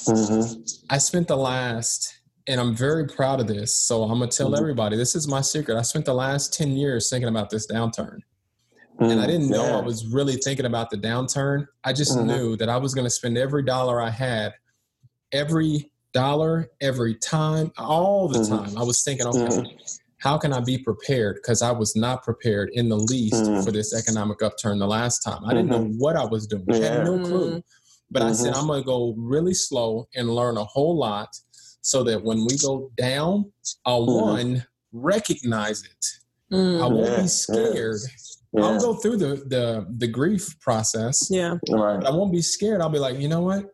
Mhm. 0.06 0.84
I 0.89 0.97
spent 0.97 1.27
the 1.27 1.38
last, 1.38 2.13
and 2.47 2.60
I'm 2.60 2.75
very 2.75 3.06
proud 3.08 3.39
of 3.39 3.47
this. 3.47 3.75
So 3.75 4.04
I'm 4.04 4.17
gonna 4.19 4.27
tell 4.32 4.51
Mhm. 4.51 4.58
everybody 4.58 4.95
this 4.97 5.15
is 5.15 5.27
my 5.27 5.41
secret. 5.41 5.77
I 5.77 5.82
spent 5.84 6.06
the 6.06 6.13
last 6.13 6.54
10 6.54 6.71
years 6.75 7.10
thinking 7.10 7.27
about 7.30 7.49
this 7.49 7.67
downturn. 7.67 8.19
And 9.02 9.20
I 9.20 9.26
didn't 9.26 9.50
know 9.50 9.62
Mm-hmm. 9.64 9.72
Yeah. 9.74 9.78
I 9.80 9.82
was 9.82 10.06
really 10.08 10.36
thinking 10.36 10.66
about 10.66 10.90
the 10.92 10.98
downturn. 10.98 11.66
I 11.84 11.92
just 11.94 12.16
Mhm. 12.18 12.26
knew 12.26 12.58
that 12.58 12.70
I 12.70 12.78
was 12.78 12.94
gonna 12.94 13.10
spend 13.10 13.38
every 13.38 13.64
dollar 13.64 14.00
I 14.00 14.10
had, 14.12 14.54
every 15.32 15.92
dollar, 16.14 16.70
every 16.82 17.16
time, 17.16 17.72
all 17.78 18.28
the 18.28 18.40
Mhm. 18.40 18.50
time. 18.50 18.78
I 18.78 18.84
was 18.84 19.02
thinking, 19.04 19.26
okay, 19.28 19.40
Mhm. 19.40 20.00
how 20.18 20.38
can 20.38 20.54
I 20.54 20.60
be 20.60 20.78
prepared? 20.78 21.38
Because 21.38 21.62
I 21.64 21.72
was 21.72 21.96
not 21.96 22.24
prepared 22.24 22.70
in 22.74 22.90
the 22.90 22.98
least 22.98 23.44
Mhm. 23.44 23.64
for 23.64 23.72
this 23.72 23.94
economic 23.94 24.44
upturn 24.44 24.78
the 24.78 24.88
last 24.88 25.20
time. 25.24 25.44
I 25.46 25.54
didn't 25.54 25.70
know 25.70 25.86
what 25.98 26.16
I 26.16 26.26
was 26.26 26.46
doing. 26.48 26.66
I 26.70 26.76
had 26.78 27.06
no 27.06 27.18
clue. 27.26 27.64
But 28.12 28.22
I 28.24 28.34
said, 28.34 28.54
Mhm. 28.54 28.58
I'm 28.60 28.68
going 28.68 28.82
to 28.82 28.86
go 28.86 29.14
really 29.18 29.54
slow 29.54 30.08
and 30.16 30.30
learn 30.36 30.58
a 30.58 30.66
whole 30.66 30.96
lot 30.98 31.30
so 31.82 32.04
that 32.04 32.24
when 32.24 32.46
we 32.46 32.58
go 32.58 32.92
down, 32.98 33.52
I'll 33.86 34.06
one, 34.06 34.66
recognize 34.92 35.82
it. 35.84 36.06
I 36.52 36.56
Mm. 36.56 36.80
won't 36.92 36.98
Yeah, 37.08 37.16
be 37.16 37.22
yeah. 37.22 37.26
scared. 37.28 38.02
Yeah. 38.54 38.64
I'll 38.66 38.80
go 38.80 38.94
through 38.96 39.18
the, 39.18 39.36
the, 39.48 39.86
the 39.98 40.08
grief 40.08 40.60
process, 40.60 41.28
Yeah. 41.32 41.56
right. 41.70 42.04
I 42.04 42.10
won't 42.12 42.32
be 42.34 42.42
scared. 42.42 42.82
I'll 42.82 42.90
be 42.90 43.00
like, 43.00 43.18
you 43.18 43.30
know 43.30 43.42
what? 43.42 43.66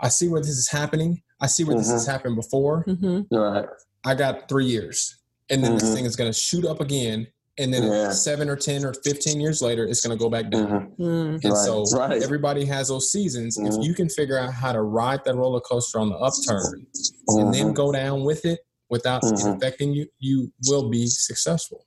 I 0.00 0.08
see 0.08 0.28
where 0.28 0.40
this 0.40 0.50
is 0.50 0.68
happening. 0.68 1.22
I 1.40 1.46
see 1.48 1.64
where 1.64 1.76
this 1.76 1.90
has 1.90 2.06
happened 2.06 2.36
before. 2.36 2.84
Mhm. 2.84 3.26
Right. 3.32 3.66
I 4.04 4.14
got 4.14 4.48
three 4.48 4.66
years. 4.66 5.16
And 5.50 5.62
then 5.62 5.74
this 5.74 5.84
Mhm. 5.90 5.94
thing 5.94 6.04
is 6.04 6.14
going 6.16 6.30
to 6.32 6.38
shoot 6.38 6.64
up 6.64 6.80
again. 6.80 7.26
And 7.58 7.74
then 7.74 7.82
Yeah. 7.84 8.12
seven 8.12 8.48
or 8.48 8.56
10 8.56 8.84
or 8.84 8.94
15 8.94 9.40
years 9.40 9.60
later, 9.60 9.84
it's 9.86 10.04
going 10.06 10.16
to 10.16 10.22
go 10.22 10.30
back 10.30 10.50
down. 10.50 10.66
Mhm. 10.66 10.96
Mm. 10.98 11.34
And 11.34 11.44
Right, 11.52 11.64
so 11.64 11.84
right. 11.96 12.22
everybody 12.22 12.64
has 12.64 12.88
those 12.88 13.10
seasons. 13.12 13.58
If 13.58 13.74
you 13.84 13.92
can 13.94 14.08
figure 14.08 14.38
out 14.38 14.52
how 14.54 14.72
to 14.72 14.82
ride 14.82 15.20
that 15.24 15.34
roller 15.36 15.60
coaster 15.60 15.98
on 15.98 16.08
the 16.10 16.16
upturn 16.16 16.86
and 17.28 17.52
then 17.52 17.70
Mhm. 17.70 17.74
go 17.74 17.92
down 17.92 18.24
with 18.24 18.44
it 18.44 18.60
without 18.88 19.22
it 19.24 19.44
affecting 19.44 19.92
you, 19.92 20.06
you 20.18 20.52
will 20.68 20.88
be 20.88 21.06
successful. 21.08 21.84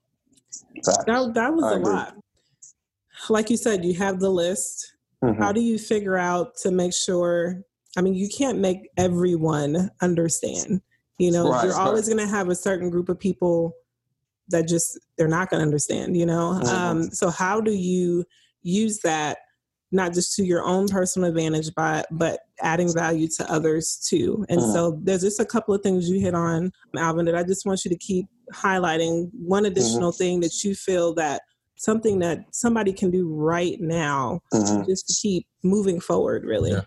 That, 0.83 1.31
that 1.33 1.53
was 1.53 1.63
I 1.63 1.71
a 1.71 1.75
agree. 1.77 1.93
lot. 1.93 2.15
Like 3.29 3.49
you 3.49 3.57
said, 3.57 3.83
you 3.83 3.93
have 3.95 4.19
the 4.19 4.29
list. 4.29 4.93
Mhm. 5.23 5.37
How 5.37 5.51
do 5.51 5.61
you 5.61 5.77
figure 5.77 6.17
out 6.17 6.55
to 6.57 6.71
make 6.71 6.93
sure? 6.93 7.61
I 7.97 8.01
mean, 8.01 8.13
you 8.13 8.29
can't 8.29 8.59
make 8.59 8.89
everyone 8.97 9.89
understand. 10.01 10.81
You 11.17 11.31
know, 11.31 11.49
Right, 11.49 11.65
you're 11.65 11.73
right. 11.73 11.87
always 11.87 12.07
going 12.07 12.19
to 12.19 12.27
have 12.27 12.49
a 12.49 12.55
certain 12.55 12.89
group 12.89 13.07
of 13.09 13.19
people 13.19 13.73
that 14.49 14.67
just 14.67 14.99
they're 15.17 15.27
not 15.27 15.49
going 15.49 15.59
to 15.61 15.65
understand. 15.65 16.17
You 16.17 16.25
know, 16.25 16.59
Mhm. 16.61 16.67
um, 16.67 17.03
so 17.11 17.29
how 17.29 17.61
do 17.61 17.71
you 17.71 18.25
use 18.61 18.99
that 18.99 19.37
not 19.91 20.13
just 20.13 20.35
to 20.35 20.43
your 20.43 20.63
own 20.63 20.87
personal 20.87 21.29
advantage, 21.29 21.69
but 21.75 22.05
but 22.11 22.41
adding 22.61 22.93
value 22.93 23.27
to 23.37 23.49
others 23.51 23.97
too? 24.05 24.45
And 24.49 24.59
Mhm. 24.59 24.73
so 24.73 24.99
there's 25.03 25.21
just 25.21 25.39
a 25.39 25.45
couple 25.45 25.73
of 25.73 25.81
things 25.81 26.09
you 26.09 26.19
hit 26.19 26.35
on, 26.35 26.71
Alvin, 26.97 27.25
that 27.25 27.35
I 27.35 27.43
just 27.43 27.65
want 27.65 27.85
you 27.85 27.89
to 27.89 27.97
keep 27.97 28.27
highlighting. 28.53 29.31
One 29.33 29.65
additional 29.65 30.11
thing 30.11 30.41
that 30.41 30.63
you 30.63 30.75
feel 30.75 31.13
that 31.15 31.41
something 31.77 32.19
that 32.19 32.45
somebody 32.51 32.93
can 32.93 33.11
do 33.11 33.27
right 33.33 33.79
now 33.79 34.41
Mhm. 34.53 34.85
just 34.87 35.07
to 35.07 35.13
keep 35.21 35.47
moving 35.63 35.99
forward 35.99 36.43
really 36.45 36.71
Yeah. 36.71 36.81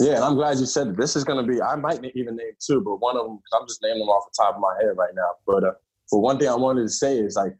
Yeah, 0.00 0.16
and 0.16 0.24
I'm 0.24 0.34
glad 0.34 0.58
you 0.58 0.66
said 0.66 0.88
that. 0.88 0.96
This 0.96 1.14
is 1.16 1.22
going 1.22 1.44
to 1.44 1.50
be, 1.52 1.60
I 1.62 1.76
might 1.76 2.02
even 2.16 2.34
name 2.36 2.52
two, 2.58 2.80
but 2.80 2.96
one 2.96 3.16
of 3.16 3.24
them, 3.26 3.36
because 3.36 3.60
I'm 3.60 3.68
just 3.68 3.82
naming 3.82 4.00
them 4.00 4.08
off 4.08 4.24
the 4.32 4.42
top 4.42 4.54
of 4.56 4.60
my 4.60 4.74
head 4.80 4.96
right 4.96 5.14
now. 5.14 5.30
But, 5.46 5.64
uh, 5.64 5.72
but 6.10 6.18
one 6.18 6.38
thing 6.38 6.48
I 6.48 6.54
wanted 6.56 6.82
to 6.82 6.88
say 6.88 7.18
is 7.18 7.36
like, 7.36 7.54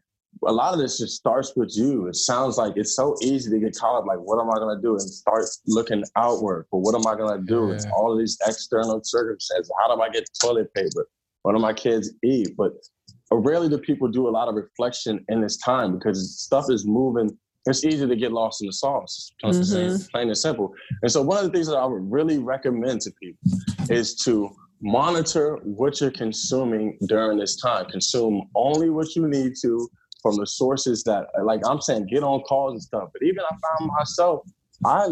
a 0.45 0.51
lot 0.51 0.73
of 0.73 0.79
this 0.79 0.97
just 0.97 1.15
starts 1.15 1.55
with 1.55 1.77
you. 1.77 2.07
It 2.07 2.15
sounds 2.15 2.57
like 2.57 2.73
it's 2.75 2.95
so 2.95 3.15
easy 3.21 3.51
to 3.51 3.59
get 3.59 3.77
caught 3.77 3.99
up, 3.99 4.05
like, 4.07 4.17
what 4.17 4.41
am 4.41 4.49
I 4.49 4.55
going 4.55 4.75
to 4.75 4.81
do? 4.81 4.91
And 4.93 5.01
start 5.01 5.45
looking 5.67 6.03
outward. 6.17 6.65
But 6.71 6.79
what 6.79 6.95
am 6.95 7.05
I 7.07 7.15
going 7.15 7.39
to 7.39 7.45
do? 7.45 7.71
It's 7.71 7.85
all 7.95 8.17
these 8.17 8.37
external 8.45 8.99
circumstances. 9.03 9.71
How 9.79 9.95
do 9.95 10.01
I 10.01 10.09
get 10.09 10.27
toilet 10.41 10.73
paper? 10.73 11.07
What 11.43 11.53
do 11.53 11.59
my 11.59 11.71
kids 11.73 12.11
eat? 12.23 12.55
But 12.57 12.73
rarely 13.37 13.69
do 13.69 13.77
people 13.77 14.07
do 14.07 14.27
a 14.27 14.31
lot 14.31 14.47
of 14.47 14.55
reflection 14.55 15.23
in 15.29 15.41
this 15.41 15.57
time 15.57 15.97
because 15.97 16.39
stuff 16.39 16.65
is 16.69 16.85
moving. 16.85 17.37
It's 17.65 17.85
easy 17.85 18.05
to 18.05 18.15
get 18.15 18.33
lost 18.33 18.61
in 18.61 18.67
the 18.67 18.73
sauce, 18.73 19.31
mm-hmm. 19.43 20.05
plain 20.11 20.27
and 20.27 20.37
simple. 20.37 20.73
And 21.01 21.09
so, 21.09 21.21
one 21.21 21.37
of 21.37 21.45
the 21.45 21.49
things 21.49 21.67
that 21.67 21.77
I 21.77 21.85
would 21.85 22.11
really 22.11 22.37
recommend 22.37 23.01
to 23.01 23.11
people 23.21 23.39
is 23.89 24.15
to 24.25 24.49
monitor 24.81 25.57
what 25.63 26.01
you're 26.01 26.11
consuming 26.11 26.97
during 27.07 27.37
this 27.37 27.55
time. 27.55 27.85
Consume 27.85 28.49
only 28.53 28.89
what 28.89 29.15
you 29.15 29.27
need 29.29 29.53
to 29.61 29.89
from 30.21 30.35
the 30.35 30.45
sources 30.45 31.03
that, 31.03 31.27
like 31.43 31.61
I'm 31.65 31.79
saying, 31.79 32.07
get 32.07 32.23
on 32.23 32.41
calls 32.41 32.73
and 32.73 32.81
stuff. 32.81 33.09
But 33.13 33.23
even 33.23 33.39
I 33.39 33.55
found 33.79 33.91
myself 33.97 34.41
I 34.85 35.07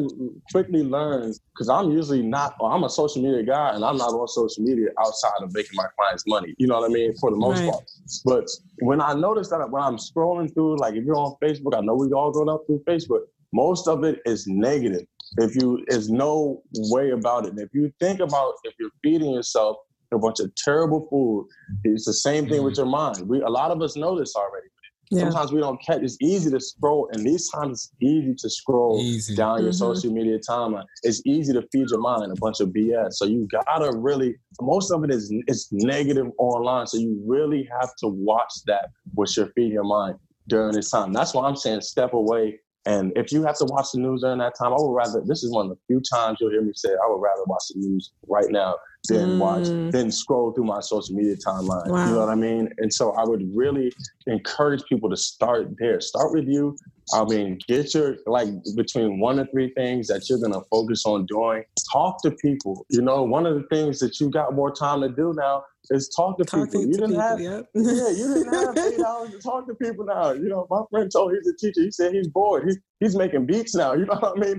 quickly 0.52 0.84
learned 0.84 1.40
because 1.54 1.70
I'm 1.70 1.92
usually 1.92 2.22
not. 2.22 2.56
I'm 2.64 2.84
a 2.84 2.90
social 2.90 3.22
media 3.22 3.44
guy, 3.44 3.74
and 3.74 3.84
I'm 3.84 3.98
not 3.98 4.10
on 4.10 4.28
social 4.28 4.64
media 4.64 4.90
outside 5.00 5.42
of 5.42 5.54
making 5.54 5.76
my 5.76 5.86
clients 5.98 6.26
money. 6.28 6.54
You 6.58 6.68
know 6.68 6.80
what 6.80 6.90
I 6.90 6.94
mean, 6.94 7.16
for 7.18 7.32
the 7.32 7.38
most 7.38 7.62
right. 7.62 7.72
part. 7.72 7.84
But 8.26 8.50
when 8.80 9.02
I 9.02 9.14
notice 9.14 9.50
that 9.50 9.70
when 9.70 9.82
I'm 9.82 9.98
scrolling 9.98 10.54
through, 10.54 10.78
like 10.78 10.96
if 10.96 11.04
you're 11.04 11.16
on 11.16 11.36
Facebook, 11.42 11.78
I 11.78 11.82
know 11.82 11.96
we 11.96 12.12
all 12.12 12.32
grown 12.32 12.50
up 12.50 12.64
through 12.68 12.84
Facebook. 12.88 13.22
Most 13.54 13.88
of 13.88 14.04
it 14.04 14.20
is 14.26 14.48
negative. 14.48 15.06
If 15.38 15.56
you, 15.56 15.84
there's 15.88 16.10
no 16.10 16.62
way 16.74 17.12
about 17.12 17.46
it. 17.46 17.52
And 17.52 17.60
if 17.60 17.70
you 17.74 17.92
think 18.00 18.20
about 18.20 18.54
if 18.64 18.74
you're 18.80 18.92
feeding 19.04 19.32
yourself 19.32 19.78
a 20.14 20.18
bunch 20.18 20.40
of 20.40 20.54
terrible 20.56 21.08
food, 21.10 21.48
it's 21.84 22.06
the 22.06 22.14
same 22.14 22.46
thing 22.46 22.56
mm-hmm. 22.56 22.66
with 22.66 22.78
your 22.78 22.86
mind. 22.86 23.28
We 23.28 23.42
a 23.42 23.50
lot 23.50 23.72
of 23.72 23.82
us 23.82 23.96
know 23.96 24.18
this 24.18 24.36
already. 24.36 24.68
Yeah. 25.12 25.24
Sometimes 25.24 25.52
we 25.52 25.60
don't 25.60 25.80
catch. 25.86 26.02
It's 26.02 26.18
easy 26.22 26.50
to 26.52 26.60
scroll, 26.60 27.10
and 27.12 27.26
these 27.26 27.50
times 27.50 27.92
it's 27.92 27.94
easy 28.02 28.34
to 28.34 28.50
scroll 28.50 29.00
easy. 29.02 29.36
down 29.36 29.58
mm-hmm. 29.58 29.66
your 29.66 29.74
social 29.74 30.12
media 30.12 30.40
timeline. 30.40 30.86
It's 31.04 31.22
easy 31.26 31.52
to 31.52 31.62
feed 31.72 31.90
your 31.90 32.00
mind 32.00 32.32
a 32.32 32.36
bunch 32.40 32.62
of 32.62 32.70
BS. 32.70 33.14
So 33.14 33.26
you 33.26 33.48
gotta 33.52 33.92
really. 33.98 34.36
Most 34.62 34.90
of 34.92 35.04
it 35.04 35.12
is 35.12 35.34
is 35.48 35.68
negative 35.72 36.28
online. 36.38 36.88
So 36.88 36.98
you 36.98 37.22
really 37.26 37.68
have 37.80 37.90
to 37.98 38.08
watch 38.08 38.54
that 38.68 38.90
what 39.14 39.36
you're 39.36 39.52
feeding 39.54 39.74
your 39.74 39.84
mind 39.84 40.16
during 40.48 40.74
this 40.74 40.90
time. 40.90 41.12
That's 41.12 41.34
why 41.34 41.46
I'm 41.46 41.58
saying 41.58 41.82
step 41.82 42.14
away. 42.14 42.60
And 42.86 43.12
if 43.16 43.32
you 43.32 43.44
have 43.44 43.58
to 43.58 43.66
watch 43.66 43.88
the 43.94 44.00
news 44.00 44.22
during 44.22 44.40
that 44.40 44.54
time, 44.58 44.72
I 44.72 44.78
would 44.78 44.94
rather. 44.94 45.22
This 45.26 45.44
is 45.44 45.52
one 45.52 45.66
of 45.66 45.72
the 45.72 45.78
few 45.88 46.02
times 46.02 46.38
you'll 46.40 46.52
hear 46.52 46.62
me 46.62 46.72
say 46.74 46.90
I 46.90 47.10
would 47.10 47.22
rather 47.22 47.44
watch 47.48 47.64
the 47.74 47.80
news 47.80 48.12
right 48.28 48.50
now 48.50 48.76
than 49.08 49.30
mm. 49.32 49.38
watch, 49.40 49.68
than 49.92 50.12
scroll 50.12 50.52
through 50.52 50.66
my 50.66 50.80
social 50.80 51.16
media 51.16 51.36
timeline. 51.36 51.88
Wow. 51.88 52.06
You 52.06 52.12
know 52.14 52.20
what 52.20 52.30
I 52.30 52.36
mean? 52.36 52.70
And 52.78 52.94
so 52.94 53.12
I 53.14 53.24
would 53.24 53.44
really 53.54 53.92
encourage 54.28 54.84
people 54.86 55.10
to 55.10 55.18
start 55.18 55.68
there. 55.80 56.00
Start 56.02 56.34
with 56.34 56.48
you. 56.48 56.78
I 57.14 57.26
mean, 57.26 57.60
get 57.68 57.94
your 57.94 58.18
like 58.28 58.50
between 58.76 59.20
one 59.20 59.40
or 59.40 59.48
three 59.48 59.74
things 59.76 60.08
that 60.08 60.30
you're 60.30 60.40
gonna 60.40 60.62
focus 60.70 61.06
on 61.06 61.26
doing. 61.26 61.64
Talk 61.92 62.22
to 62.24 62.32
people. 62.32 62.86
You 62.90 63.02
know, 63.02 63.24
one 63.24 63.46
of 63.46 63.56
the 63.56 63.64
things 63.76 64.00
that 64.00 64.20
you 64.20 64.30
got 64.30 64.54
more 64.54 64.72
time 64.72 65.02
to 65.02 65.10
do 65.10 65.34
now 65.36 65.64
is 65.90 66.10
talk 66.10 66.38
to 66.38 66.46
people. 66.46 66.82
You 66.82 66.94
didn't 66.94 67.10
people, 67.10 67.22
have, 67.22 67.42
yeah. 67.42 67.62
yeah, 67.74 68.10
you 68.10 68.34
didn't 68.34 68.54
have 68.54 68.78
eight 68.78 69.00
hours 69.06 69.32
to 69.32 69.40
talk 69.40 69.68
to 69.68 69.76
people 69.76 70.06
now. 70.06 70.32
You 70.32 70.48
know, 70.48 70.68
my 70.70 70.84
friend 70.90 71.12
told 71.12 71.34
he's 71.34 71.48
a 71.48 71.58
teacher. 71.58 71.82
He 71.82 71.92
said 71.92 72.14
he's 72.14 72.28
bored. 72.28 72.66
He's 72.66 72.78
he's 73.02 73.18
making 73.18 73.46
beats 73.46 73.76
now. 73.76 73.92
You 73.94 74.06
know 74.06 74.16
what 74.16 74.38
I 74.38 74.40
mean? 74.40 74.54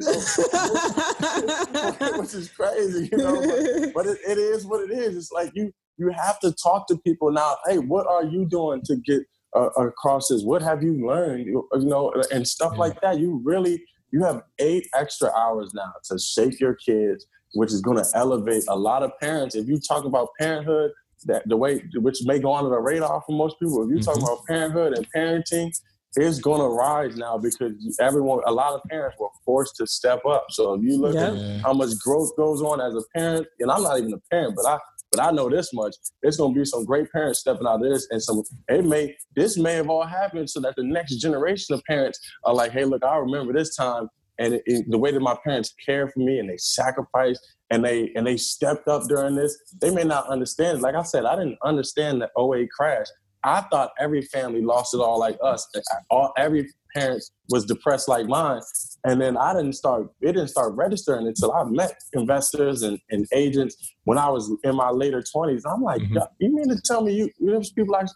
which 2.21 2.35
is 2.35 2.51
crazy. 2.51 3.09
You 3.11 3.19
know, 3.19 3.41
but, 3.41 3.95
but 3.95 4.07
it, 4.07 4.19
it 4.29 4.37
is 4.37 4.67
what 4.67 4.83
it 4.83 4.91
is. 4.91 5.17
It's 5.17 5.33
like 5.33 5.51
you 5.55 5.73
you 5.97 6.11
have 6.11 6.39
to 6.41 6.53
talk 6.53 6.87
to 6.89 6.99
people 6.99 7.33
now. 7.33 7.57
Hey, 7.67 7.79
what 7.79 8.07
are 8.07 8.25
you 8.25 8.45
doing 8.45 8.83
to 8.85 8.97
get 8.97 9.23
uh, 9.57 9.71
across 9.71 10.29
this? 10.29 10.43
What 10.43 10.61
have 10.61 10.83
you 10.83 11.07
learned? 11.07 11.47
You 11.47 11.67
know, 11.73 12.13
and 12.31 12.47
stuff 12.47 12.73
yeah. 12.75 12.81
like 12.81 13.01
that. 13.01 13.19
You 13.19 13.41
really 13.43 13.83
you 14.11 14.23
have 14.25 14.43
eight 14.59 14.87
extra 14.95 15.31
hours 15.31 15.73
now 15.75 15.95
to 16.11 16.19
shape 16.19 16.61
your 16.61 16.75
kids, 16.75 17.25
which 17.55 17.73
is 17.73 17.81
going 17.81 17.97
to 17.97 18.05
elevate 18.15 18.65
a 18.69 18.77
lot 18.77 19.03
of 19.03 19.19
parents. 19.21 19.55
If 19.55 19.69
you 19.69 19.81
talk 19.81 20.05
about 20.05 20.29
parenthood, 20.39 20.91
that 21.25 21.49
the 21.49 21.57
way 21.57 21.83
which 21.95 22.19
may 22.25 22.39
go 22.39 22.55
under 22.55 22.71
the 22.71 22.81
radar 22.81 23.23
for 23.27 23.37
most 23.37 23.59
people. 23.61 23.83
If 23.85 23.91
you 23.91 23.97
mm-hmm. 23.97 24.05
talk 24.05 24.19
about 24.19 24.45
parenthood 24.47 24.97
and 24.97 25.07
parenting, 25.15 25.73
it's 26.17 26.39
going 26.39 26.61
to 26.61 26.69
rise 26.69 27.17
now 27.17 27.39
because 27.39 27.73
everyone, 28.01 28.41
a 28.47 28.53
lot 28.53 28.75
of 28.75 28.83
parents 28.91 29.17
were 29.19 29.29
forced 29.45 29.77
to 29.77 29.87
step 29.87 30.25
up. 30.27 30.47
So 30.51 30.75
if 30.75 30.83
you 30.83 30.99
look 30.99 31.15
yep. 31.15 31.33
at 31.33 31.61
how 31.63 31.73
much 31.73 31.99
growth 31.99 32.37
goes 32.37 32.61
on 32.61 32.81
as 32.81 32.95
a 32.95 33.03
parent, 33.17 33.47
and 33.61 33.71
I'm 33.71 33.83
not 33.83 33.99
even 33.99 34.13
a 34.13 34.19
parent, 34.31 34.57
but 34.57 34.67
I 34.67 34.79
but 35.11 35.21
I 35.21 35.31
know 35.31 35.51
this 35.51 35.75
much: 35.75 35.95
there's 36.23 36.39
going 36.39 36.55
to 36.55 36.61
be 36.61 36.65
some 36.65 36.85
great 36.85 37.11
parents 37.13 37.41
stepping 37.41 37.67
out 37.67 37.77
of 37.77 37.83
this, 37.83 38.09
and 38.11 38.23
some 38.23 38.43
it 38.69 38.85
may 38.85 39.15
this 39.37 39.59
may 39.59 39.75
have 39.75 39.91
all 39.91 40.05
happened 40.05 40.49
so 40.49 40.61
that 40.61 40.75
the 40.77 40.85
next 40.85 41.17
generation 41.17 41.75
of 41.75 41.83
parents 41.85 42.19
are 42.45 42.55
like, 42.55 42.73
hey, 42.73 42.85
look, 42.85 43.05
I 43.05 43.17
remember 43.17 43.53
this 43.53 43.77
time, 43.77 44.09
and 44.39 44.55
it, 44.55 44.63
it, 44.67 44.91
the 44.91 44.99
way 44.99 45.13
that 45.13 45.21
my 45.21 45.37
parents 45.45 45.75
cared 45.85 46.13
for 46.13 46.21
me 46.21 46.39
and 46.39 46.49
they 46.49 46.57
sacrificed 46.57 47.47
and 47.71 47.85
they 47.85 48.11
and 48.17 48.27
they 48.27 48.37
stepped 48.37 48.89
up 48.89 49.09
during 49.09 49.35
this. 49.35 49.57
They 49.81 49.91
may 49.91 50.05
not 50.05 50.29
understand. 50.29 50.83
Like 50.83 50.95
I 50.95 51.03
said, 51.03 51.25
I 51.25 51.37
didn't 51.37 51.59
understand 51.63 52.23
the 52.23 52.31
08 52.41 52.71
crash. 52.71 53.07
I 53.45 53.63
thought 53.63 53.91
every 53.99 54.23
family 54.23 54.63
lost 54.63 54.95
it 54.95 54.99
all 54.99 55.19
like 55.19 55.37
us. 55.43 55.67
All 56.11 56.33
every 56.37 56.69
parent 56.95 57.23
was 57.49 57.65
depressed 57.65 58.09
like 58.09 58.27
mine. 58.27 58.61
And 59.05 59.21
then 59.21 59.37
I 59.37 59.55
didn't 59.55 59.73
start, 59.75 60.09
it 60.21 60.33
didn't 60.33 60.49
start 60.49 60.75
registering 60.75 61.27
until 61.27 61.53
I 61.53 61.65
met 61.65 61.95
investors 62.13 62.83
and, 62.83 62.99
and 63.11 63.27
agents 63.33 63.77
when 64.05 64.19
I 64.19 64.29
was 64.29 64.55
in 64.63 64.77
my 64.77 64.91
later 64.91 65.23
20s. 65.23 65.63
I'm 65.67 65.83
like, 65.83 66.03
mm-hmm. 66.03 66.19
you 66.39 66.55
mean 66.55 66.69
to 66.69 66.81
tell 66.85 67.03
me 67.03 67.15
you, 67.15 67.31
you 67.39 67.51
know, 67.51 67.61
people 67.75 67.93
like 67.93 68.09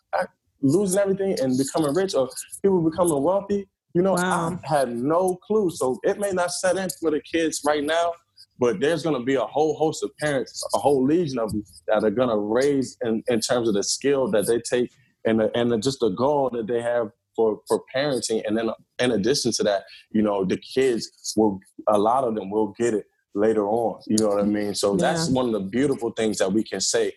losing 0.61 1.01
everything 1.01 1.39
and 1.41 1.59
becoming 1.59 1.95
rich 1.95 2.15
or 2.15 2.29
people 2.63 2.89
becoming 2.89 3.23
wealthy? 3.23 3.69
You 3.95 4.03
know, 4.03 4.13
wow. 4.13 4.59
I 4.63 4.69
had 4.69 4.97
no 4.97 5.37
clue. 5.37 5.71
So 5.71 5.99
it 6.05 6.19
may 6.19 6.31
not 6.31 6.53
set 6.53 6.77
in 6.77 6.89
for 7.01 7.11
the 7.11 7.21
kids 7.21 7.63
right 7.65 7.83
now, 7.83 8.13
but 8.59 8.79
there's 8.79 9.03
going 9.03 9.19
to 9.19 9.25
be 9.25 9.35
a 9.35 9.45
whole 9.45 9.77
host 9.77 10.03
of 10.03 10.11
parents, 10.19 10.63
a 10.75 10.79
whole 10.79 11.05
legion 11.05 11.39
of 11.39 11.51
them 11.51 11.65
that 11.89 12.05
are 12.05 12.11
going 12.11 12.29
to 12.29 12.37
raise 12.37 12.97
in, 13.03 13.23
in 13.29 13.41
terms 13.41 13.69
of 13.69 13.75
the 13.75 13.83
skill 13.83 14.31
that 14.31 14.47
they 14.47 14.61
take 14.61 14.93
and 15.27 15.41
the, 15.41 15.51
and 15.57 15.71
the, 15.71 15.79
just 15.79 16.01
the 16.01 16.11
goal 16.11 16.51
that 16.51 16.67
they 16.67 16.81
have 16.81 17.11
for 17.37 17.61
for 17.69 17.83
parenting. 17.95 18.43
And 18.47 18.57
then 18.57 18.71
in 18.99 19.13
addition 19.13 19.53
to 19.53 19.63
that, 19.65 19.85
you 20.11 20.23
know, 20.23 20.45
the 20.45 20.57
kids 20.57 21.35
will 21.37 21.61
a 21.89 21.99
lot 21.99 22.25
of 22.25 22.35
them 22.35 22.51
will 22.51 22.75
get 22.79 22.95
it 22.95 23.05
later 23.35 23.69
on. 23.69 24.01
You 24.07 24.17
know 24.19 24.29
what 24.29 24.41
I 24.41 24.45
mean? 24.45 24.75
So 24.75 24.93
yeah. 24.93 24.99
that's 24.99 25.29
one 25.29 25.47
of 25.47 25.53
the 25.53 25.61
beautiful 25.61 26.11
things 26.13 26.39
that 26.39 26.53
we 26.53 26.65
can 26.65 26.81
say 26.81 27.13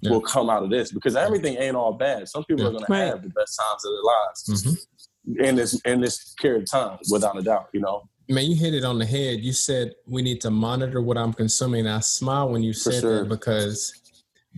yeah. 0.00 0.10
will 0.10 0.20
come 0.20 0.48
out 0.48 0.62
of 0.62 0.70
this 0.70 0.92
because 0.92 1.16
everything 1.16 1.56
ain't 1.56 1.76
all 1.76 1.92
bad. 1.92 2.28
Some 2.28 2.44
people 2.44 2.64
yeah. 2.64 2.68
are 2.68 2.72
going 2.72 2.84
right. 2.88 3.04
to 3.04 3.10
have 3.10 3.22
the 3.22 3.30
best 3.30 3.60
times 3.60 3.84
of 3.84 3.92
their 3.92 4.02
lives 4.02 4.64
mm-hmm. 4.64 5.44
in 5.44 5.56
this 5.56 5.80
in 5.84 6.00
this 6.00 6.34
period 6.40 6.62
of 6.62 6.70
time, 6.70 6.98
without 7.10 7.36
a 7.36 7.42
doubt. 7.42 7.68
You 7.72 7.80
know. 7.80 8.08
Man, 8.28 8.46
you 8.46 8.56
hit 8.56 8.74
it 8.74 8.84
on 8.84 8.98
the 8.98 9.06
head. 9.06 9.40
You 9.40 9.52
said 9.52 9.94
we 10.06 10.20
need 10.22 10.40
to 10.40 10.50
monitor 10.50 11.00
what 11.00 11.16
I'm 11.16 11.32
consuming. 11.32 11.86
I 11.86 12.00
smile 12.00 12.48
when 12.48 12.62
you 12.62 12.72
said 12.72 13.00
sure. 13.00 13.20
that 13.20 13.28
because 13.28 13.94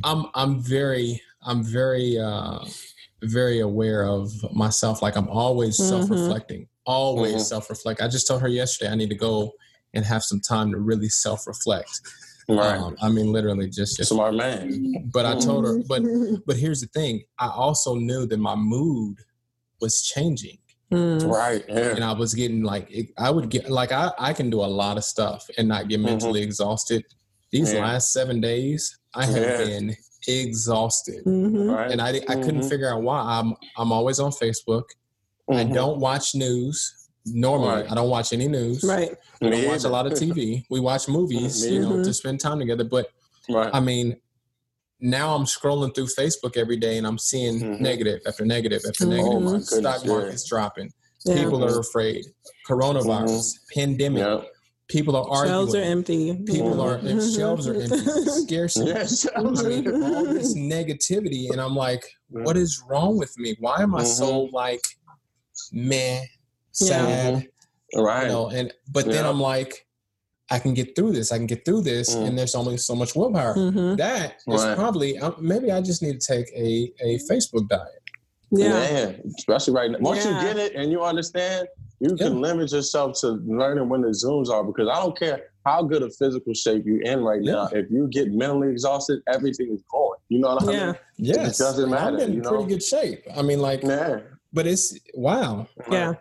I'm 0.04 0.26
I'm 0.34 0.60
very 0.60 1.20
I'm 1.42 1.62
very 1.62 2.18
uh 2.18 2.60
very 3.22 3.60
aware 3.60 4.04
of 4.04 4.30
myself. 4.54 5.02
Like 5.02 5.16
I'm 5.16 5.28
always 5.28 5.78
mm-hmm. 5.78 5.88
self-reflecting, 5.88 6.68
always 6.86 7.32
mm-hmm. 7.32 7.42
self-reflect. 7.42 8.00
I 8.00 8.08
just 8.08 8.26
told 8.26 8.42
her 8.42 8.48
yesterday 8.48 8.90
I 8.90 8.94
need 8.94 9.10
to 9.10 9.16
go 9.16 9.52
and 9.94 10.04
have 10.04 10.22
some 10.22 10.40
time 10.40 10.70
to 10.72 10.78
really 10.78 11.08
self-reflect. 11.08 12.00
Right. 12.48 12.78
Um, 12.78 12.96
I 13.02 13.10
mean, 13.10 13.30
literally 13.30 13.68
just, 13.68 13.98
just 13.98 14.08
smart 14.08 14.34
man. 14.34 15.10
But 15.12 15.26
I 15.26 15.38
told 15.38 15.66
her, 15.66 15.80
but 15.86 16.02
but 16.46 16.56
here's 16.56 16.80
the 16.80 16.86
thing. 16.88 17.24
I 17.38 17.48
also 17.48 17.94
knew 17.94 18.26
that 18.26 18.38
my 18.38 18.54
mood 18.54 19.18
was 19.80 20.02
changing. 20.02 20.58
Mm. 20.90 21.30
Right. 21.30 21.62
Yeah. 21.68 21.94
And 21.94 22.02
I 22.02 22.12
was 22.12 22.32
getting 22.32 22.62
like, 22.62 22.90
I 23.18 23.30
would 23.30 23.50
get 23.50 23.68
like, 23.68 23.92
I, 23.92 24.10
I 24.18 24.32
can 24.32 24.48
do 24.48 24.60
a 24.60 24.64
lot 24.64 24.96
of 24.96 25.04
stuff 25.04 25.46
and 25.58 25.68
not 25.68 25.88
get 25.88 26.00
mentally 26.00 26.40
mm-hmm. 26.40 26.48
exhausted. 26.48 27.04
These 27.50 27.74
yeah. 27.74 27.80
last 27.80 28.12
seven 28.14 28.40
days, 28.40 28.98
I 29.14 29.26
have 29.26 29.36
yeah. 29.36 29.56
been 29.58 29.96
exhausted, 30.26 31.24
mm-hmm. 31.24 31.70
right. 31.70 31.90
and 31.90 32.00
I, 32.00 32.08
I 32.08 32.12
mm-hmm. 32.12 32.42
couldn't 32.42 32.68
figure 32.68 32.92
out 32.92 33.02
why. 33.02 33.20
I'm 33.20 33.54
I'm 33.76 33.92
always 33.92 34.18
on 34.20 34.30
Facebook. 34.30 34.84
Mm-hmm. 35.50 35.54
I 35.54 35.64
don't 35.64 36.00
watch 36.00 36.34
news. 36.34 36.94
Normally, 37.26 37.82
right. 37.82 37.92
I 37.92 37.94
don't 37.94 38.08
watch 38.08 38.32
any 38.32 38.48
news. 38.48 38.82
Right. 38.82 39.10
We 39.40 39.50
don't 39.50 39.66
watch 39.66 39.84
a 39.84 39.88
lot 39.88 40.06
of 40.06 40.14
TV. 40.14 40.64
We 40.70 40.80
watch 40.80 41.08
movies, 41.08 41.64
you 41.66 41.80
know, 41.80 41.88
to 41.88 41.94
mm-hmm. 41.96 42.10
spend 42.12 42.40
time 42.40 42.58
together. 42.58 42.84
But 42.84 43.08
right. 43.50 43.70
I 43.72 43.80
mean, 43.80 44.16
now 45.00 45.34
I'm 45.34 45.44
scrolling 45.44 45.94
through 45.94 46.06
Facebook 46.06 46.56
every 46.56 46.76
day 46.76 46.98
and 46.98 47.06
I'm 47.06 47.18
seeing 47.18 47.60
mm-hmm. 47.60 47.82
negative 47.82 48.20
after 48.26 48.44
negative 48.44 48.82
after 48.86 49.04
mm-hmm. 49.04 49.44
negative. 49.44 49.46
Oh 49.46 49.58
Stock 49.58 50.06
market's 50.06 50.44
yeah. 50.44 50.48
dropping. 50.48 50.92
Yeah. 51.24 51.34
People 51.34 51.64
are 51.64 51.80
afraid. 51.80 52.24
Coronavirus, 52.66 53.58
pandemic. 53.74 54.22
Yep. 54.22 54.50
People 54.88 55.16
are 55.16 55.28
arguing. 55.28 55.48
Shelves 55.48 55.74
are 55.74 55.82
empty. 55.82 56.42
People 56.46 56.80
are 56.80 57.00
shelves 57.20 57.68
are 57.68 57.74
empty. 57.74 57.98
Scarcity. 58.46 58.90
Yes, 58.90 59.26
I 59.36 59.42
mean, 59.42 59.86
all 60.02 60.24
this 60.24 60.56
negativity, 60.56 61.50
and 61.50 61.60
I'm 61.60 61.76
like, 61.76 62.04
what 62.28 62.56
is 62.56 62.82
wrong 62.88 63.18
with 63.18 63.36
me? 63.38 63.54
Why 63.60 63.82
am 63.82 63.94
I 63.94 64.00
mm-hmm. 64.00 64.06
so 64.06 64.40
like, 64.44 64.80
meh, 65.72 66.22
sad, 66.72 67.48
yeah. 67.92 68.00
right? 68.00 68.22
You 68.22 68.28
know, 68.28 68.48
and 68.48 68.72
but 68.90 69.06
yeah. 69.06 69.12
then 69.12 69.26
I'm 69.26 69.40
like, 69.40 69.86
I 70.50 70.58
can 70.58 70.72
get 70.72 70.96
through 70.96 71.12
this. 71.12 71.32
I 71.32 71.36
can 71.36 71.46
get 71.46 71.66
through 71.66 71.82
this, 71.82 72.16
mm. 72.16 72.26
and 72.26 72.38
there's 72.38 72.54
only 72.54 72.78
so 72.78 72.94
much 72.94 73.14
willpower. 73.14 73.54
Mm-hmm. 73.56 73.96
That 73.96 74.36
is 74.48 74.64
right. 74.64 74.74
probably 74.76 75.18
um, 75.18 75.34
maybe 75.38 75.70
I 75.70 75.82
just 75.82 76.02
need 76.02 76.18
to 76.18 76.26
take 76.26 76.48
a 76.56 76.90
a 77.02 77.18
Facebook 77.30 77.68
diet. 77.68 78.02
Yeah, 78.50 78.68
Man, 78.68 79.22
especially 79.36 79.74
right 79.74 79.90
now. 79.90 79.98
Once 80.00 80.24
yeah. 80.24 80.40
you 80.40 80.46
get 80.46 80.56
it 80.56 80.74
and 80.74 80.90
you 80.90 81.02
understand, 81.02 81.68
you 82.00 82.16
can 82.16 82.34
yeah. 82.34 82.40
limit 82.40 82.70
yourself 82.70 83.18
to 83.20 83.28
learning 83.44 83.88
when 83.88 84.02
the 84.02 84.08
zooms 84.08 84.48
are 84.48 84.62
because 84.62 84.88
I 84.88 85.00
don't 85.00 85.18
care 85.18 85.50
how 85.66 85.82
good 85.82 86.02
a 86.02 86.10
physical 86.10 86.54
shape 86.54 86.84
you're 86.86 87.02
in 87.02 87.22
right 87.22 87.42
yeah. 87.42 87.52
now. 87.52 87.68
If 87.72 87.90
you 87.90 88.06
get 88.08 88.32
mentally 88.32 88.70
exhausted, 88.70 89.20
everything 89.26 89.72
is 89.72 89.82
going. 89.90 90.18
You 90.28 90.40
know 90.40 90.54
what 90.54 90.68
I 90.68 90.72
yeah. 90.72 90.86
mean? 90.86 90.94
Yes. 91.16 91.60
It 91.60 91.64
doesn't 91.64 91.90
matter. 91.90 92.16
I'm 92.16 92.22
in 92.22 92.32
you 92.34 92.40
know? 92.40 92.50
pretty 92.50 92.66
good 92.66 92.82
shape. 92.82 93.24
I 93.36 93.42
mean, 93.42 93.58
like, 93.58 93.82
yeah. 93.82 94.20
but 94.52 94.66
it's 94.66 94.96
wow. 95.14 95.66
Yeah. 95.90 96.14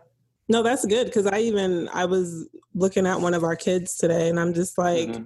No, 0.49 0.63
that's 0.63 0.85
good 0.85 1.05
because 1.05 1.27
I 1.27 1.39
even 1.39 1.89
I 1.89 2.05
was 2.05 2.47
looking 2.73 3.05
at 3.05 3.19
one 3.19 3.33
of 3.33 3.43
our 3.43 3.55
kids 3.55 3.97
today, 3.97 4.29
and 4.29 4.39
I'm 4.39 4.53
just 4.53 4.77
like. 4.77 5.09
Mm-hmm 5.09 5.23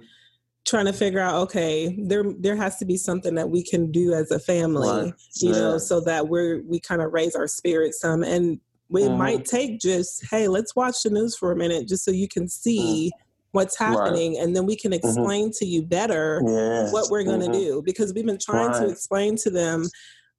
trying 0.64 0.86
to 0.86 0.92
figure 0.92 1.18
out 1.18 1.34
okay 1.34 1.96
there 2.04 2.22
there 2.38 2.54
has 2.54 2.76
to 2.76 2.84
be 2.84 2.96
something 2.96 3.34
that 3.34 3.50
we 3.50 3.64
can 3.64 3.90
do 3.90 4.12
as 4.12 4.30
a 4.30 4.38
family 4.38 4.88
right. 4.88 5.14
you 5.34 5.50
yeah. 5.50 5.58
know 5.58 5.76
so 5.76 6.00
that 6.00 6.28
we're 6.28 6.62
we 6.68 6.78
kind 6.78 7.02
of 7.02 7.12
raise 7.12 7.34
our 7.34 7.48
spirits 7.48 8.00
some 8.00 8.22
and 8.22 8.60
it 8.96 9.08
mm-hmm. 9.08 9.18
might 9.18 9.44
take 9.44 9.80
just 9.80 10.24
hey 10.30 10.48
let's 10.48 10.76
watch 10.76 11.02
the 11.02 11.10
news 11.10 11.36
for 11.36 11.52
a 11.52 11.56
minute 11.56 11.88
just 11.88 12.04
so 12.04 12.10
you 12.10 12.28
can 12.28 12.48
see 12.48 13.10
mm-hmm. 13.12 13.48
what's 13.52 13.78
happening 13.78 14.34
right. 14.34 14.42
and 14.42 14.54
then 14.54 14.66
we 14.66 14.76
can 14.76 14.92
mm-hmm. 14.92 15.06
explain 15.06 15.46
mm-hmm. 15.46 15.58
to 15.58 15.66
you 15.66 15.82
better 15.82 16.42
yeah. 16.46 16.90
what 16.90 17.10
we're 17.10 17.24
going 17.24 17.40
to 17.40 17.46
mm-hmm. 17.46 17.52
do 17.52 17.82
because 17.84 18.12
we've 18.14 18.26
been 18.26 18.38
trying 18.38 18.68
right. 18.68 18.82
to 18.82 18.88
explain 18.90 19.36
to 19.36 19.50
them 19.50 19.88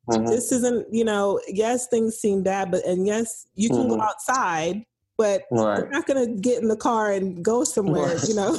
mm-hmm. 0.09 0.25
this 0.25 0.51
isn't 0.51 0.85
you 0.91 1.03
know 1.03 1.39
yes 1.47 1.87
things 1.87 2.15
seem 2.15 2.43
bad 2.43 2.71
but 2.71 2.85
and 2.85 3.07
yes 3.07 3.47
you 3.55 3.69
can 3.69 3.87
go 3.87 3.99
outside 3.99 4.83
but 5.17 5.43
right. 5.51 5.79
we're 5.83 5.89
not 5.89 6.07
going 6.07 6.25
to 6.25 6.41
get 6.41 6.61
in 6.61 6.67
the 6.67 6.75
car 6.75 7.11
and 7.11 7.43
go 7.45 7.63
somewhere, 7.63 8.17
you 8.27 8.33
know. 8.33 8.51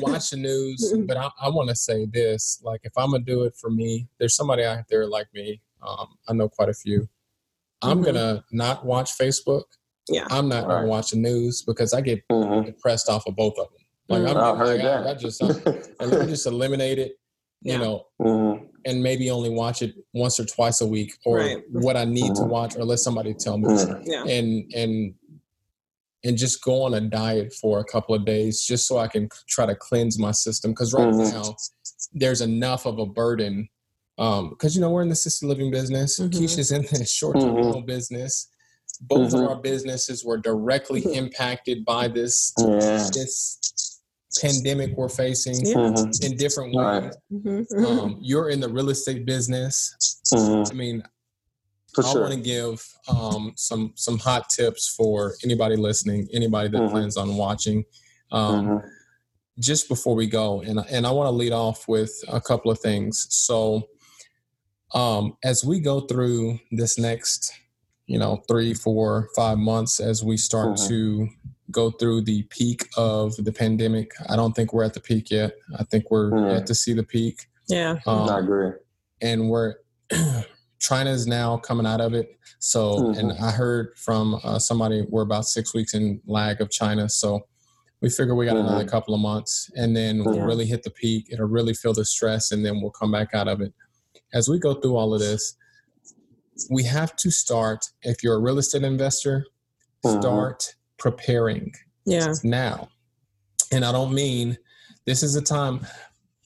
Watch 0.00 0.30
the 0.30 0.36
news, 0.38 0.94
but 1.06 1.16
I, 1.16 1.28
I 1.40 1.48
want 1.50 1.68
to 1.68 1.76
say 1.76 2.06
this: 2.06 2.60
like, 2.64 2.80
if 2.84 2.92
I'm 2.96 3.10
gonna 3.10 3.22
do 3.22 3.44
it 3.44 3.54
for 3.60 3.70
me, 3.70 4.08
there's 4.18 4.34
somebody 4.34 4.64
out 4.64 4.84
there 4.88 5.06
like 5.06 5.26
me. 5.34 5.60
Um, 5.86 6.08
I 6.28 6.32
know 6.32 6.48
quite 6.48 6.68
a 6.68 6.74
few. 6.74 7.08
I'm 7.82 7.98
mm-hmm. 7.98 8.06
gonna 8.06 8.44
not 8.52 8.84
watch 8.84 9.16
Facebook. 9.18 9.64
Yeah, 10.08 10.26
I'm 10.30 10.48
not 10.48 10.66
right. 10.66 10.76
gonna 10.76 10.88
watch 10.88 11.10
the 11.10 11.18
news 11.18 11.62
because 11.62 11.94
I 11.94 12.00
get 12.00 12.22
mm-hmm. 12.30 12.66
depressed 12.66 13.08
off 13.08 13.26
of 13.26 13.36
both 13.36 13.58
of 13.58 13.68
them. 13.68 13.84
Like, 14.08 14.22
mm-hmm. 14.22 14.38
I'm, 14.38 14.54
I 14.54 14.58
heard 14.58 14.80
like, 14.80 14.82
that. 14.82 15.06
I, 15.06 15.10
I 15.10 15.14
just, 15.14 15.42
I, 15.42 15.46
and 16.00 16.10
let 16.10 16.20
me 16.20 16.26
just 16.26 16.46
eliminate 16.46 16.98
it. 16.98 17.12
You 17.62 17.72
yeah. 17.72 17.78
know, 17.78 18.06
mm-hmm 18.20 18.66
and 18.84 19.02
maybe 19.02 19.30
only 19.30 19.50
watch 19.50 19.82
it 19.82 19.94
once 20.12 20.40
or 20.40 20.44
twice 20.44 20.80
a 20.80 20.86
week 20.86 21.12
or 21.24 21.38
right. 21.38 21.62
what 21.70 21.96
I 21.96 22.04
need 22.04 22.34
to 22.34 22.42
mm-hmm. 22.42 22.50
watch 22.50 22.76
or 22.76 22.84
let 22.84 22.98
somebody 22.98 23.34
tell 23.34 23.58
me. 23.58 23.68
Mm-hmm. 23.68 24.02
Yeah. 24.04 24.24
And 24.24 24.72
and 24.74 25.14
and 26.22 26.36
just 26.36 26.62
go 26.62 26.82
on 26.82 26.94
a 26.94 27.00
diet 27.00 27.52
for 27.54 27.78
a 27.78 27.84
couple 27.84 28.14
of 28.14 28.24
days 28.24 28.64
just 28.64 28.86
so 28.86 28.98
I 28.98 29.08
can 29.08 29.28
try 29.48 29.66
to 29.66 29.74
cleanse 29.74 30.18
my 30.18 30.32
system 30.32 30.72
because 30.72 30.92
right 30.92 31.08
mm-hmm. 31.08 31.36
now 31.36 31.56
there's 32.12 32.40
enough 32.40 32.86
of 32.86 32.98
a 32.98 33.06
burden 33.06 33.68
um 34.20 34.50
because 34.50 34.76
you 34.76 34.80
know 34.80 34.90
we're 34.90 35.02
in 35.02 35.08
the 35.08 35.12
assisted 35.12 35.46
living 35.46 35.70
business 35.70 36.20
mm-hmm. 36.20 36.30
Keisha's 36.30 36.70
in 36.70 36.82
the 36.82 37.04
short-term 37.04 37.56
mm-hmm. 37.56 37.86
business 37.86 38.48
both 39.00 39.32
of 39.32 39.40
mm-hmm. 39.40 39.48
our 39.48 39.56
businesses 39.56 40.24
were 40.24 40.38
directly 40.38 41.00
impacted 41.14 41.84
by 41.84 42.06
this 42.06 42.52
yeah. 42.58 43.08
this 43.12 43.60
pandemic 44.38 44.96
we're 44.96 45.08
facing 45.08 45.66
yeah. 45.66 45.94
in 46.22 46.36
different 46.36 46.74
ways. 46.74 47.16
Mm-hmm. 47.32 47.84
Um, 47.84 48.18
you're 48.20 48.50
in 48.50 48.60
the 48.60 48.68
real 48.68 48.90
estate 48.90 49.26
business. 49.26 50.20
Mm-hmm. 50.32 50.72
I 50.72 50.74
mean, 50.74 51.02
for 51.94 52.04
I 52.04 52.12
sure. 52.12 52.20
want 52.22 52.34
to 52.34 52.40
give 52.40 52.86
um, 53.08 53.52
some 53.56 53.92
some 53.96 54.18
hot 54.18 54.48
tips 54.48 54.94
for 54.96 55.34
anybody 55.44 55.76
listening, 55.76 56.28
anybody 56.32 56.68
that 56.68 56.78
mm-hmm. 56.78 56.92
plans 56.92 57.16
on 57.16 57.36
watching. 57.36 57.84
Um, 58.30 58.66
mm-hmm. 58.66 58.86
just 59.58 59.88
before 59.88 60.14
we 60.14 60.26
go, 60.26 60.60
and 60.60 60.78
and 60.90 61.06
I 61.06 61.10
want 61.10 61.26
to 61.26 61.32
lead 61.32 61.52
off 61.52 61.88
with 61.88 62.12
a 62.28 62.40
couple 62.40 62.70
of 62.70 62.78
things. 62.78 63.26
So, 63.30 63.88
um, 64.94 65.36
as 65.44 65.64
we 65.64 65.80
go 65.80 66.00
through 66.00 66.58
this 66.70 66.98
next, 66.98 67.52
you 68.06 68.18
know, 68.18 68.42
three, 68.48 68.74
four, 68.74 69.28
five 69.36 69.58
months, 69.58 70.00
as 70.00 70.24
we 70.24 70.36
start 70.36 70.76
mm-hmm. 70.76 70.88
to 70.88 71.28
go 71.70 71.90
through 71.90 72.22
the 72.22 72.42
peak 72.44 72.88
of 72.96 73.36
the 73.36 73.52
pandemic. 73.52 74.12
I 74.28 74.36
don't 74.36 74.54
think 74.54 74.72
we're 74.72 74.84
at 74.84 74.94
the 74.94 75.00
peak 75.00 75.30
yet. 75.30 75.52
I 75.78 75.84
think 75.84 76.10
we're 76.10 76.30
mm. 76.30 76.52
yet 76.52 76.66
to 76.66 76.74
see 76.74 76.92
the 76.92 77.04
peak. 77.04 77.46
Yeah, 77.68 77.96
um, 78.06 78.28
I 78.28 78.40
agree. 78.40 78.72
And 79.22 79.48
we're 79.48 79.76
China 80.80 81.10
is 81.10 81.26
now 81.26 81.58
coming 81.58 81.86
out 81.86 82.00
of 82.00 82.14
it. 82.14 82.36
So, 82.58 82.96
mm-hmm. 82.96 83.20
and 83.20 83.32
I 83.40 83.50
heard 83.50 83.96
from 83.96 84.40
uh, 84.42 84.58
somebody 84.58 85.06
we're 85.08 85.22
about 85.22 85.44
six 85.44 85.74
weeks 85.74 85.94
in 85.94 86.20
lag 86.26 86.60
of 86.60 86.70
China. 86.70 87.08
So, 87.08 87.46
we 88.00 88.08
figure 88.08 88.34
we 88.34 88.46
got 88.46 88.56
mm-hmm. 88.56 88.68
another 88.68 88.86
couple 88.86 89.14
of 89.14 89.20
months, 89.20 89.70
and 89.76 89.94
then 89.94 90.24
we'll 90.24 90.40
really 90.40 90.64
hit 90.64 90.82
the 90.82 90.90
peak. 90.90 91.28
It'll 91.30 91.46
really 91.46 91.74
feel 91.74 91.92
the 91.92 92.04
stress, 92.04 92.50
and 92.50 92.64
then 92.64 92.80
we'll 92.80 92.90
come 92.90 93.12
back 93.12 93.34
out 93.34 93.46
of 93.46 93.60
it. 93.60 93.74
As 94.32 94.48
we 94.48 94.58
go 94.58 94.74
through 94.74 94.96
all 94.96 95.14
of 95.14 95.20
this, 95.20 95.56
we 96.70 96.84
have 96.84 97.16
to 97.16 97.30
start. 97.30 97.84
If 98.02 98.22
you're 98.22 98.36
a 98.36 98.40
real 98.40 98.58
estate 98.58 98.82
investor, 98.82 99.46
mm-hmm. 100.04 100.20
start 100.20 100.74
preparing 100.98 101.72
yeah 102.06 102.32
now 102.44 102.88
and 103.72 103.84
i 103.84 103.92
don't 103.92 104.12
mean 104.12 104.56
this 105.06 105.22
is 105.22 105.36
a 105.36 105.42
time 105.42 105.80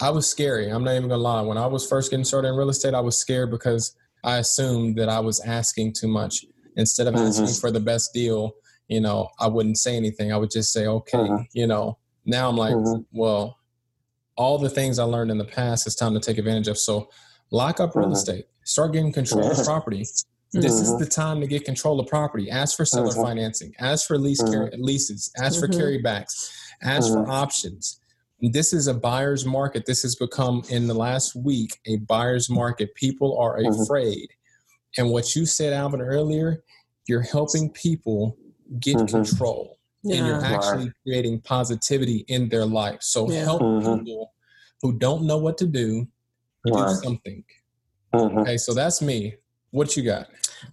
i 0.01 0.11
was 0.11 0.29
scary 0.29 0.69
i'm 0.69 0.85
not 0.85 0.93
even 0.95 1.09
gonna 1.09 1.21
lie 1.21 1.41
when 1.41 1.59
i 1.59 1.67
was 1.67 1.87
first 1.87 2.11
getting 2.11 2.25
started 2.25 2.49
in 2.49 2.55
real 2.55 2.71
estate 2.71 2.95
i 2.95 3.01
was 3.01 3.17
scared 3.17 3.51
because 3.51 3.97
i 4.23 4.39
assumed 4.39 4.97
that 4.97 5.09
i 5.09 5.19
was 5.19 5.41
asking 5.41 5.93
too 5.93 6.09
much 6.09 6.45
instead 6.77 7.07
of 7.07 7.15
mm-hmm. 7.15 7.27
asking 7.27 7.49
for 7.61 7.71
the 7.71 7.81
best 7.81 8.13
deal 8.13 8.53
you 8.89 9.01
know 9.01 9.29
i 9.41 9.47
wouldn't 9.47 9.79
say 9.79 9.97
anything 9.97 10.33
i 10.33 10.37
would 10.37 10.51
just 10.51 10.73
say 10.73 10.87
okay 10.87 11.19
mm-hmm. 11.19 11.43
you 11.53 11.67
know 11.67 11.97
now 12.25 12.49
i'm 12.49 12.57
like 12.57 12.75
mm-hmm. 12.75 13.03
well 13.13 13.59
all 14.37 14.59
the 14.59 14.71
things 14.71 14.99
i 14.99 15.05
learned 15.05 15.31
in 15.31 15.39
the 15.39 15.45
past 15.45 15.87
it's 15.87 15.97
time 15.97 16.15
to 16.15 16.21
take 16.21 16.39
advantage 16.39 16.69
of 16.69 16.79
so 16.79 17.09
lock 17.51 17.81
up 17.81 17.95
real 17.95 18.07
mm-hmm. 18.07 18.15
estate 18.15 18.47
start 18.65 18.93
getting 18.93 19.13
control 19.13 19.51
of 19.51 19.65
property 19.65 20.05
this 20.55 20.75
mm-hmm. 20.75 20.95
is 20.95 20.99
the 20.99 21.07
time 21.07 21.41
to 21.41 21.49
get 21.49 21.65
control 21.65 21.99
of 21.99 22.07
property. 22.07 22.49
Ask 22.49 22.77
for 22.77 22.85
seller 22.85 23.11
mm-hmm. 23.11 23.23
financing. 23.23 23.75
Ask 23.81 24.07
for 24.07 24.17
lease 24.17 24.41
car- 24.41 24.71
mm-hmm. 24.71 24.83
leases. 24.83 25.33
Ask 25.37 25.59
for 25.59 25.67
mm-hmm. 25.67 25.81
carrybacks. 25.81 26.53
Ask 26.83 27.09
for 27.09 27.19
mm-hmm. 27.19 27.31
options. 27.31 28.01
This 28.41 28.73
is 28.73 28.87
a 28.87 28.95
buyer's 28.95 29.45
market. 29.45 29.85
This 29.85 30.03
has 30.03 30.15
become 30.15 30.63
in 30.69 30.87
the 30.87 30.95
last 30.95 31.35
week 31.35 31.81
a 31.87 31.97
buyer's 31.97 32.49
market. 32.49 32.95
People 32.95 33.37
are 33.39 33.59
mm-hmm. 33.59 33.83
afraid. 33.83 34.29
And 34.97 35.11
what 35.11 35.35
you 35.35 35.45
said, 35.45 35.73
Alvin, 35.73 36.01
earlier, 36.01 36.63
you're 37.09 37.23
helping 37.23 37.71
people 37.71 38.37
get 38.79 39.09
control. 39.09 39.79
Yeah. 40.05 40.17
And 40.17 40.27
you're 40.27 40.45
actually 40.45 40.93
creating 41.03 41.41
positivity 41.41 42.25
in 42.29 42.49
their 42.49 42.67
life. 42.67 42.99
So 43.01 43.29
yeah. 43.29 43.43
help 43.43 43.61
people 43.61 44.33
who 44.83 44.99
don't 44.99 45.25
know 45.25 45.39
what 45.39 45.59
to 45.59 45.67
do 45.67 46.07
do 46.73 46.89
something. 47.03 47.45
Okay, 48.15 48.57
so 48.57 48.75
that's 48.75 49.03
me. 49.03 49.35
What 49.71 49.97
you 49.97 50.05
got? 50.05 50.29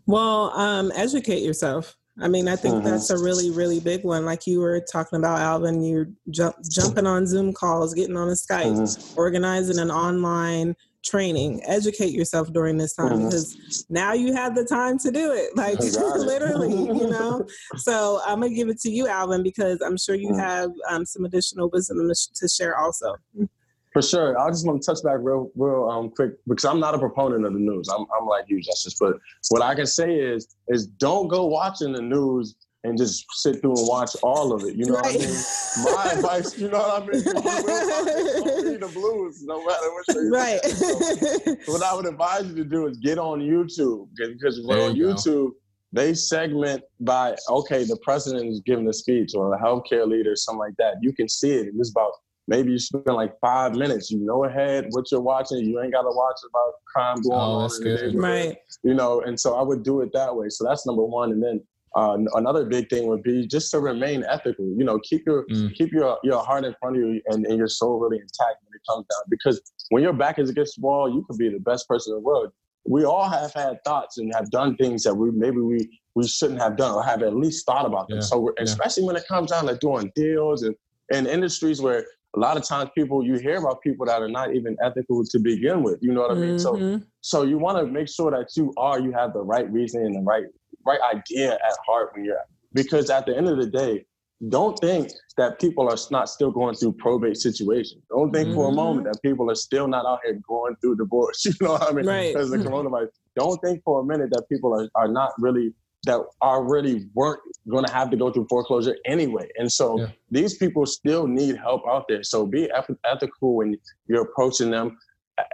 Well, 0.06 0.52
um, 0.52 0.92
educate 0.96 1.42
yourself. 1.42 1.98
I 2.20 2.28
mean, 2.28 2.48
I 2.48 2.56
think 2.56 2.76
mm-hmm. 2.76 2.86
that's 2.86 3.10
a 3.10 3.18
really, 3.18 3.50
really 3.50 3.80
big 3.80 4.04
one. 4.04 4.26
Like 4.26 4.46
you 4.46 4.60
were 4.60 4.82
talking 4.82 5.18
about, 5.18 5.40
Alvin, 5.40 5.82
you're 5.82 6.08
jump, 6.30 6.56
jumping 6.70 7.08
on 7.08 7.26
Zoom 7.26 7.54
calls, 7.54 7.94
getting 7.94 8.18
on 8.18 8.28
a 8.28 8.34
Skype, 8.34 8.66
mm-hmm. 8.66 9.20
organizing 9.20 9.80
an 9.80 9.90
online 9.90 10.76
training. 11.04 11.62
Educate 11.66 12.12
yourself 12.12 12.52
during 12.54 12.78
this 12.78 12.94
time 12.94 13.14
mm-hmm. 13.14 13.26
because 13.26 13.86
now 13.90 14.14
you 14.14 14.34
have 14.34 14.56
the 14.56 14.66
time 14.66 15.00
to 15.00 15.12
do 15.12 15.32
it. 15.32 15.56
Like 15.56 15.80
literally, 15.80 16.72
you 16.72 17.10
know. 17.10 17.46
So 17.78 18.22
I'm 18.26 18.42
gonna 18.42 18.54
give 18.54 18.70
it 18.70 18.80
to 18.82 18.92
you, 18.92 19.08
Alvin, 19.08 19.42
because 19.42 19.82
I'm 19.82 19.98
sure 19.98 20.16
you 20.16 20.30
mm-hmm. 20.30 20.40
have 20.40 20.72
um, 20.90 21.06
some 21.06 21.26
additional 21.26 21.70
wisdom 21.72 21.98
to 22.36 22.48
share 22.48 22.78
also. 22.78 23.16
For 23.94 24.02
sure. 24.02 24.40
I 24.40 24.50
just 24.50 24.66
want 24.66 24.82
to 24.82 24.86
touch 24.86 25.04
back 25.04 25.18
real, 25.22 25.52
real 25.56 25.90
um, 25.90 26.12
quick 26.12 26.32
because 26.48 26.64
I'm 26.64 26.80
not 26.80 26.96
a 26.96 27.00
proponent 27.00 27.46
of 27.46 27.54
the 27.54 27.60
news. 27.60 27.90
I'm, 27.90 28.06
I'm 28.18 28.26
like 28.26 28.46
you, 28.48 28.62
Justin. 28.62 28.94
But 29.00 29.20
what 29.50 29.62
I 29.62 29.76
can 29.76 29.86
say 29.86 30.16
is, 30.16 30.48
is 30.70 30.88
don't 30.88 31.28
go 31.28 31.46
watching 31.46 31.92
the 31.92 32.02
news 32.02 32.56
and 32.84 32.98
just 32.98 33.26
sit 33.32 33.62
through 33.62 33.78
and 33.78 33.88
watch 33.88 34.16
all 34.24 34.54
of 34.54 34.64
it. 34.64 34.76
You 34.76 34.86
know 34.86 34.96
right. 34.96 35.16
what 35.16 35.16
I 35.16 35.20
mean? 35.20 35.96
My 35.96 36.12
advice, 36.14 36.58
you 36.58 36.70
know 36.70 36.80
what 36.80 37.04
I 37.04 37.06
mean? 37.06 37.24
Don't 37.24 38.66
read 38.66 38.82
the 38.82 38.92
blues, 38.94 39.44
no 39.44 39.64
matter 39.66 39.92
what. 39.92 40.06
Right. 40.32 40.66
So, 40.66 41.56
what 41.72 41.84
I 41.84 41.94
would 41.94 42.08
advise 42.08 42.48
you 42.48 42.56
to 42.56 42.64
do 42.64 42.88
is 42.88 42.98
get 42.98 43.20
on 43.20 43.40
YouTube 43.40 44.08
because 44.16 44.60
on 44.60 44.96
YouTube 44.96 45.24
go. 45.24 45.56
they 45.92 46.14
segment 46.16 46.84
by 47.02 47.36
okay, 47.50 47.84
the 47.84 47.98
president 47.98 48.48
is 48.48 48.62
giving 48.62 48.88
a 48.88 48.94
speech 48.94 49.34
or 49.36 49.54
a 49.54 49.60
healthcare 49.60 50.08
leader, 50.08 50.36
something 50.36 50.60
like 50.60 50.76
that. 50.78 50.96
You 51.02 51.14
can 51.14 51.30
see 51.30 51.52
it, 51.52 51.68
and 51.68 51.80
it's 51.80 51.92
about 51.92 52.14
maybe 52.48 52.72
you 52.72 52.80
spend 52.80 53.06
like 53.08 53.34
five 53.40 53.76
minutes. 53.76 54.12
You 54.12 54.20
know 54.20 54.46
ahead 54.46 54.88
what 54.92 55.12
you're 55.12 55.22
watching. 55.22 55.60
You 55.60 55.82
ain't 55.82 55.94
got 55.94 56.04
to 56.04 56.12
watch 56.12 56.38
about 56.50 56.74
crime 56.94 57.22
going 57.22 57.40
oh, 57.40 57.62
on. 57.62 57.70
Good. 57.82 58.16
Right. 58.16 58.58
You 58.84 58.94
know, 58.94 59.22
and 59.22 59.40
so 59.40 59.56
I 59.56 59.62
would 59.62 59.84
do 59.84 60.02
it 60.02 60.12
that 60.14 60.36
way. 60.36 60.50
So 60.50 60.64
that's 60.64 60.86
number 60.86 61.04
one. 61.04 61.32
And 61.32 61.44
then 61.44 61.62
uh, 61.96 62.18
another 62.36 62.66
big 62.66 62.90
thing 62.90 63.08
would 63.08 63.24
be 63.24 63.46
just 63.48 63.72
to 63.72 63.80
remain 63.80 64.24
ethical. 64.28 64.66
You 64.66 64.84
know, 64.84 65.00
keep 65.00 65.24
your 65.26 65.46
mm. 65.48 65.74
keep 65.76 65.92
your 65.92 66.18
your 66.24 66.42
heart 66.44 66.64
in 66.64 66.74
front 66.80 66.98
of 66.98 67.02
you 67.02 67.22
and, 67.28 67.46
and 67.46 67.58
your 67.58 67.68
soul 67.68 68.00
really 68.00 68.18
intact 68.18 68.64
when 68.64 68.74
it 68.74 68.82
comes 68.90 69.06
down. 69.10 69.24
Because 69.30 69.62
when 69.90 70.02
your 70.02 70.14
back 70.14 70.40
is 70.40 70.50
against 70.50 70.78
the 70.78 70.82
wall, 70.82 71.10
you 71.10 71.26
could 71.28 71.38
be 71.38 71.50
the 71.50 71.60
best 71.60 71.88
person 71.88 72.14
in 72.14 72.22
the 72.22 72.24
world. 72.24 72.52
We 72.86 73.04
all 73.04 73.30
have 73.30 73.54
had 73.54 73.84
thoughts 73.84 74.18
and 74.18 74.34
have 74.34 74.50
done 74.50 74.76
things 74.78 75.04
that 75.04 75.14
we 75.14 75.32
maybe 75.32 75.58
we 75.58 76.00
we 76.16 76.28
shouldn't 76.28 76.62
have 76.62 76.78
done 76.78 76.96
or 76.96 77.04
have 77.04 77.24
at 77.24 77.36
least 77.36 77.66
thought 77.66 77.86
about 77.86 78.08
them. 78.08 78.18
Yeah. 78.18 78.24
So 78.24 78.54
especially 78.60 79.04
yeah. 79.04 79.08
when 79.08 79.16
it 79.18 79.28
comes 79.28 79.52
down 79.52 79.68
to 79.68 79.76
doing 79.78 80.12
deals 80.16 80.64
and 80.64 80.76
in 81.12 81.28
industries 81.28 81.82
where 81.82 82.06
a 82.36 82.40
lot 82.40 82.58
of 82.58 82.64
times 82.64 82.90
people 82.96 83.26
you 83.26 83.36
hear 83.36 83.58
about 83.58 83.82
people 83.82 84.06
that 84.06 84.22
are 84.22 84.30
not 84.30 84.56
even 84.56 84.78
ethical 84.84 85.24
to 85.26 85.40
begin 85.40 85.84
with. 85.84 86.00
You 86.02 86.14
know 86.14 86.22
what 86.22 86.32
I 86.32 86.36
mean? 86.36 86.56
Mm-hmm. 86.56 86.98
So 86.98 87.02
so 87.22 87.44
you 87.44 87.58
want 87.58 87.78
to 87.78 87.86
make 87.92 88.08
sure 88.08 88.32
that 88.32 88.50
you 88.56 88.74
are 88.78 89.00
you 89.00 89.12
have 89.12 89.34
the 89.34 89.42
right 89.42 89.70
reason 89.72 90.06
and 90.06 90.16
the 90.16 90.22
right 90.22 90.46
right 90.86 91.00
idea 91.14 91.54
at 91.54 91.76
heart 91.86 92.12
when 92.14 92.26
you're 92.26 92.38
because 92.74 93.10
at 93.10 93.26
the 93.26 93.36
end 93.36 93.48
of 93.48 93.58
the 93.58 93.68
day, 93.68 94.06
don't 94.50 94.78
think 94.80 95.12
that 95.38 95.60
people 95.60 95.88
are 95.90 95.98
not 96.10 96.30
still 96.30 96.52
going 96.52 96.74
through 96.76 96.94
probate 96.94 97.38
situations. 97.38 98.02
Don't 98.10 98.32
think 98.32 98.48
mm-hmm. 98.48 98.56
for 98.56 98.70
a 98.70 98.72
moment 98.72 99.06
mm-hmm. 99.06 99.12
that 99.12 99.22
people 99.22 99.52
are 99.52 99.56
still 99.56 99.88
not 99.88 100.06
out 100.06 100.20
here 100.26 100.40
going 100.48 100.76
through 100.78 100.96
divorce. 100.96 101.46
You 101.46 101.54
know 101.62 101.74
what 101.74 101.90
I 101.90 101.92
mean? 101.92 102.06
Right. 102.06 102.34
Because 102.34 102.50
the 102.50 102.58
coronavirus. 102.58 103.10
Don't 103.38 103.62
think 103.62 103.84
for 103.84 104.02
a 104.02 104.04
minute 104.04 104.30
that 104.32 104.46
people 104.50 104.74
are, 104.74 104.90
are 104.96 105.08
not 105.08 105.32
really 105.38 105.74
that 106.04 106.22
already 106.42 107.08
weren't 107.14 107.42
going 107.70 107.86
to 107.86 107.92
have 107.92 108.10
to 108.10 108.18
go 108.18 108.32
through 108.32 108.48
foreclosure 108.50 108.96
anyway. 109.06 109.48
And 109.58 109.72
so 109.72 110.00
yeah. 110.00 110.08
these 110.32 110.58
people 110.58 110.86
still 110.86 111.28
need 111.28 111.58
help 111.58 111.84
out 111.88 112.06
there. 112.10 112.24
So 112.24 112.46
be 112.46 112.70
ethical 113.06 113.56
when 113.56 113.78
you're 114.08 114.24
approaching 114.24 114.72
them. 114.72 114.98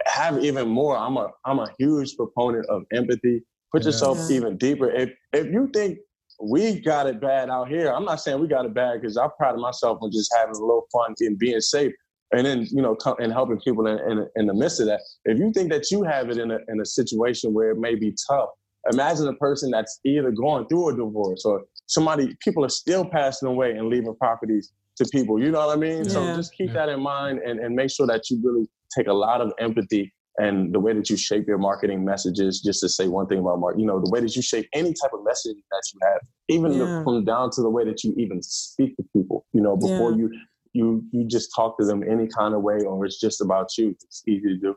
Have 0.06 0.44
even 0.44 0.68
more. 0.68 0.98
I'm 0.98 1.18
a 1.18 1.30
I'm 1.46 1.60
a 1.60 1.70
huge 1.78 2.18
proponent 2.18 2.66
of 2.68 2.84
empathy. 2.94 3.44
Put 3.72 3.84
yeah. 3.84 3.88
yourself 3.88 4.18
yeah. 4.30 4.38
even 4.38 4.58
deeper. 4.58 4.90
If 4.90 5.12
if 5.34 5.48
you 5.48 5.70
think 5.74 6.00
we 6.42 6.80
got 6.80 7.08
it 7.08 7.20
bad 7.20 7.50
out 7.50 7.68
here. 7.68 7.92
I'm 7.92 8.06
not 8.06 8.22
saying 8.22 8.40
we 8.40 8.48
got 8.48 8.66
it 8.66 8.74
bad 8.74 9.02
because 9.02 9.18
I'm 9.18 9.32
proud 9.38 9.56
of 9.56 9.62
myself 9.62 10.00
on 10.02 10.12
just 10.12 10.34
having 10.38 10.56
a 10.56 10.60
little 10.60 10.88
fun 10.92 11.16
and 11.20 11.38
being 11.38 11.60
safe. 11.62 11.94
And 12.32 12.46
then, 12.46 12.68
you 12.70 12.82
know, 12.82 12.94
come, 12.94 13.16
and 13.20 13.32
helping 13.32 13.60
people 13.60 13.88
in, 13.88 14.00
in, 14.00 14.28
in, 14.36 14.48
the 14.48 14.54
midst 14.54 14.82
of 14.82 14.88
that. 14.88 15.00
If 15.24 15.40
you 15.40 15.52
think 15.54 15.72
that 15.72 15.90
you 15.90 16.04
have 16.04 16.30
it 16.30 16.38
in 16.38 16.52
a, 16.52 16.60
in 16.68 16.82
a 16.82 16.86
situation 16.86 17.54
where 17.54 17.72
it 17.72 17.78
may 17.78 17.96
be 17.96 18.14
tough, 18.30 18.50
imagine 18.92 19.28
a 19.28 19.34
person 19.34 19.72
that's 19.72 20.00
either 20.06 20.32
going 20.32 20.68
through 20.68 20.90
a 20.90 20.96
divorce 20.96 21.46
or 21.46 21.64
somebody, 21.86 22.36
people 22.44 22.66
are 22.66 22.70
still 22.70 23.06
passing 23.06 23.48
away 23.48 23.72
and 23.72 23.88
leaving 23.88 24.16
properties 24.16 24.72
to 24.98 25.06
people. 25.06 25.42
You 25.42 25.52
know 25.52 25.66
what 25.66 25.78
I 25.78 25.80
mean? 25.80 26.04
Yeah. 26.04 26.12
So 26.12 26.36
just 26.36 26.54
keep 26.54 26.68
yeah. 26.68 26.86
that 26.86 26.90
in 26.90 27.02
mind 27.02 27.40
and, 27.40 27.60
and 27.60 27.76
make 27.76 27.92
sure 27.92 28.08
that 28.08 28.30
you 28.30 28.40
really 28.44 28.68
take 28.96 29.08
a 29.08 29.14
lot 29.14 29.42
of 29.42 29.54
empathy 29.60 30.14
and 30.38 30.74
the 30.74 30.80
way 30.80 30.94
that 30.94 31.10
you 31.10 31.18
shape 31.18 31.48
your 31.48 31.58
marketing 31.58 32.06
messages 32.06 32.62
just 32.62 32.80
to 32.82 32.90
say 32.90 33.08
one 33.08 33.28
thing 33.28 33.40
about 33.40 33.60
mark 33.60 33.76
you 33.78 33.86
know 33.86 34.00
the 34.00 34.10
way 34.10 34.20
that 34.20 34.36
you 34.36 34.42
shape 34.42 34.68
any 34.74 34.94
type 34.94 35.12
of 35.14 35.24
message 35.24 35.58
that 35.72 35.84
you 35.94 36.00
have 36.04 36.20
even 36.48 36.72
yeah. 36.72 36.80
the, 36.80 37.02
from 37.04 37.26
down 37.26 37.50
to 37.50 37.62
the 37.62 37.70
way 37.70 37.84
that 37.84 38.04
you 38.04 38.14
even 38.18 38.42
speak 38.42 38.96
to 38.96 39.04
people 39.14 39.46
you 39.54 39.62
know 39.62 39.76
before 39.76 40.12
yeah. 40.12 40.18
you 40.18 40.32
you 40.74 41.04
you 41.12 41.28
just 41.28 41.50
talk 41.56 41.78
to 41.78 41.86
them 41.86 42.04
any 42.04 42.28
kind 42.28 42.54
of 42.54 42.62
way 42.62 42.80
or 42.82 43.04
it's 43.06 43.20
just 43.20 43.42
about 43.42 43.78
you 43.78 43.96
it's 44.04 44.24
easy 44.28 44.48
to 44.48 44.58
do 44.58 44.76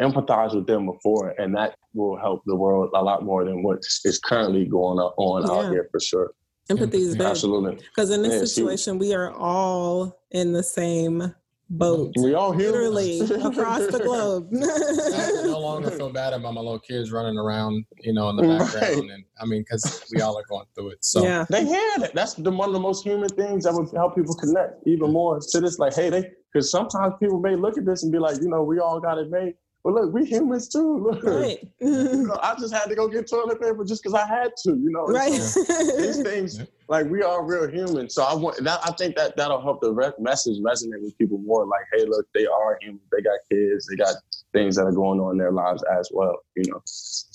empathize 0.00 0.54
with 0.54 0.66
them 0.66 0.86
before 0.86 1.34
and 1.38 1.54
that 1.54 1.76
will 1.94 2.18
help 2.18 2.42
the 2.46 2.56
world 2.56 2.90
a 2.94 3.02
lot 3.02 3.24
more 3.24 3.44
than 3.44 3.62
what 3.62 3.78
is 4.04 4.18
currently 4.24 4.64
going 4.64 4.98
on 4.98 5.42
yeah. 5.42 5.52
out 5.52 5.72
here 5.72 5.88
for 5.90 6.00
sure 6.00 6.32
empathy 6.68 6.98
is 6.98 7.16
big 7.16 7.26
absolutely 7.26 7.76
because 7.76 8.10
in 8.10 8.22
this 8.22 8.40
situation 8.40 8.98
we 8.98 9.14
are 9.14 9.32
all 9.32 10.20
in 10.30 10.52
the 10.52 10.62
same 10.62 11.34
boat. 11.70 12.12
We 12.18 12.34
all 12.34 12.52
here. 12.52 12.72
Literally 12.72 13.20
across 13.42 13.86
the 13.86 14.00
globe. 14.02 14.48
I 14.54 15.46
no 15.46 15.58
longer 15.60 15.90
feel 15.90 16.10
bad 16.10 16.32
about 16.32 16.54
my 16.54 16.60
little 16.60 16.80
kids 16.80 17.12
running 17.12 17.38
around, 17.38 17.84
you 18.00 18.12
know, 18.12 18.28
in 18.30 18.36
the 18.36 18.42
background. 18.42 18.74
Right. 18.74 18.98
And 18.98 19.24
I 19.40 19.46
mean, 19.46 19.62
because 19.62 20.04
we 20.12 20.20
all 20.20 20.36
are 20.36 20.44
going 20.48 20.66
through 20.74 20.90
it. 20.90 21.04
So 21.04 21.22
yeah. 21.22 21.46
they 21.48 21.64
had 21.64 22.02
it. 22.02 22.12
That's 22.14 22.34
the, 22.34 22.50
one 22.50 22.68
of 22.68 22.74
the 22.74 22.80
most 22.80 23.04
human 23.04 23.28
things 23.28 23.64
that 23.64 23.72
would 23.72 23.90
help 23.94 24.16
people 24.16 24.34
connect 24.34 24.86
even 24.86 25.12
more 25.12 25.40
to 25.40 25.60
this. 25.60 25.78
Like, 25.78 25.94
hey, 25.94 26.10
they 26.10 26.30
because 26.52 26.70
sometimes 26.70 27.14
people 27.20 27.38
may 27.38 27.54
look 27.54 27.78
at 27.78 27.86
this 27.86 28.02
and 28.02 28.10
be 28.10 28.18
like, 28.18 28.40
you 28.42 28.48
know, 28.48 28.64
we 28.64 28.80
all 28.80 29.00
got 29.00 29.18
it 29.18 29.30
made. 29.30 29.54
But 29.82 29.94
look, 29.94 30.12
we 30.12 30.26
humans 30.26 30.68
too. 30.68 30.98
Look, 30.98 31.22
right. 31.22 31.58
you 31.80 32.24
know, 32.26 32.38
I 32.42 32.54
just 32.58 32.74
had 32.74 32.84
to 32.90 32.94
go 32.94 33.08
get 33.08 33.28
toilet 33.28 33.60
paper 33.60 33.82
just 33.84 34.02
because 34.02 34.14
I 34.14 34.26
had 34.26 34.52
to. 34.64 34.70
You 34.70 34.90
know, 34.90 35.06
right. 35.06 35.32
So 35.32 35.62
these 35.96 36.22
things, 36.22 36.60
like 36.88 37.06
we 37.06 37.22
are 37.22 37.42
real 37.44 37.66
human. 37.66 38.10
So 38.10 38.22
I 38.22 38.34
want 38.34 38.62
that. 38.62 38.80
I 38.84 38.92
think 38.92 39.16
that 39.16 39.36
that'll 39.36 39.62
help 39.62 39.80
the 39.80 39.92
re- 39.92 40.12
message 40.18 40.58
resonate 40.58 41.00
with 41.00 41.16
people 41.16 41.38
more. 41.38 41.64
Like, 41.64 41.86
hey, 41.94 42.04
look, 42.04 42.26
they 42.34 42.46
are 42.46 42.78
human. 42.82 43.00
They 43.10 43.22
got 43.22 43.38
kids. 43.50 43.86
They 43.86 43.96
got 43.96 44.14
things 44.52 44.76
that 44.76 44.84
are 44.84 44.92
going 44.92 45.20
on 45.20 45.32
in 45.32 45.38
their 45.38 45.52
lives 45.52 45.82
as 45.98 46.10
well. 46.12 46.36
You 46.56 46.70
know. 46.70 46.82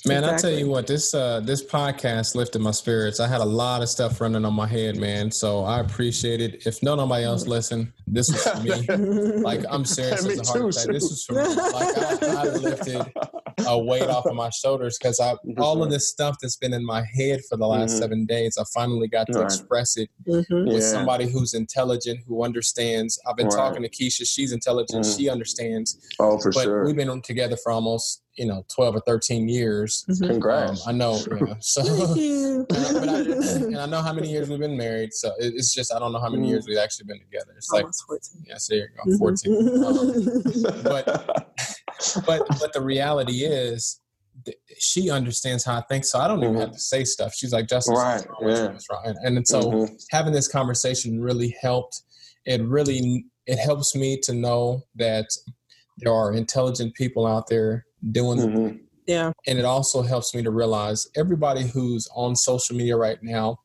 Man, 0.06 0.24
exactly. 0.24 0.30
I 0.30 0.38
tell 0.38 0.60
you 0.60 0.70
what, 0.70 0.88
this 0.88 1.14
uh, 1.14 1.40
this 1.42 1.64
podcast 1.64 2.36
lifted 2.36 2.60
my 2.60 2.72
spirits. 2.72 3.20
I 3.20 3.28
had 3.28 3.42
a 3.42 3.46
lot 3.46 3.82
of 3.82 3.90
stuff 3.90 4.20
running 4.22 4.46
on 4.46 4.54
my 4.54 4.68
head, 4.68 4.98
man. 4.98 5.32
So 5.32 5.64
I 5.64 5.80
appreciate 5.80 6.42
it. 6.42 6.66
If 6.66 6.84
no 6.84 6.96
nobody 6.96 7.24
else 7.24 7.48
listen, 7.48 7.94
this 8.08 8.30
was 8.32 8.44
for 8.44 8.60
me. 8.62 9.42
like 9.42 9.64
I'm 9.70 9.86
serious 9.86 10.26
as 10.26 10.50
a 10.50 10.60
heart. 10.60 10.76
This 10.88 11.10
was 11.10 11.24
for 11.26 11.34
me. 11.34 11.56
Like 11.56 11.98
I, 11.98 12.42
I 12.42 12.44
lifted 12.44 13.14
a 13.68 13.78
weight 13.78 14.04
off 14.04 14.26
of 14.26 14.36
my 14.36 14.50
shoulders 14.50 14.98
because 14.98 15.20
I 15.20 15.36
all 15.58 15.84
of 15.84 15.90
this 15.90 16.10
stuff 16.10 16.38
that's 16.42 16.58
been 16.58 16.74
in 16.74 16.86
my 16.86 17.04
head 17.16 17.42
for 17.50 17.58
the 17.58 17.68
last 17.68 17.92
mm-hmm. 17.92 18.00
seven 18.00 18.26
days, 18.26 18.58
I 18.58 18.64
finally 18.74 19.08
got 19.08 19.28
to 19.28 19.40
right. 19.40 19.46
express 19.46 19.98
it 19.98 20.10
mm-hmm. 20.28 20.68
with 20.68 20.82
yeah. 20.82 20.90
somebody 20.90 21.30
who's 21.30 21.54
intelligent, 21.54 22.20
who 22.28 22.44
understands. 22.44 23.20
I've 23.28 23.36
been 23.36 23.48
right. 23.48 23.56
talking 23.56 23.84
to 23.84 23.90
Keisha. 23.90 24.28
She's 24.28 24.52
intelligent. 24.52 25.06
Mm-hmm. 25.06 25.18
She 25.18 25.30
understands. 25.30 26.00
Oh, 26.20 26.40
for 26.40 26.52
but 26.52 26.64
sure. 26.64 26.86
We've 26.86 26.96
been 26.96 27.22
together 27.22 27.58
for 27.58 27.72
almost 27.72 28.24
you 28.38 28.46
know 28.46 28.66
12 28.74 28.96
or 28.96 29.00
13 29.02 29.48
years 29.48 30.06
mm-hmm. 30.10 30.28
congrats 30.28 30.86
um, 30.88 30.96
i 30.96 30.98
know 30.98 31.20
yeah. 31.48 31.54
so 31.60 31.82
and, 32.14 32.68
I, 33.10 33.20
and, 33.20 33.78
I, 33.78 33.86
know 33.86 34.02
how 34.02 34.14
many 34.14 34.30
years 34.30 34.50
we've 34.50 34.60
been 34.60 34.78
married 34.78 35.14
so 35.14 35.32
it's 35.40 35.74
just 35.74 35.94
i 35.94 36.00
don't 36.00 36.12
know 36.12 36.20
how 36.20 36.30
many 36.30 36.48
years 36.48 36.66
we've 36.68 36.78
actually 36.78 37.06
been 37.06 37.20
together 37.20 37.54
it's 37.56 37.72
like 37.72 37.86
14 38.08 38.44
yes 38.48 38.68
there 38.68 38.90
you 39.06 39.14
go 39.14 39.18
14 39.18 39.54
mm-hmm. 39.54 40.66
um, 40.66 40.84
but 40.84 41.06
but 42.26 42.60
but 42.60 42.74
the 42.74 42.82
reality 42.82 43.44
is 43.44 44.02
she 44.78 45.10
understands 45.10 45.64
how 45.64 45.78
I 45.78 45.82
think, 45.82 46.04
so 46.04 46.20
I 46.20 46.28
don't 46.28 46.40
even 46.40 46.52
mm-hmm. 46.52 46.62
have 46.62 46.72
to 46.72 46.80
say 46.80 47.06
stuff. 47.06 47.34
She's 47.34 47.54
like, 47.54 47.68
"Justin, 47.68 47.96
right, 47.96 48.26
yeah. 48.42 48.78
And, 49.06 49.38
and 49.38 49.48
so 49.48 49.62
mm-hmm. 49.62 49.96
having 50.12 50.34
this 50.34 50.48
conversation 50.48 51.22
really 51.22 51.56
helped. 51.62 52.02
It 52.46 52.62
really 52.62 53.26
it 53.48 53.58
helps 53.58 53.96
me 53.96 54.20
to 54.24 54.34
know 54.34 54.84
that 54.96 55.28
there 55.98 56.14
are 56.14 56.34
intelligent 56.34 56.94
people 56.96 57.26
out 57.26 57.48
there 57.48 57.86
doing 58.12 58.40
mm-hmm. 58.40 58.78
yeah 59.08 59.32
and 59.48 59.60
it 59.60 59.66
also 59.66 60.02
helps 60.02 60.34
me 60.36 60.44
to 60.44 60.52
realize 60.52 61.08
everybody 61.16 61.64
who's 61.64 62.08
on 62.16 62.36
social 62.36 62.76
media 62.76 62.96
right 62.96 63.20
now 63.22 63.58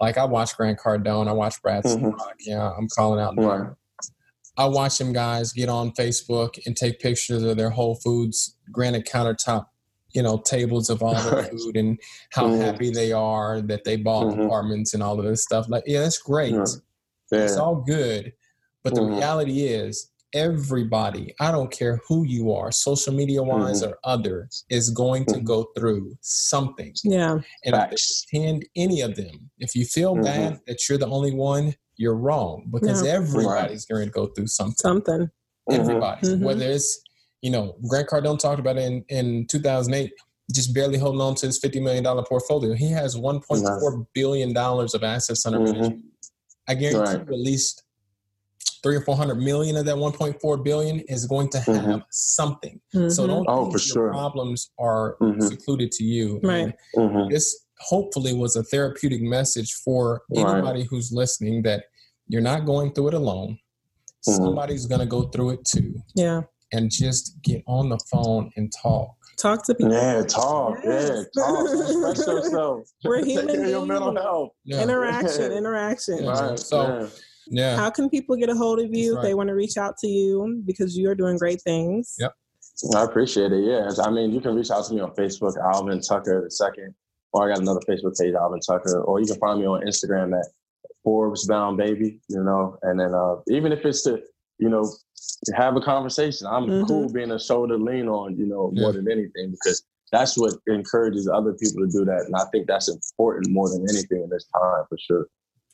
like 0.00 0.16
i 0.18 0.24
watch 0.24 0.56
grant 0.56 0.78
cardone 0.78 1.28
i 1.28 1.32
watch 1.32 1.60
brad 1.62 1.84
mm-hmm. 1.84 2.10
yeah 2.40 2.70
i'm 2.76 2.88
calling 2.88 3.20
out 3.20 3.34
right. 3.36 3.70
i 4.56 4.64
watch 4.64 4.98
them 4.98 5.12
guys 5.12 5.52
get 5.52 5.68
on 5.68 5.90
facebook 5.92 6.58
and 6.66 6.76
take 6.76 7.00
pictures 7.00 7.42
of 7.42 7.56
their 7.56 7.70
whole 7.70 7.96
foods 7.96 8.56
granite 8.70 9.06
countertop 9.06 9.66
you 10.12 10.22
know 10.22 10.38
tables 10.38 10.90
of 10.90 11.02
all 11.02 11.14
the 11.14 11.44
food 11.44 11.76
and 11.76 11.98
how 12.30 12.46
mm-hmm. 12.46 12.60
happy 12.60 12.90
they 12.90 13.12
are 13.12 13.60
that 13.60 13.84
they 13.84 13.96
bought 13.96 14.26
mm-hmm. 14.26 14.42
apartments 14.42 14.94
and 14.94 15.02
all 15.02 15.18
of 15.18 15.24
this 15.24 15.42
stuff 15.42 15.68
like 15.68 15.84
yeah 15.86 16.00
that's 16.00 16.18
great 16.18 16.52
yeah. 16.52 16.64
it's 17.32 17.56
all 17.56 17.76
good 17.76 18.32
but 18.82 18.94
the 18.94 19.00
mm-hmm. 19.00 19.16
reality 19.16 19.66
is 19.66 20.10
everybody, 20.34 21.34
I 21.40 21.50
don't 21.50 21.70
care 21.70 22.00
who 22.08 22.24
you 22.24 22.52
are, 22.52 22.70
social 22.70 23.12
media 23.12 23.42
wise 23.42 23.82
mm-hmm. 23.82 23.92
or 23.92 23.98
other, 24.04 24.48
is 24.68 24.90
going 24.90 25.24
to 25.26 25.36
mm-hmm. 25.36 25.44
go 25.44 25.68
through 25.76 26.16
something. 26.20 26.92
Yeah. 27.04 27.38
And 27.64 27.74
I 27.74 27.90
attend 28.32 28.66
any 28.76 29.00
of 29.00 29.16
them. 29.16 29.50
If 29.58 29.74
you 29.74 29.84
feel 29.84 30.14
mm-hmm. 30.14 30.24
bad 30.24 30.60
that 30.66 30.88
you're 30.88 30.98
the 30.98 31.08
only 31.08 31.32
one, 31.32 31.74
you're 31.96 32.16
wrong 32.16 32.68
because 32.72 33.04
yeah. 33.04 33.12
everybody's 33.12 33.86
right. 33.90 33.96
going 33.96 34.06
to 34.06 34.12
go 34.12 34.26
through 34.26 34.48
something. 34.48 34.76
Something. 34.76 35.30
Mm-hmm. 35.70 35.80
Everybody. 35.80 36.28
Mm-hmm. 36.28 36.44
Whether 36.44 36.70
it's, 36.70 37.00
you 37.42 37.50
know, 37.50 37.76
Grant 37.88 38.08
Cardone 38.08 38.38
talked 38.38 38.60
about 38.60 38.76
it 38.76 38.84
in, 38.84 39.04
in 39.08 39.46
2008 39.46 40.12
just 40.54 40.74
barely 40.74 40.98
holding 40.98 41.20
on 41.20 41.34
to 41.34 41.46
his 41.46 41.60
$50 41.60 41.82
million 41.82 42.04
portfolio. 42.24 42.72
He 42.74 42.90
has 42.90 43.16
$1.4 43.16 44.06
billion 44.14 44.56
of 44.56 45.02
assets 45.02 45.44
under 45.44 45.58
mm-hmm. 45.58 45.72
management. 45.72 46.04
I 46.66 46.74
guarantee 46.74 47.18
right. 47.18 47.26
you 47.26 47.34
at 47.34 47.40
least 47.40 47.82
three 48.82 48.96
or 48.96 49.00
four 49.02 49.16
hundred 49.16 49.36
million 49.36 49.76
of 49.76 49.84
that 49.86 49.96
1.4 49.96 50.64
billion 50.64 51.00
is 51.00 51.26
going 51.26 51.48
to 51.50 51.58
have 51.60 51.76
mm-hmm. 51.76 51.98
something. 52.10 52.80
Mm-hmm. 52.94 53.08
So 53.08 53.26
don't 53.26 53.46
oh, 53.48 53.64
think 53.64 53.72
for 53.72 53.78
sure. 53.78 54.10
problems 54.10 54.70
are 54.78 55.16
mm-hmm. 55.20 55.40
secluded 55.40 55.92
to 55.92 56.04
you. 56.04 56.40
Right. 56.42 56.74
Mm-hmm. 56.96 57.32
This 57.32 57.66
hopefully 57.80 58.34
was 58.34 58.56
a 58.56 58.62
therapeutic 58.62 59.22
message 59.22 59.72
for 59.84 60.22
anybody 60.34 60.80
right. 60.80 60.88
who's 60.88 61.12
listening 61.12 61.62
that 61.62 61.84
you're 62.28 62.42
not 62.42 62.66
going 62.66 62.92
through 62.92 63.08
it 63.08 63.14
alone. 63.14 63.58
Mm-hmm. 64.28 64.44
Somebody's 64.44 64.86
going 64.86 65.00
to 65.00 65.06
go 65.06 65.24
through 65.24 65.50
it 65.50 65.64
too. 65.64 65.94
Yeah. 66.14 66.42
And 66.72 66.90
just 66.90 67.38
get 67.42 67.62
on 67.66 67.88
the 67.88 67.98
phone 68.10 68.50
and 68.56 68.70
talk. 68.82 69.14
Talk 69.38 69.64
to 69.66 69.74
people. 69.74 69.92
Yeah, 69.92 70.22
talk. 70.24 70.78
Yes. 70.84 71.26
Yeah, 71.34 71.42
talk. 71.42 71.68
Express 71.70 72.26
yourself. 72.26 72.80
We're 73.04 73.24
human. 73.24 73.46
Take 73.46 73.54
care 73.54 73.64
of 73.64 73.70
your 73.70 73.86
mental 73.86 74.14
health. 74.16 74.50
Yeah. 74.64 74.82
Interaction. 74.82 75.52
Interaction. 75.52 76.26
Right. 76.26 76.58
So. 76.58 77.00
Yeah. 77.00 77.08
How 77.76 77.90
can 77.90 78.10
people 78.10 78.36
get 78.36 78.48
a 78.48 78.54
hold 78.54 78.80
of 78.80 78.94
you 78.94 79.14
right. 79.14 79.18
if 79.18 79.22
they 79.28 79.34
want 79.34 79.48
to 79.48 79.54
reach 79.54 79.76
out 79.76 79.96
to 79.98 80.08
you 80.08 80.62
because 80.66 80.96
you 80.96 81.10
are 81.10 81.14
doing 81.14 81.36
great 81.36 81.60
things? 81.62 82.14
Yep. 82.18 82.34
I 82.94 83.02
appreciate 83.02 83.52
it. 83.52 83.64
Yeah. 83.64 83.90
I 84.04 84.10
mean, 84.10 84.32
you 84.32 84.40
can 84.40 84.54
reach 84.54 84.70
out 84.70 84.84
to 84.86 84.94
me 84.94 85.00
on 85.00 85.10
Facebook, 85.14 85.54
Alvin 85.74 86.00
Tucker 86.00 86.42
the 86.44 86.50
second, 86.50 86.94
or 87.32 87.44
I 87.44 87.54
got 87.54 87.62
another 87.62 87.80
Facebook 87.88 88.18
page, 88.18 88.34
Alvin 88.34 88.60
Tucker, 88.60 89.02
or 89.02 89.20
you 89.20 89.26
can 89.26 89.36
find 89.36 89.60
me 89.60 89.66
on 89.66 89.82
Instagram 89.82 90.38
at 90.38 90.46
Forbes 91.02 91.46
Bound 91.46 91.76
Baby, 91.76 92.20
you 92.28 92.42
know, 92.42 92.78
and 92.82 93.00
then 93.00 93.14
uh, 93.14 93.36
even 93.48 93.72
if 93.72 93.84
it's 93.84 94.02
to, 94.02 94.22
you 94.58 94.68
know, 94.68 94.88
have 95.54 95.76
a 95.76 95.80
conversation, 95.80 96.46
I'm 96.46 96.66
mm-hmm. 96.66 96.86
cool 96.86 97.12
being 97.12 97.30
a 97.30 97.40
shoulder 97.40 97.76
to 97.76 97.82
lean 97.82 98.08
on, 98.08 98.36
you 98.36 98.46
know, 98.46 98.70
more 98.74 98.90
yeah. 98.90 98.96
than 98.96 99.10
anything, 99.10 99.50
because 99.50 99.84
that's 100.12 100.36
what 100.38 100.54
encourages 100.66 101.28
other 101.28 101.54
people 101.54 101.84
to 101.84 101.90
do 101.90 102.04
that. 102.04 102.24
And 102.26 102.34
I 102.36 102.44
think 102.52 102.66
that's 102.66 102.88
important 102.88 103.52
more 103.52 103.68
than 103.68 103.86
anything 103.88 104.22
in 104.22 104.30
this 104.30 104.46
time 104.54 104.84
for 104.88 104.98
sure. 104.98 105.26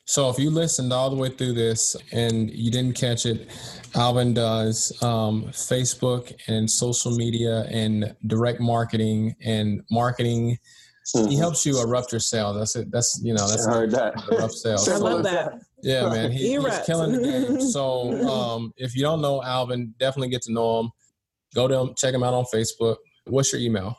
So 0.05 0.29
if 0.29 0.37
you 0.37 0.51
listened 0.51 0.93
all 0.93 1.09
the 1.09 1.15
way 1.15 1.29
through 1.29 1.53
this 1.53 1.95
and 2.11 2.49
you 2.51 2.69
didn't 2.69 2.95
catch 2.95 3.25
it, 3.25 3.49
Alvin 3.95 4.33
does 4.33 4.91
um, 5.01 5.45
Facebook 5.45 6.33
and 6.47 6.69
social 6.69 7.11
media 7.11 7.65
and 7.71 8.15
direct 8.27 8.59
marketing 8.59 9.35
and 9.41 9.81
marketing 9.89 10.59
Mm-hmm. 11.13 11.29
He 11.29 11.37
helps 11.37 11.65
you 11.65 11.79
erupt 11.81 12.11
your 12.11 12.19
sales. 12.19 12.57
That's 12.57 12.75
it. 12.75 12.91
That's 12.91 13.19
you 13.23 13.33
know 13.33 13.47
that's 13.47 13.67
I 13.67 13.71
heard 13.73 13.91
that. 13.91 14.15
erupt 14.31 14.53
sales. 14.53 14.89
I 14.89 14.97
love 14.97 15.23
that. 15.23 15.61
Yeah, 15.83 16.09
man, 16.09 16.31
he, 16.31 16.57
he's 16.57 16.79
killing 16.85 17.11
the 17.11 17.21
game. 17.21 17.61
So 17.75 18.27
um, 18.27 18.73
if 18.77 18.95
you 18.95 19.03
don't 19.03 19.21
know 19.21 19.43
Alvin, 19.43 19.93
definitely 19.99 20.29
get 20.29 20.41
to 20.43 20.53
know 20.53 20.79
him. 20.79 20.91
Go 21.53 21.67
to 21.67 21.79
him, 21.79 21.93
check 21.95 22.13
him 22.13 22.23
out 22.23 22.33
on 22.33 22.45
Facebook. 22.45 22.97
What's 23.25 23.53
your 23.53 23.61
email? 23.61 23.95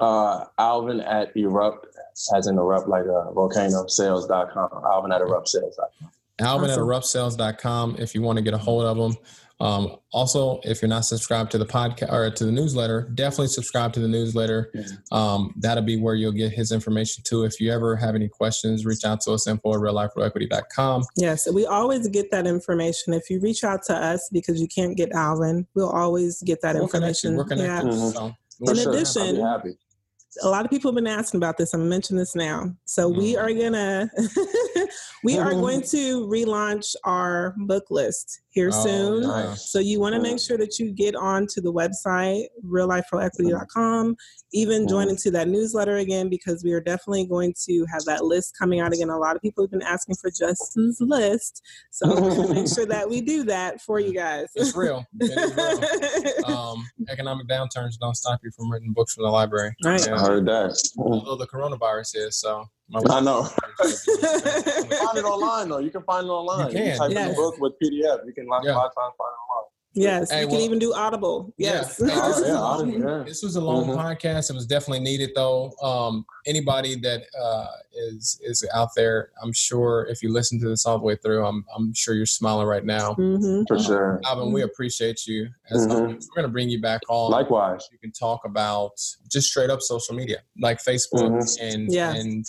Uh, 0.00 0.46
Alvin 0.58 1.00
at 1.00 1.36
erupt, 1.36 1.85
as 2.34 2.46
in 2.46 2.56
erupt 2.56 2.88
like 2.88 3.04
a 3.04 3.32
volcano 3.32 3.86
sales.com. 3.86 4.70
Alvin 4.84 5.12
at 5.12 5.20
erupt 5.20 5.48
sales.com. 5.48 6.10
Alvin 6.38 6.70
awesome. 6.70 6.82
at 6.82 6.86
eruptsales.com 6.86 7.96
if 7.98 8.14
you 8.14 8.22
want 8.22 8.36
to 8.36 8.42
get 8.42 8.54
a 8.54 8.58
hold 8.58 8.84
of 8.84 8.98
him. 8.98 9.16
Um, 9.58 9.96
also, 10.12 10.60
if 10.64 10.82
you're 10.82 10.88
not 10.90 11.06
subscribed 11.06 11.50
to 11.52 11.58
the 11.58 11.64
podcast 11.64 12.12
or 12.12 12.30
to 12.30 12.44
the 12.44 12.52
newsletter, 12.52 13.10
definitely 13.14 13.48
subscribe 13.48 13.94
to 13.94 14.00
the 14.00 14.08
newsletter. 14.08 14.70
Um, 15.12 15.54
that'll 15.56 15.82
be 15.82 15.96
where 15.96 16.14
you'll 16.14 16.32
get 16.32 16.52
his 16.52 16.72
information 16.72 17.24
too. 17.26 17.44
If 17.44 17.58
you 17.58 17.72
ever 17.72 17.96
have 17.96 18.14
any 18.14 18.28
questions, 18.28 18.84
reach 18.84 19.04
out 19.06 19.22
to 19.22 19.32
us 19.32 19.46
info 19.46 19.72
at 19.72 19.80
realliferealequity.com. 19.80 21.04
Yes, 21.16 21.50
we 21.50 21.64
always 21.64 22.06
get 22.08 22.30
that 22.32 22.46
information. 22.46 23.14
If 23.14 23.30
you 23.30 23.40
reach 23.40 23.64
out 23.64 23.82
to 23.84 23.94
us 23.94 24.28
because 24.30 24.60
you 24.60 24.68
can't 24.68 24.94
get 24.94 25.12
Alvin, 25.12 25.66
we'll 25.74 25.88
always 25.88 26.42
get 26.42 26.60
that 26.60 26.74
we'll 26.74 26.84
information. 26.84 27.36
We're 27.36 27.44
connected. 27.44 27.86
Yeah. 27.86 27.98
Mm-hmm. 27.98 28.10
So, 28.10 28.34
in 28.60 28.76
sure. 28.76 28.92
addition, 28.92 29.36
a 30.42 30.48
lot 30.48 30.64
of 30.64 30.70
people 30.70 30.90
have 30.90 30.96
been 30.96 31.06
asking 31.06 31.38
about 31.38 31.56
this. 31.56 31.72
I'm 31.72 31.80
gonna 31.80 31.90
mention 31.90 32.16
this 32.16 32.34
now. 32.34 32.74
So 32.84 33.10
mm. 33.10 33.18
we 33.18 33.36
are 33.36 33.52
gonna 33.52 34.10
we 35.24 35.34
mm. 35.34 35.44
are 35.44 35.50
mm-hmm. 35.50 35.60
going 35.60 35.82
to 35.82 36.26
relaunch 36.26 36.94
our 37.04 37.54
book 37.58 37.86
list 37.90 38.40
here 38.56 38.70
oh, 38.72 38.84
soon. 38.84 39.22
Nice. 39.22 39.70
So 39.70 39.78
you 39.78 40.00
want 40.00 40.14
to 40.14 40.20
make 40.20 40.40
sure 40.40 40.56
that 40.56 40.78
you 40.78 40.90
get 40.90 41.14
on 41.14 41.46
to 41.48 41.60
the 41.60 41.70
website 41.70 42.46
realliferealequity.com, 42.64 44.16
even 44.54 44.88
join 44.88 45.10
into 45.10 45.30
that 45.32 45.46
newsletter 45.46 45.98
again 45.98 46.30
because 46.30 46.64
we 46.64 46.72
are 46.72 46.80
definitely 46.80 47.26
going 47.26 47.54
to 47.66 47.84
have 47.92 48.02
that 48.06 48.24
list 48.24 48.56
coming 48.58 48.80
out 48.80 48.94
again. 48.94 49.10
A 49.10 49.18
lot 49.18 49.36
of 49.36 49.42
people 49.42 49.62
have 49.62 49.70
been 49.70 49.82
asking 49.82 50.16
for 50.16 50.30
Justin's 50.30 50.96
list, 51.00 51.62
so 51.90 52.06
make 52.54 52.66
sure 52.66 52.86
that 52.86 53.08
we 53.08 53.20
do 53.20 53.44
that 53.44 53.82
for 53.82 54.00
you 54.00 54.14
guys. 54.14 54.46
It's 54.54 54.74
real. 54.74 55.04
It 55.20 56.46
real. 56.46 56.56
um, 56.56 56.82
economic 57.10 57.46
downturns 57.46 57.98
don't 58.00 58.16
stop 58.16 58.40
you 58.42 58.50
from 58.56 58.72
reading 58.72 58.94
books 58.94 59.12
from 59.12 59.24
the 59.24 59.30
library. 59.30 59.74
Right. 59.84 60.08
I 60.08 60.18
heard 60.18 60.46
that. 60.46 60.82
Although 60.96 61.36
the 61.36 61.46
coronavirus 61.46 62.16
is 62.16 62.40
so. 62.40 62.64
I 62.94 63.20
know. 63.20 63.42
you 63.42 63.48
can 63.80 64.84
find 64.90 65.18
it 65.18 65.24
online 65.24 65.68
though. 65.68 65.78
You 65.78 65.90
can 65.90 66.02
find 66.02 66.26
it 66.26 66.30
online. 66.30 66.68
You 66.68 66.72
can. 66.72 66.84
You 66.84 66.90
can 66.90 66.98
type 66.98 67.10
yes. 67.10 67.28
in 67.28 67.28
the 67.30 67.36
book 67.36 67.58
with 67.58 67.72
PDF. 67.82 68.26
You 68.26 68.32
can 68.32 68.46
like 68.46 68.64
yeah. 68.64 68.72
a 68.72 68.76
lot 68.76 68.86
of 68.86 68.94
times 68.94 69.14
find 69.18 69.30
it 69.30 69.42
online. 69.52 69.70
Yes, 69.96 70.30
hey, 70.30 70.42
you 70.42 70.48
well, 70.48 70.56
can 70.56 70.64
even 70.64 70.78
do 70.78 70.92
Audible. 70.92 71.54
Yes. 71.56 71.98
Yeah, 71.98 72.08
yeah, 72.08 72.84
yeah. 72.84 73.22
This 73.26 73.42
was 73.42 73.56
a 73.56 73.62
long 73.62 73.86
mm-hmm. 73.86 73.98
podcast. 73.98 74.50
It 74.50 74.52
was 74.52 74.66
definitely 74.66 75.00
needed, 75.00 75.30
though. 75.34 75.72
Um, 75.80 76.26
anybody 76.46 76.96
that 76.96 77.22
uh, 77.40 77.66
is 78.10 78.38
is 78.42 78.62
out 78.74 78.90
there, 78.94 79.30
I'm 79.42 79.54
sure 79.54 80.06
if 80.10 80.22
you 80.22 80.30
listen 80.30 80.60
to 80.60 80.68
this 80.68 80.84
all 80.84 80.98
the 80.98 81.04
way 81.04 81.16
through, 81.16 81.46
I'm 81.46 81.64
I'm 81.74 81.94
sure 81.94 82.14
you're 82.14 82.26
smiling 82.26 82.66
right 82.66 82.84
now. 82.84 83.14
Mm-hmm. 83.14 83.62
For 83.66 83.78
sure, 83.78 84.20
Alvin. 84.26 84.52
We 84.52 84.62
appreciate 84.62 85.26
you. 85.26 85.48
As 85.70 85.86
mm-hmm. 85.86 85.92
We're 85.94 86.06
going 86.08 86.42
to 86.42 86.48
bring 86.48 86.68
you 86.68 86.82
back 86.82 87.00
on. 87.08 87.30
Likewise, 87.30 87.88
you 87.90 87.98
can 87.98 88.12
talk 88.12 88.44
about 88.44 89.00
just 89.32 89.48
straight 89.48 89.70
up 89.70 89.80
social 89.80 90.14
media, 90.14 90.42
like 90.60 90.76
Facebook 90.76 91.30
mm-hmm. 91.30 91.64
and 91.64 91.90
yeah. 91.90 92.12
and 92.12 92.44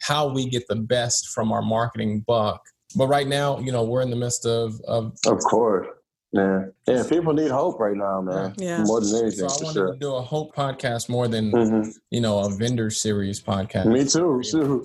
how 0.00 0.28
we 0.28 0.48
get 0.48 0.66
the 0.68 0.76
best 0.76 1.28
from 1.28 1.52
our 1.52 1.62
marketing 1.62 2.24
buck. 2.26 2.62
But 2.96 3.08
right 3.08 3.28
now, 3.28 3.58
you 3.60 3.70
know, 3.70 3.84
we're 3.84 4.02
in 4.02 4.10
the 4.10 4.16
midst 4.16 4.46
of 4.46 4.80
of 4.86 5.16
of 5.26 5.38
course 5.38 5.86
yeah, 6.32 6.66
yeah. 6.86 7.02
People 7.08 7.32
need 7.32 7.50
hope 7.50 7.80
right 7.80 7.96
now, 7.96 8.20
man. 8.20 8.54
Yeah, 8.56 8.84
more 8.84 9.00
than 9.00 9.16
anything. 9.16 9.48
So 9.48 9.62
I 9.62 9.64
wanted 9.64 9.72
sure. 9.72 9.92
to 9.94 9.98
do 9.98 10.14
a 10.14 10.22
hope 10.22 10.54
podcast 10.54 11.08
more 11.08 11.26
than 11.26 11.50
mm-hmm. 11.50 11.90
you 12.10 12.20
know 12.20 12.38
a 12.38 12.48
vendor 12.50 12.88
series 12.88 13.42
podcast. 13.42 13.86
Me 13.86 14.04
too. 14.04 14.40
too. 14.44 14.84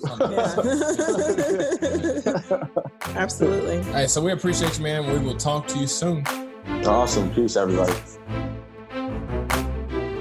Absolutely. 3.16 3.78
All 3.78 3.94
right, 3.94 4.10
so 4.10 4.20
we 4.20 4.32
appreciate 4.32 4.76
you, 4.76 4.82
man. 4.82 5.06
We 5.06 5.24
will 5.24 5.36
talk 5.36 5.68
to 5.68 5.78
you 5.78 5.86
soon. 5.86 6.26
Awesome. 6.84 7.32
Peace, 7.32 7.56
everybody. 7.56 7.94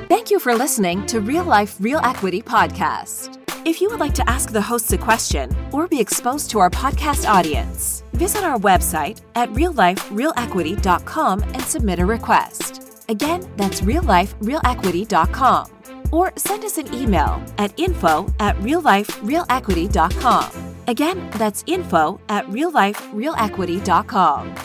Thank 0.08 0.30
you 0.30 0.39
for 0.39 0.54
listening 0.54 1.08
to 1.08 1.22
Real 1.22 1.43
Life, 1.43 1.78
Real 1.80 2.00
Equity 2.04 2.43
podcast. 2.43 3.45
If 3.66 3.82
you 3.82 3.89
would 3.89 3.99
like 3.99 4.13
to 4.13 4.30
ask 4.30 4.51
the 4.51 4.61
hosts 4.61 4.93
a 4.93 4.97
question 4.97 5.49
or 5.72 5.88
be 5.88 5.99
exposed 5.99 6.51
to 6.51 6.59
our 6.59 6.70
podcast 6.70 7.28
audience, 7.28 8.03
visit 8.13 8.43
our 8.43 8.59
website 8.59 9.22
at 9.34 9.49
realliferealequity.com 9.49 11.41
and 11.41 11.61
submit 11.63 11.97
a 11.97 12.05
request. 12.05 13.03
Again, 13.09 13.51
that's 13.57 13.82
realliferealequity.com. 13.82 15.72
Or 16.11 16.32
send 16.36 16.63
us 16.63 16.78
an 16.78 16.93
email 16.93 17.43
at 17.57 17.74
info 17.80 18.32
at 18.39 18.55
realliferealequity.com. 18.57 20.76
Again, 20.88 21.28
that's 21.32 21.63
info 21.66 22.22
at 22.30 22.45
realliferealequity.com. 22.45 24.55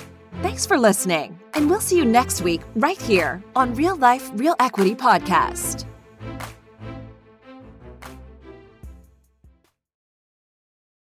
Thanks 0.42 0.66
for 0.66 0.78
listening, 0.78 1.40
and 1.54 1.70
we'll 1.70 1.80
see 1.80 1.96
you 1.96 2.04
next 2.04 2.42
week 2.42 2.60
right 2.76 3.00
here 3.00 3.42
on 3.56 3.74
Real 3.74 3.96
Life 3.96 4.30
Real 4.34 4.56
Equity 4.60 4.94
Podcast. 4.94 5.86